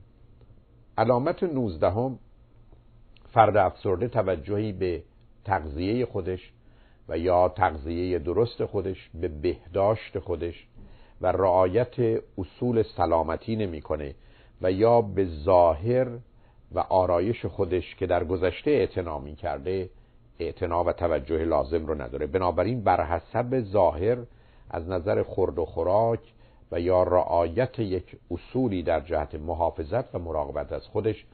علامت 0.98 1.42
نوزدهم 1.42 2.18
فرد 3.30 3.56
افسرده 3.56 4.08
توجهی 4.08 4.72
به 4.72 5.02
تغذیه 5.44 6.06
خودش 6.06 6.52
و 7.08 7.18
یا 7.18 7.48
تغذیه 7.48 8.18
درست 8.18 8.64
خودش 8.64 9.10
به 9.14 9.28
بهداشت 9.28 10.18
خودش 10.18 10.66
و 11.20 11.32
رعایت 11.32 12.22
اصول 12.38 12.82
سلامتی 12.82 13.56
نمی‌کنه 13.56 14.14
و 14.62 14.72
یا 14.72 15.00
به 15.00 15.24
ظاهر 15.24 16.08
و 16.72 16.78
آرایش 16.78 17.46
خودش 17.46 17.94
که 17.94 18.06
در 18.06 18.24
گذشته 18.24 18.70
اعتنا 18.70 19.18
می 19.18 19.34
کرده 19.34 19.90
اعتنا 20.38 20.84
و 20.84 20.92
توجه 20.92 21.44
لازم 21.44 21.86
رو 21.86 22.02
نداره. 22.02 22.26
بنابراین 22.26 22.82
بر 22.82 23.04
حسب 23.04 23.60
ظاهر 23.60 24.18
از 24.70 24.88
نظر 24.88 25.22
خورد 25.22 25.58
و 25.58 25.64
خوراک 25.64 26.20
و 26.72 26.80
یا 26.80 27.02
رعایت 27.02 27.78
یک 27.78 28.16
اصولی 28.30 28.82
در 28.82 29.00
جهت 29.00 29.34
محافظت 29.34 30.14
و 30.14 30.18
مراقبت 30.18 30.72
از 30.72 30.86
خودش 30.86 31.26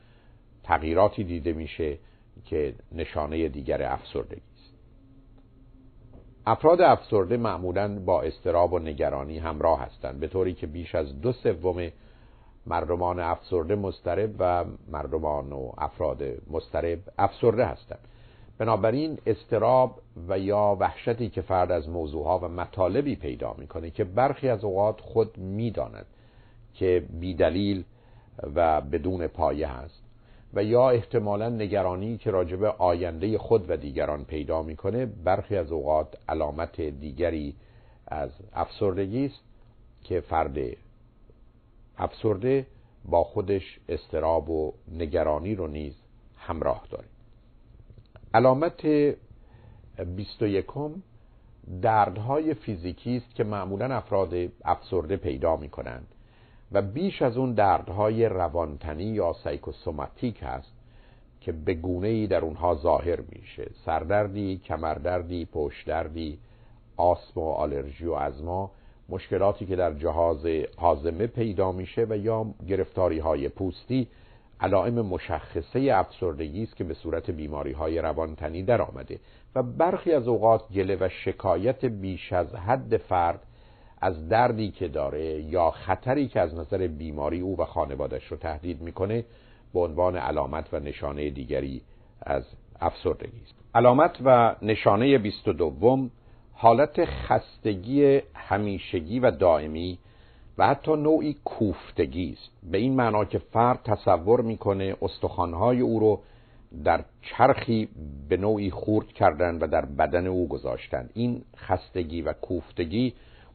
تغییراتی 0.63 1.25
دیده 1.25 1.53
میشه 1.53 1.99
که 2.45 2.75
نشانه 2.93 3.49
دیگر 3.49 3.83
افسردگی. 3.83 4.54
افراد 6.47 6.81
افسرده 6.81 7.37
معمولا 7.37 7.99
با 7.99 8.23
استراب 8.23 8.73
و 8.73 8.79
نگرانی 8.79 9.39
همراه 9.39 9.81
هستند 9.81 10.21
به 10.21 10.29
طوری 10.29 10.55
که 10.55 10.67
بیش 10.67 10.95
از 10.95 11.21
دو 11.21 11.33
سوم 11.33 11.91
مردمان 12.67 13.21
افسرده 13.21 13.75
مسترب 13.75 14.31
و 14.39 14.65
مردمان 14.89 15.53
و 15.53 15.73
افراد 15.79 16.23
مسترب 16.51 16.99
افسرده 17.19 17.65
هستند. 17.65 17.99
بنابراین 18.59 19.19
استراب 19.27 20.01
و 20.29 20.39
یا 20.39 20.77
وحشتی 20.81 21.29
که 21.29 21.41
فرد 21.41 21.73
از 21.73 21.89
موضوعها 21.89 22.39
و 22.39 22.49
مطالبی 22.49 23.17
پیدا 23.17 23.55
می‌کنه 23.59 23.91
که 23.91 24.05
برخی 24.05 24.49
از 24.49 24.65
اوقات 24.65 25.01
خود 25.01 25.39
می‌داند 25.39 26.07
که 26.75 27.05
بیدلیل 27.21 27.85
و 28.55 28.81
بدون 28.81 29.27
پایه 29.27 29.69
هست 29.69 30.04
و 30.55 30.65
یا 30.65 30.91
احتمالا 30.91 31.49
نگرانی 31.49 32.19
که 32.19 32.31
راجب 32.31 32.65
آینده 32.65 33.39
خود 33.39 33.71
و 33.71 33.77
دیگران 33.77 34.25
پیدا 34.25 34.63
می‌کنه 34.63 35.07
برخی 35.07 35.57
از 35.57 35.73
اوقات 35.73 36.17
علامت 36.29 36.81
دیگری 36.81 37.55
از 38.07 38.31
افسردگی 38.55 39.27
است 39.27 39.41
که 40.05 40.21
فرد 40.21 40.59
افسرده 41.99 42.67
با 43.05 43.25
خودش 43.25 43.81
استراب 43.89 44.51
و 44.51 44.73
نگرانی 44.93 45.55
رو 45.55 45.67
نیز 45.67 45.95
همراه 46.37 46.87
داره. 46.91 47.05
علامت 48.35 48.87
21 50.17 50.67
دردهای 51.83 52.55
فیزیکی 52.55 53.17
است 53.17 53.35
که 53.35 53.45
معمولا 53.45 53.97
افراد 53.97 54.35
افسرده 54.65 55.17
پیدا 55.17 55.57
می 55.57 55.69
کنند 55.69 56.14
و 56.75 56.83
بیش 56.83 57.23
از 57.23 57.37
اون 57.37 57.53
دردهای 57.53 58.27
روانتنی 58.27 59.05
یا 59.05 59.33
سایکوسوماتیک 59.33 60.43
هست 60.43 60.73
که 61.41 61.53
به 61.53 61.75
گونه 61.75 62.09
ای 62.09 62.27
در 62.27 62.41
اونها 62.41 62.75
ظاهر 62.75 63.21
میشه. 63.21 63.71
سردردی، 63.85 64.59
کمردردی، 64.59 65.45
پشتدردی، 65.45 66.39
آسم 66.97 67.41
و 67.41 67.51
آلرژی 67.51 68.07
و 68.07 68.13
ازما 68.13 68.71
مشکلاتی 69.09 69.67
که 69.67 69.77
در 69.77 69.93
جهاز 69.95 70.47
حازمه 70.77 71.27
پیدا 71.27 71.73
میشه 71.73 72.07
و 72.11 72.17
یا 72.17 72.47
گرفتاری 72.69 73.19
های 73.19 73.49
پوستی 73.49 74.09
علائم 74.61 75.01
مشخصه 75.01 75.89
افسردگی 75.93 76.63
است 76.63 76.77
که 76.77 76.85
به 76.85 76.95
صورت 76.95 77.31
بیماری 77.31 77.73
های 77.73 77.99
روانتنی 77.99 78.63
در 78.63 78.83
آمده 78.83 79.19
و 79.55 79.63
برخی 79.63 80.13
از 80.13 80.29
اوقات 80.29 80.73
گله 80.73 80.97
و 81.01 81.09
شکایت 81.09 81.85
بیش 81.85 82.33
از 82.33 82.55
حد 82.55 82.97
فرد 82.97 83.41
از 84.01 84.29
دردی 84.29 84.71
که 84.71 84.89
داره 84.89 85.43
یا 85.43 85.71
خطری 85.71 86.29
که 86.29 86.41
از 86.41 86.55
نظر 86.55 86.87
بیماری 86.87 87.41
او 87.41 87.61
و 87.61 87.65
خانوادش 87.65 88.27
رو 88.27 88.37
تهدید 88.37 88.81
می‌کنه 88.81 89.25
به 89.75 89.81
عنوان 89.81 90.17
علامت 90.17 90.75
و 90.75 90.81
نشانه 90.81 91.31
دیگری 91.31 91.83
از 92.23 92.45
افسردگی 92.81 93.41
است. 93.45 93.55
علامت 93.75 94.17
و 94.25 94.57
نشانه 94.63 95.19
22 95.19 96.09
حالت 96.53 97.05
خستگی 97.05 98.21
همیشگی 98.35 99.21
و 99.21 99.31
دائمی 99.31 99.99
و 100.59 100.67
حتی 100.67 100.97
نوعی 100.97 101.37
کوفتگی 101.45 102.33
است. 102.33 102.51
به 102.71 102.79
این 102.79 102.97
معنا 102.97 103.25
که 103.25 103.39
فرد 103.39 103.81
تصور 103.85 104.41
می‌کنه 104.41 104.97
استخوانهای 105.03 105.81
او 105.81 106.01
رو 106.01 106.21
در 106.85 107.05
چرخی 107.23 107.89
به 108.29 108.37
نوعی 108.37 108.71
خورد 108.71 109.07
کردن 109.07 109.59
و 109.59 109.67
در 109.67 109.85
بدن 109.85 110.27
او 110.27 110.49
گذاشتن. 110.49 111.11
این 111.15 111.43
خستگی 111.57 112.23
و 112.23 112.33
کوفتگی 112.33 113.15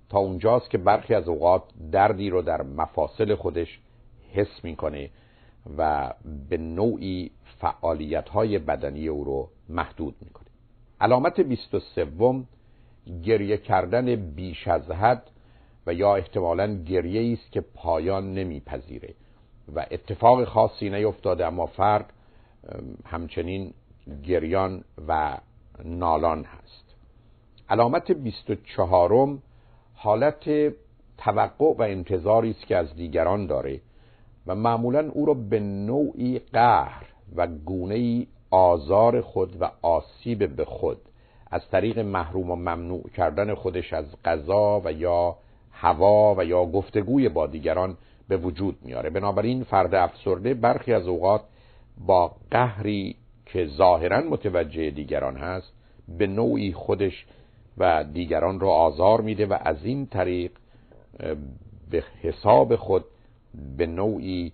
تا 0.10 0.20
اونجاست 0.20 0.70
که 0.70 0.78
برخی 0.78 1.14
از 1.14 1.28
اوقات 1.28 1.64
دردی 1.92 2.30
رو 2.30 2.42
در 2.42 2.62
مفاصل 2.62 3.36
خودش 3.36 3.80
حس 4.34 4.64
می‌کنه 4.64 5.10
و 5.78 6.14
به 6.50 6.58
نوعی 6.58 7.32
فعالیت 7.60 8.30
های 8.30 8.60
بدنی 8.60 9.08
او 9.08 9.24
رو 9.24 9.50
محدود 9.70 10.16
می‌کنه. 10.22 10.48
علامت 11.02 11.40
23 11.40 12.08
گریه 13.24 13.58
کردن 13.58 14.16
بیش 14.16 14.68
از 14.68 14.92
حد 14.92 15.24
و 15.88 15.94
یا 15.94 16.16
احتمالا 16.16 16.84
گریه 16.84 17.34
است 17.34 17.52
که 17.52 17.62
پایان 17.62 18.34
نمیپذیره 18.34 19.14
و 19.76 19.86
اتفاق 19.92 20.44
خاصی 20.44 20.90
نیفتاده 20.90 21.46
اما 21.46 21.66
فرد 21.66 22.14
همچنین 23.06 23.74
گریان 24.24 24.84
و 25.08 25.38
نالان 25.86 26.44
هست. 26.44 26.96
علامت 27.70 28.12
24 28.12 29.14
حالت 30.02 30.74
توقع 31.18 31.74
و 31.78 31.82
انتظاری 31.82 32.50
است 32.52 32.68
که 32.68 32.76
از 32.76 32.96
دیگران 32.96 33.48
داره 33.48 33.82
و 34.48 34.56
معمولا 34.56 35.10
او 35.14 35.26
را 35.26 35.34
به 35.34 35.60
نوعی 35.60 36.40
قهر 36.54 37.06
و 37.36 37.48
گونه 37.48 38.28
آزار 38.52 39.22
خود 39.22 39.62
و 39.62 39.72
آسیب 39.82 40.56
به 40.56 40.66
خود 40.66 40.98
از 41.52 41.70
طریق 41.72 42.00
محروم 42.00 42.52
و 42.52 42.56
ممنوع 42.56 43.10
کردن 43.10 43.54
خودش 43.54 43.94
از 43.94 44.06
غذا 44.26 44.82
و 44.86 44.92
یا 44.92 45.36
هوا 45.72 46.36
و 46.38 46.46
یا 46.46 46.66
گفتگوی 46.66 47.30
با 47.30 47.48
دیگران 47.48 47.98
به 48.28 48.38
وجود 48.38 48.78
میاره. 48.82 49.10
بنابراین 49.10 49.64
فرد 49.64 49.96
افسرده 49.96 50.54
برخی 50.54 50.94
از 50.94 51.08
اوقات 51.08 51.42
با 52.08 52.36
قهری 52.52 53.16
که 53.46 53.66
ظاهرا 53.66 54.22
متوجه 54.22 54.90
دیگران 54.90 55.38
هست 55.38 55.74
به 56.18 56.28
نوعی 56.28 56.74
خودش 56.74 57.26
و 57.78 58.04
دیگران 58.04 58.60
رو 58.60 58.68
آزار 58.68 59.22
میده 59.22 59.46
و 59.46 59.58
از 59.62 59.86
این 59.86 60.08
طریق 60.08 60.52
به 61.90 62.04
حساب 62.22 62.76
خود 62.76 63.06
به 63.78 63.86
نوعی 63.86 64.52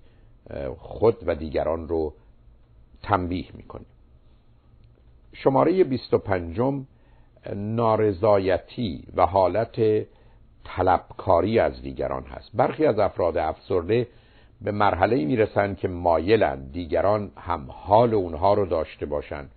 خود 0.77 1.17
و 1.25 1.35
دیگران 1.35 1.87
رو 1.87 2.13
تنبیه 3.03 3.47
می‌کنه. 3.53 3.85
شماره 5.33 5.83
25 5.83 6.83
نارضایتی 7.55 9.03
و 9.15 9.25
حالت 9.25 10.05
طلبکاری 10.63 11.59
از 11.59 11.81
دیگران 11.81 12.23
هست. 12.23 12.49
برخی 12.53 12.85
از 12.85 12.99
افراد 12.99 13.37
افسرده 13.37 14.07
به 14.61 14.71
مرحله 14.71 15.25
می‌رسن 15.25 15.75
که 15.75 15.87
مایلند 15.87 16.71
دیگران 16.71 17.31
هم 17.37 17.65
حال 17.69 18.13
اونها 18.13 18.53
رو 18.53 18.65
داشته 18.65 19.05
باشند. 19.05 19.51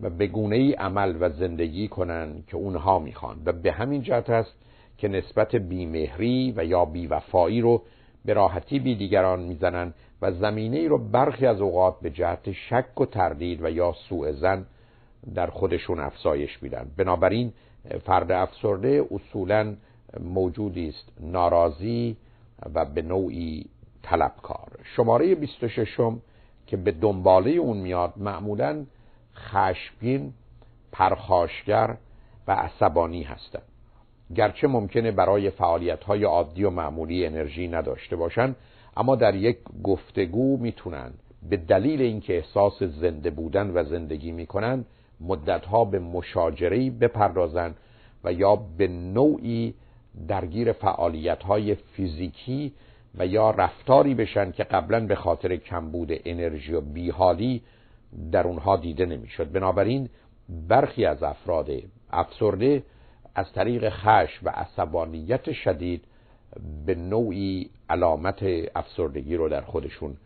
و 0.00 0.10
به 0.10 0.26
گونه 0.26 0.56
ای 0.56 0.72
عمل 0.72 1.16
و 1.20 1.30
زندگی 1.30 1.88
کنند 1.88 2.46
که 2.46 2.56
اونها 2.56 2.98
می‌خوان. 2.98 3.42
و 3.44 3.52
به 3.52 3.72
همین 3.72 4.02
جهت 4.02 4.30
است 4.30 4.54
که 4.98 5.08
نسبت 5.08 5.56
بیمهری 5.56 6.54
و 6.56 6.64
یا 6.64 6.84
بیوفایی 6.84 7.60
رو 7.60 7.82
به 8.24 8.32
راحتی 8.32 8.78
بی 8.78 8.94
دیگران 8.94 9.40
می‌زنند 9.40 9.94
و 10.22 10.32
زمینه 10.32 10.76
ای 10.76 10.88
رو 10.88 10.98
برخی 10.98 11.46
از 11.46 11.60
اوقات 11.60 12.00
به 12.00 12.10
جهت 12.10 12.52
شک 12.52 13.00
و 13.00 13.06
تردید 13.06 13.64
و 13.64 13.70
یا 13.70 13.94
سوء 14.08 14.32
زن 14.32 14.66
در 15.34 15.46
خودشون 15.46 16.00
افزایش 16.00 16.62
میدن. 16.62 16.90
بنابراین 16.96 17.52
فرد 18.04 18.32
افسرده 18.32 19.04
اصولا 19.10 19.74
موجودی 20.20 20.88
است 20.88 21.12
ناراضی 21.20 22.16
و 22.74 22.84
به 22.84 23.02
نوعی 23.02 23.66
طلبکار. 24.02 24.68
شماره 24.96 25.34
26 25.34 26.00
که 26.66 26.76
به 26.76 26.92
دنباله 26.92 27.50
اون 27.50 27.76
میاد 27.76 28.12
معمولا 28.16 28.86
خشمگین 29.36 30.32
پرخاشگر 30.92 31.96
و 32.48 32.52
عصبانی 32.52 33.22
هستند. 33.22 33.62
گرچه 34.34 34.66
ممکنه 34.66 35.10
برای 35.10 35.50
فعالیت 35.50 36.04
های 36.04 36.24
عادی 36.24 36.64
و 36.64 36.70
معمولی 36.70 37.26
انرژی 37.26 37.68
نداشته 37.68 38.16
باشند 38.16 38.56
اما 38.96 39.16
در 39.16 39.34
یک 39.34 39.58
گفتگو 39.84 40.56
می‌تونن 40.56 41.12
به 41.50 41.56
دلیل 41.56 42.02
اینکه 42.02 42.36
احساس 42.36 42.82
زنده 42.82 43.30
بودن 43.30 43.70
و 43.74 43.84
زندگی 43.84 44.32
می‌کنن 44.32 44.84
مدتها 45.20 45.84
به 45.84 45.98
مشاجره 45.98 46.90
بپردازن 46.90 47.74
و 48.24 48.32
یا 48.32 48.56
به 48.56 48.88
نوعی 48.88 49.74
درگیر 50.28 50.72
فعالیت 50.72 51.42
های 51.42 51.74
فیزیکی 51.74 52.72
و 53.18 53.26
یا 53.26 53.50
رفتاری 53.50 54.14
بشن 54.14 54.52
که 54.52 54.64
قبلا 54.64 55.06
به 55.06 55.14
خاطر 55.14 55.56
کمبود 55.56 56.12
انرژی 56.24 56.72
و 56.72 56.80
بیحالی 56.80 57.62
در 58.32 58.46
اونها 58.46 58.76
دیده 58.76 59.06
نمی‌شد. 59.06 59.52
بنابراین 59.52 60.08
برخی 60.68 61.04
از 61.04 61.22
افراد 61.22 61.70
افسرده 62.10 62.82
از 63.34 63.52
طریق 63.52 63.88
خش 63.88 64.40
و 64.42 64.50
عصبانیت 64.50 65.52
شدید 65.52 66.04
به 66.86 66.94
نوعی 66.94 67.70
علامت 67.90 68.44
افسردگی 68.76 69.36
رو 69.36 69.48
در 69.48 69.60
خودشون 69.60 70.16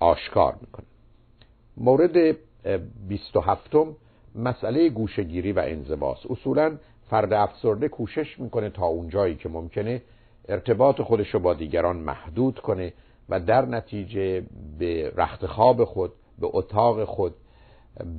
آشکار 0.00 0.56
می‌کنه 0.60 0.86
مورد 1.76 2.36
27 3.08 3.70
مسئله 4.34 4.88
گوشگیری 4.88 5.52
و 5.52 5.62
انزباس 5.66 6.26
اصولا 6.30 6.78
فرد 7.10 7.32
افسرده 7.32 7.88
کوشش 7.88 8.40
می‌کنه 8.40 8.70
تا 8.70 8.86
اونجایی 8.86 9.34
که 9.34 9.48
ممکنه 9.48 10.02
ارتباط 10.48 11.02
خودش 11.02 11.28
رو 11.28 11.40
با 11.40 11.54
دیگران 11.54 11.96
محدود 11.96 12.58
کنه 12.58 12.92
و 13.28 13.40
در 13.40 13.66
نتیجه 13.66 14.42
به 14.78 15.12
رخت 15.16 15.46
خواب 15.46 15.84
خود 15.84 16.12
به 16.42 16.48
اتاق 16.52 17.04
خود 17.04 17.34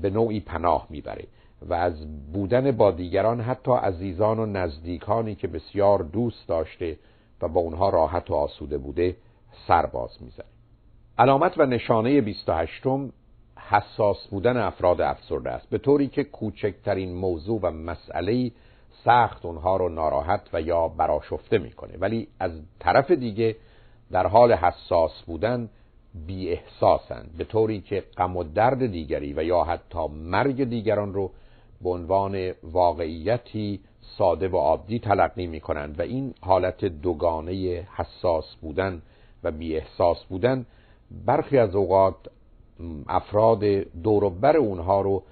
به 0.02 0.10
نوعی 0.10 0.40
پناه 0.40 0.88
می‌بره 0.90 1.28
و 1.62 1.74
از 1.74 1.94
بودن 2.34 2.72
با 2.72 2.92
دیگران 2.92 3.42
حتی 3.42 3.72
عزیزان 3.72 4.40
و 4.40 4.46
نزدیکانی 4.46 5.36
که 5.36 5.48
بسیار 5.48 6.04
دوست 6.04 6.48
داشته 6.48 6.98
و 7.42 7.48
با 7.48 7.62
اونها 7.62 7.90
راحت 7.90 8.32
و 8.32 8.34
آسوده 8.34 8.78
بوده 8.78 9.16
سرباز 9.68 10.18
می‌زنه. 10.22 10.46
علامت 11.18 11.58
و 11.58 11.66
نشانه 11.66 12.22
28 12.22 12.84
حساس 13.58 14.28
بودن 14.28 14.58
افراد 14.58 15.02
افسرده 15.02 15.52
است. 15.52 15.70
به 15.70 15.78
طوری 15.78 16.08
که 16.08 16.24
کوچکترین 16.24 17.16
موضوع 17.16 17.60
و 17.64 17.72
مسئله 17.72 18.52
سخت 19.06 19.46
اونها 19.46 19.78
رو 19.78 19.90
ناراحت 19.90 20.50
و 20.54 20.62
یا 20.62 20.88
براشفته 20.88 21.58
می‌کنه. 21.58 21.98
ولی 22.00 22.28
از 22.40 22.52
طرف 22.80 23.12
دیگه 23.12 23.56
در 24.12 24.28
حال 24.28 24.54
حساس 24.54 25.22
بودن 25.22 25.70
بی 26.28 26.50
احساسند 26.50 27.32
به 27.38 27.44
طوری 27.44 27.82
که 27.82 28.04
غم 28.18 28.38
و 28.38 28.44
درد 28.44 28.86
دیگری 28.92 29.34
و 29.34 29.44
یا 29.44 29.64
حتی 29.64 30.08
مرگ 30.08 30.64
دیگران 30.64 31.14
رو 31.14 31.32
به 31.82 31.90
عنوان 31.90 32.52
واقعیتی 32.64 33.80
ساده 34.18 34.48
و 34.48 34.58
عادی 34.58 35.00
تلقی 35.00 35.48
می 35.48 35.60
کنند 35.60 36.00
و 36.00 36.02
این 36.02 36.34
حالت 36.42 36.86
دوگانه 36.86 37.88
حساس 37.96 38.56
بودن 38.56 39.02
و 39.44 39.52
بی 39.52 39.76
احساس 39.76 40.24
بودن 40.26 40.66
برخی 41.26 41.58
از 41.58 41.76
اوقات 41.76 42.16
افراد 43.08 43.64
دوروبر 44.04 44.58
اونها 44.58 45.02
رو 45.02 45.24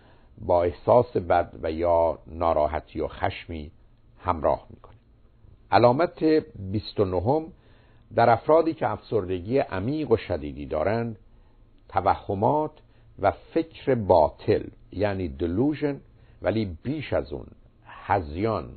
با 0.45 0.63
احساس 0.63 1.17
بد 1.17 1.53
و 1.63 1.71
یا 1.71 2.19
ناراحتی 2.27 3.01
و 3.01 3.07
خشمی 3.07 3.71
همراه 4.19 4.67
می‌کنه. 4.69 4.95
علامت 5.71 6.23
29 6.71 7.45
در 8.16 8.30
افرادی 8.30 8.74
که 8.74 8.89
افسردگی 8.89 9.57
عمیق 9.57 10.12
و 10.12 10.18
شدیدی 10.18 10.66
دارند 10.66 11.18
توهمات 11.89 12.72
و 13.20 13.32
فکر 13.32 13.95
باطل 13.95 14.64
یعنی 14.91 15.28
دلوژن 15.28 16.01
ولی 16.41 16.78
بیش 16.84 17.14
از 17.14 17.34
اون 17.34 17.45
هزیان 17.86 18.70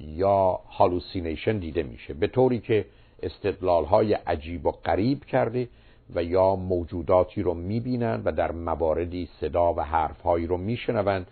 یا 0.00 0.60
هالوسینیشن 0.70 1.58
دیده 1.58 1.82
میشه. 1.82 2.14
به 2.14 2.26
طوری 2.26 2.60
که 2.60 2.86
استدلال 3.22 3.84
های 3.84 4.14
عجیب 4.14 4.66
و 4.66 4.70
غریب 4.70 5.24
کرده 5.24 5.68
و 6.14 6.24
یا 6.24 6.56
موجوداتی 6.56 7.42
رو 7.42 7.54
می‌بینند 7.54 8.22
و 8.26 8.32
در 8.32 8.52
مواردی 8.52 9.28
صدا 9.40 9.74
و 9.74 9.80
حرفهایی 9.80 10.46
رو 10.46 10.56
میشنوند 10.56 11.26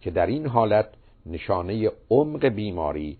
که 0.00 0.10
در 0.10 0.26
این 0.26 0.46
حالت 0.46 0.86
نشانه 1.26 1.90
عمق 2.10 2.46
بیماری 2.46 3.18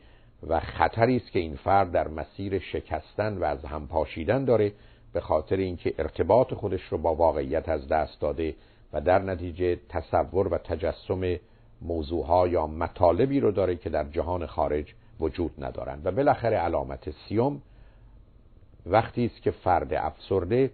و 0.49 0.61
خطری 0.61 1.17
است 1.17 1.33
که 1.33 1.39
این 1.39 1.57
فرد 1.57 1.93
در 1.93 2.09
مسیر 2.09 2.59
شکستن 2.59 3.39
و 3.39 3.45
از 3.45 3.65
هم 3.65 3.87
پاشیدن 3.87 4.45
داره 4.45 4.73
به 5.13 5.21
خاطر 5.21 5.57
اینکه 5.57 5.95
ارتباط 5.99 6.55
خودش 6.55 6.83
رو 6.83 6.99
با 6.99 7.15
واقعیت 7.15 7.69
از 7.69 7.89
دست 7.89 8.21
داده 8.21 8.55
و 8.93 9.01
در 9.01 9.19
نتیجه 9.19 9.79
تصور 9.89 10.49
و 10.49 10.59
تجسم 10.59 11.37
موضوعها 11.83 12.49
یا 12.49 12.67
مطالبی 12.67 13.41
رو 13.41 13.51
داره 13.51 13.77
که 13.77 13.91
در 13.91 14.05
جهان 14.05 14.47
خارج 14.47 14.95
وجود 15.21 15.65
ندارند. 15.65 16.07
و 16.07 16.11
بالاخره 16.11 16.57
علامت 16.57 17.11
سیوم 17.11 17.63
وقتی 18.87 19.27
است 19.27 19.43
که 19.43 19.51
فرد 19.51 19.95
افسرده 19.95 20.71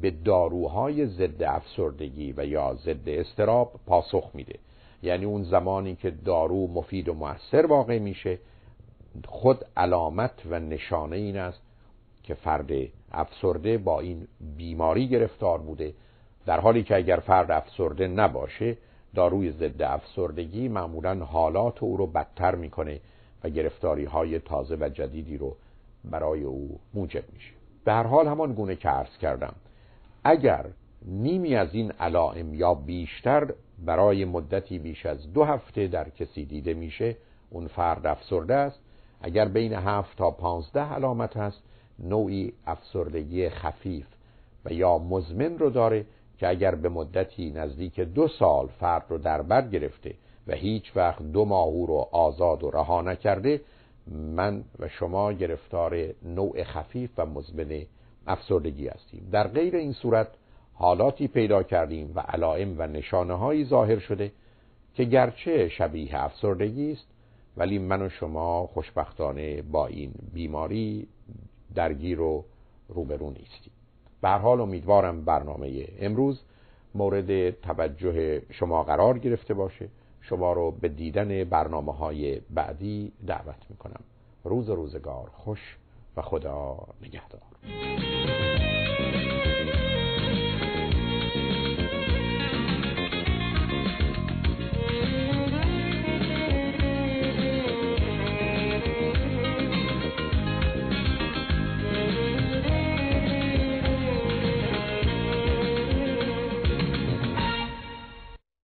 به 0.00 0.10
داروهای 0.10 1.06
ضد 1.06 1.42
افسردگی 1.42 2.34
و 2.36 2.46
یا 2.46 2.74
ضد 2.74 3.08
استراب 3.08 3.72
پاسخ 3.86 4.30
میده. 4.34 4.58
یعنی 5.02 5.24
اون 5.24 5.42
زمانی 5.42 5.96
که 5.96 6.10
دارو 6.10 6.66
مفید 6.66 7.08
و 7.08 7.14
موثر 7.14 7.66
واقع 7.66 7.98
میشه 7.98 8.38
خود 9.24 9.64
علامت 9.76 10.42
و 10.50 10.58
نشانه 10.58 11.16
این 11.16 11.36
است 11.36 11.60
که 12.22 12.34
فرد 12.34 12.70
افسرده 13.12 13.78
با 13.78 14.00
این 14.00 14.28
بیماری 14.56 15.08
گرفتار 15.08 15.58
بوده. 15.58 15.94
در 16.46 16.60
حالی 16.60 16.82
که 16.82 16.96
اگر 16.96 17.16
فرد 17.16 17.50
افسرده 17.50 18.08
نباشه 18.08 18.76
داروی 19.14 19.52
ضد 19.52 19.82
افسردگی 19.82 20.68
معمولا 20.68 21.24
حالات 21.24 21.82
او 21.82 21.96
رو 21.96 22.06
بدتر 22.06 22.54
می‌کنه 22.54 23.00
و 23.44 23.48
گرفتاری 23.48 24.04
های 24.04 24.38
تازه 24.38 24.76
و 24.80 24.88
جدیدی 24.88 25.36
رو 25.36 25.56
برای 26.04 26.42
او 26.42 26.80
موجب 26.94 27.24
میشه. 27.32 27.52
به 27.84 27.92
هر 27.92 28.06
حال 28.06 28.28
همان 28.28 28.52
گونه 28.52 28.76
که 28.76 28.88
عرض 28.88 29.18
کردم 29.18 29.54
اگر 30.24 30.66
نیمی 31.02 31.54
از 31.56 31.74
این 31.74 31.92
علائم 31.92 32.54
یا 32.54 32.74
بیشتر 32.74 33.52
برای 33.84 34.24
مدتی 34.24 34.78
بیش 34.78 35.06
از 35.06 35.32
دو 35.32 35.44
هفته 35.44 35.86
در 35.86 36.08
کسی 36.08 36.44
دیده 36.44 36.74
میشه 36.74 37.16
اون 37.50 37.66
فرد 37.66 38.06
افسرده 38.06 38.54
است. 38.54 38.80
اگر 39.20 39.48
بین 39.48 39.72
هفت 39.72 40.18
تا 40.18 40.30
پانزده 40.30 40.80
علامت 40.80 41.36
هست 41.36 41.62
نوعی 41.98 42.52
افسردگی 42.66 43.48
خفیف 43.48 44.06
و 44.64 44.72
یا 44.72 44.98
مزمن 44.98 45.58
رو 45.58 45.70
داره 45.70 46.06
که 46.38 46.48
اگر 46.48 46.74
به 46.74 46.88
مدتی 46.88 47.50
نزدیک 47.50 48.00
دو 48.00 48.28
سال 48.28 48.66
فرد 48.66 49.04
رو 49.08 49.18
در 49.18 49.42
بر 49.42 49.68
گرفته 49.68 50.14
و 50.46 50.54
هیچ 50.54 50.92
وقت 50.96 51.22
دو 51.22 51.44
ماه 51.44 51.66
او 51.66 51.86
رو 51.86 52.08
آزاد 52.12 52.64
و 52.64 52.70
رها 52.70 53.02
نکرده 53.02 53.60
من 54.10 54.64
و 54.78 54.88
شما 54.88 55.32
گرفتار 55.32 55.96
نوع 56.22 56.62
خفیف 56.62 57.10
و 57.16 57.26
مزمن 57.26 57.82
افسردگی 58.26 58.88
هستیم. 58.88 59.28
در 59.32 59.48
غیر 59.48 59.76
این 59.76 59.92
صورت 59.92 60.28
حالاتی 60.74 61.28
پیدا 61.28 61.62
کردیم 61.62 62.12
و 62.14 62.20
علائم 62.20 62.74
و 62.78 62.86
نشانه 62.86 63.34
هایی 63.34 63.64
ظاهر 63.64 63.98
شده 63.98 64.32
که 64.94 65.04
گرچه 65.04 65.68
شبیه 65.68 66.24
افسردگی 66.24 66.92
است 66.92 67.06
ولی 67.56 67.78
من 67.78 68.02
و 68.02 68.08
شما 68.08 68.66
خوشبختانه 68.66 69.62
با 69.62 69.86
این 69.86 70.12
بیماری 70.32 71.08
درگیر 71.74 72.20
و 72.20 72.44
روبرو 72.88 73.30
نیستیم. 73.30 73.72
به 74.22 74.28
حال 74.28 74.60
امیدوارم 74.60 75.24
برنامه 75.24 75.88
امروز 75.98 76.42
مورد 76.94 77.50
توجه 77.50 78.42
شما 78.50 78.82
قرار 78.82 79.18
گرفته 79.18 79.54
باشه. 79.54 79.88
شما 80.20 80.52
رو 80.52 80.70
به 80.70 80.88
دیدن 80.88 81.44
برنامه 81.44 81.92
های 81.92 82.40
بعدی 82.50 83.12
دعوت 83.26 83.66
می‌کنم. 83.70 84.00
روز 84.44 84.70
روزگار 84.70 85.30
خوش 85.34 85.76
و 86.16 86.22
خدا 86.22 86.78
نگهدار. 87.02 88.15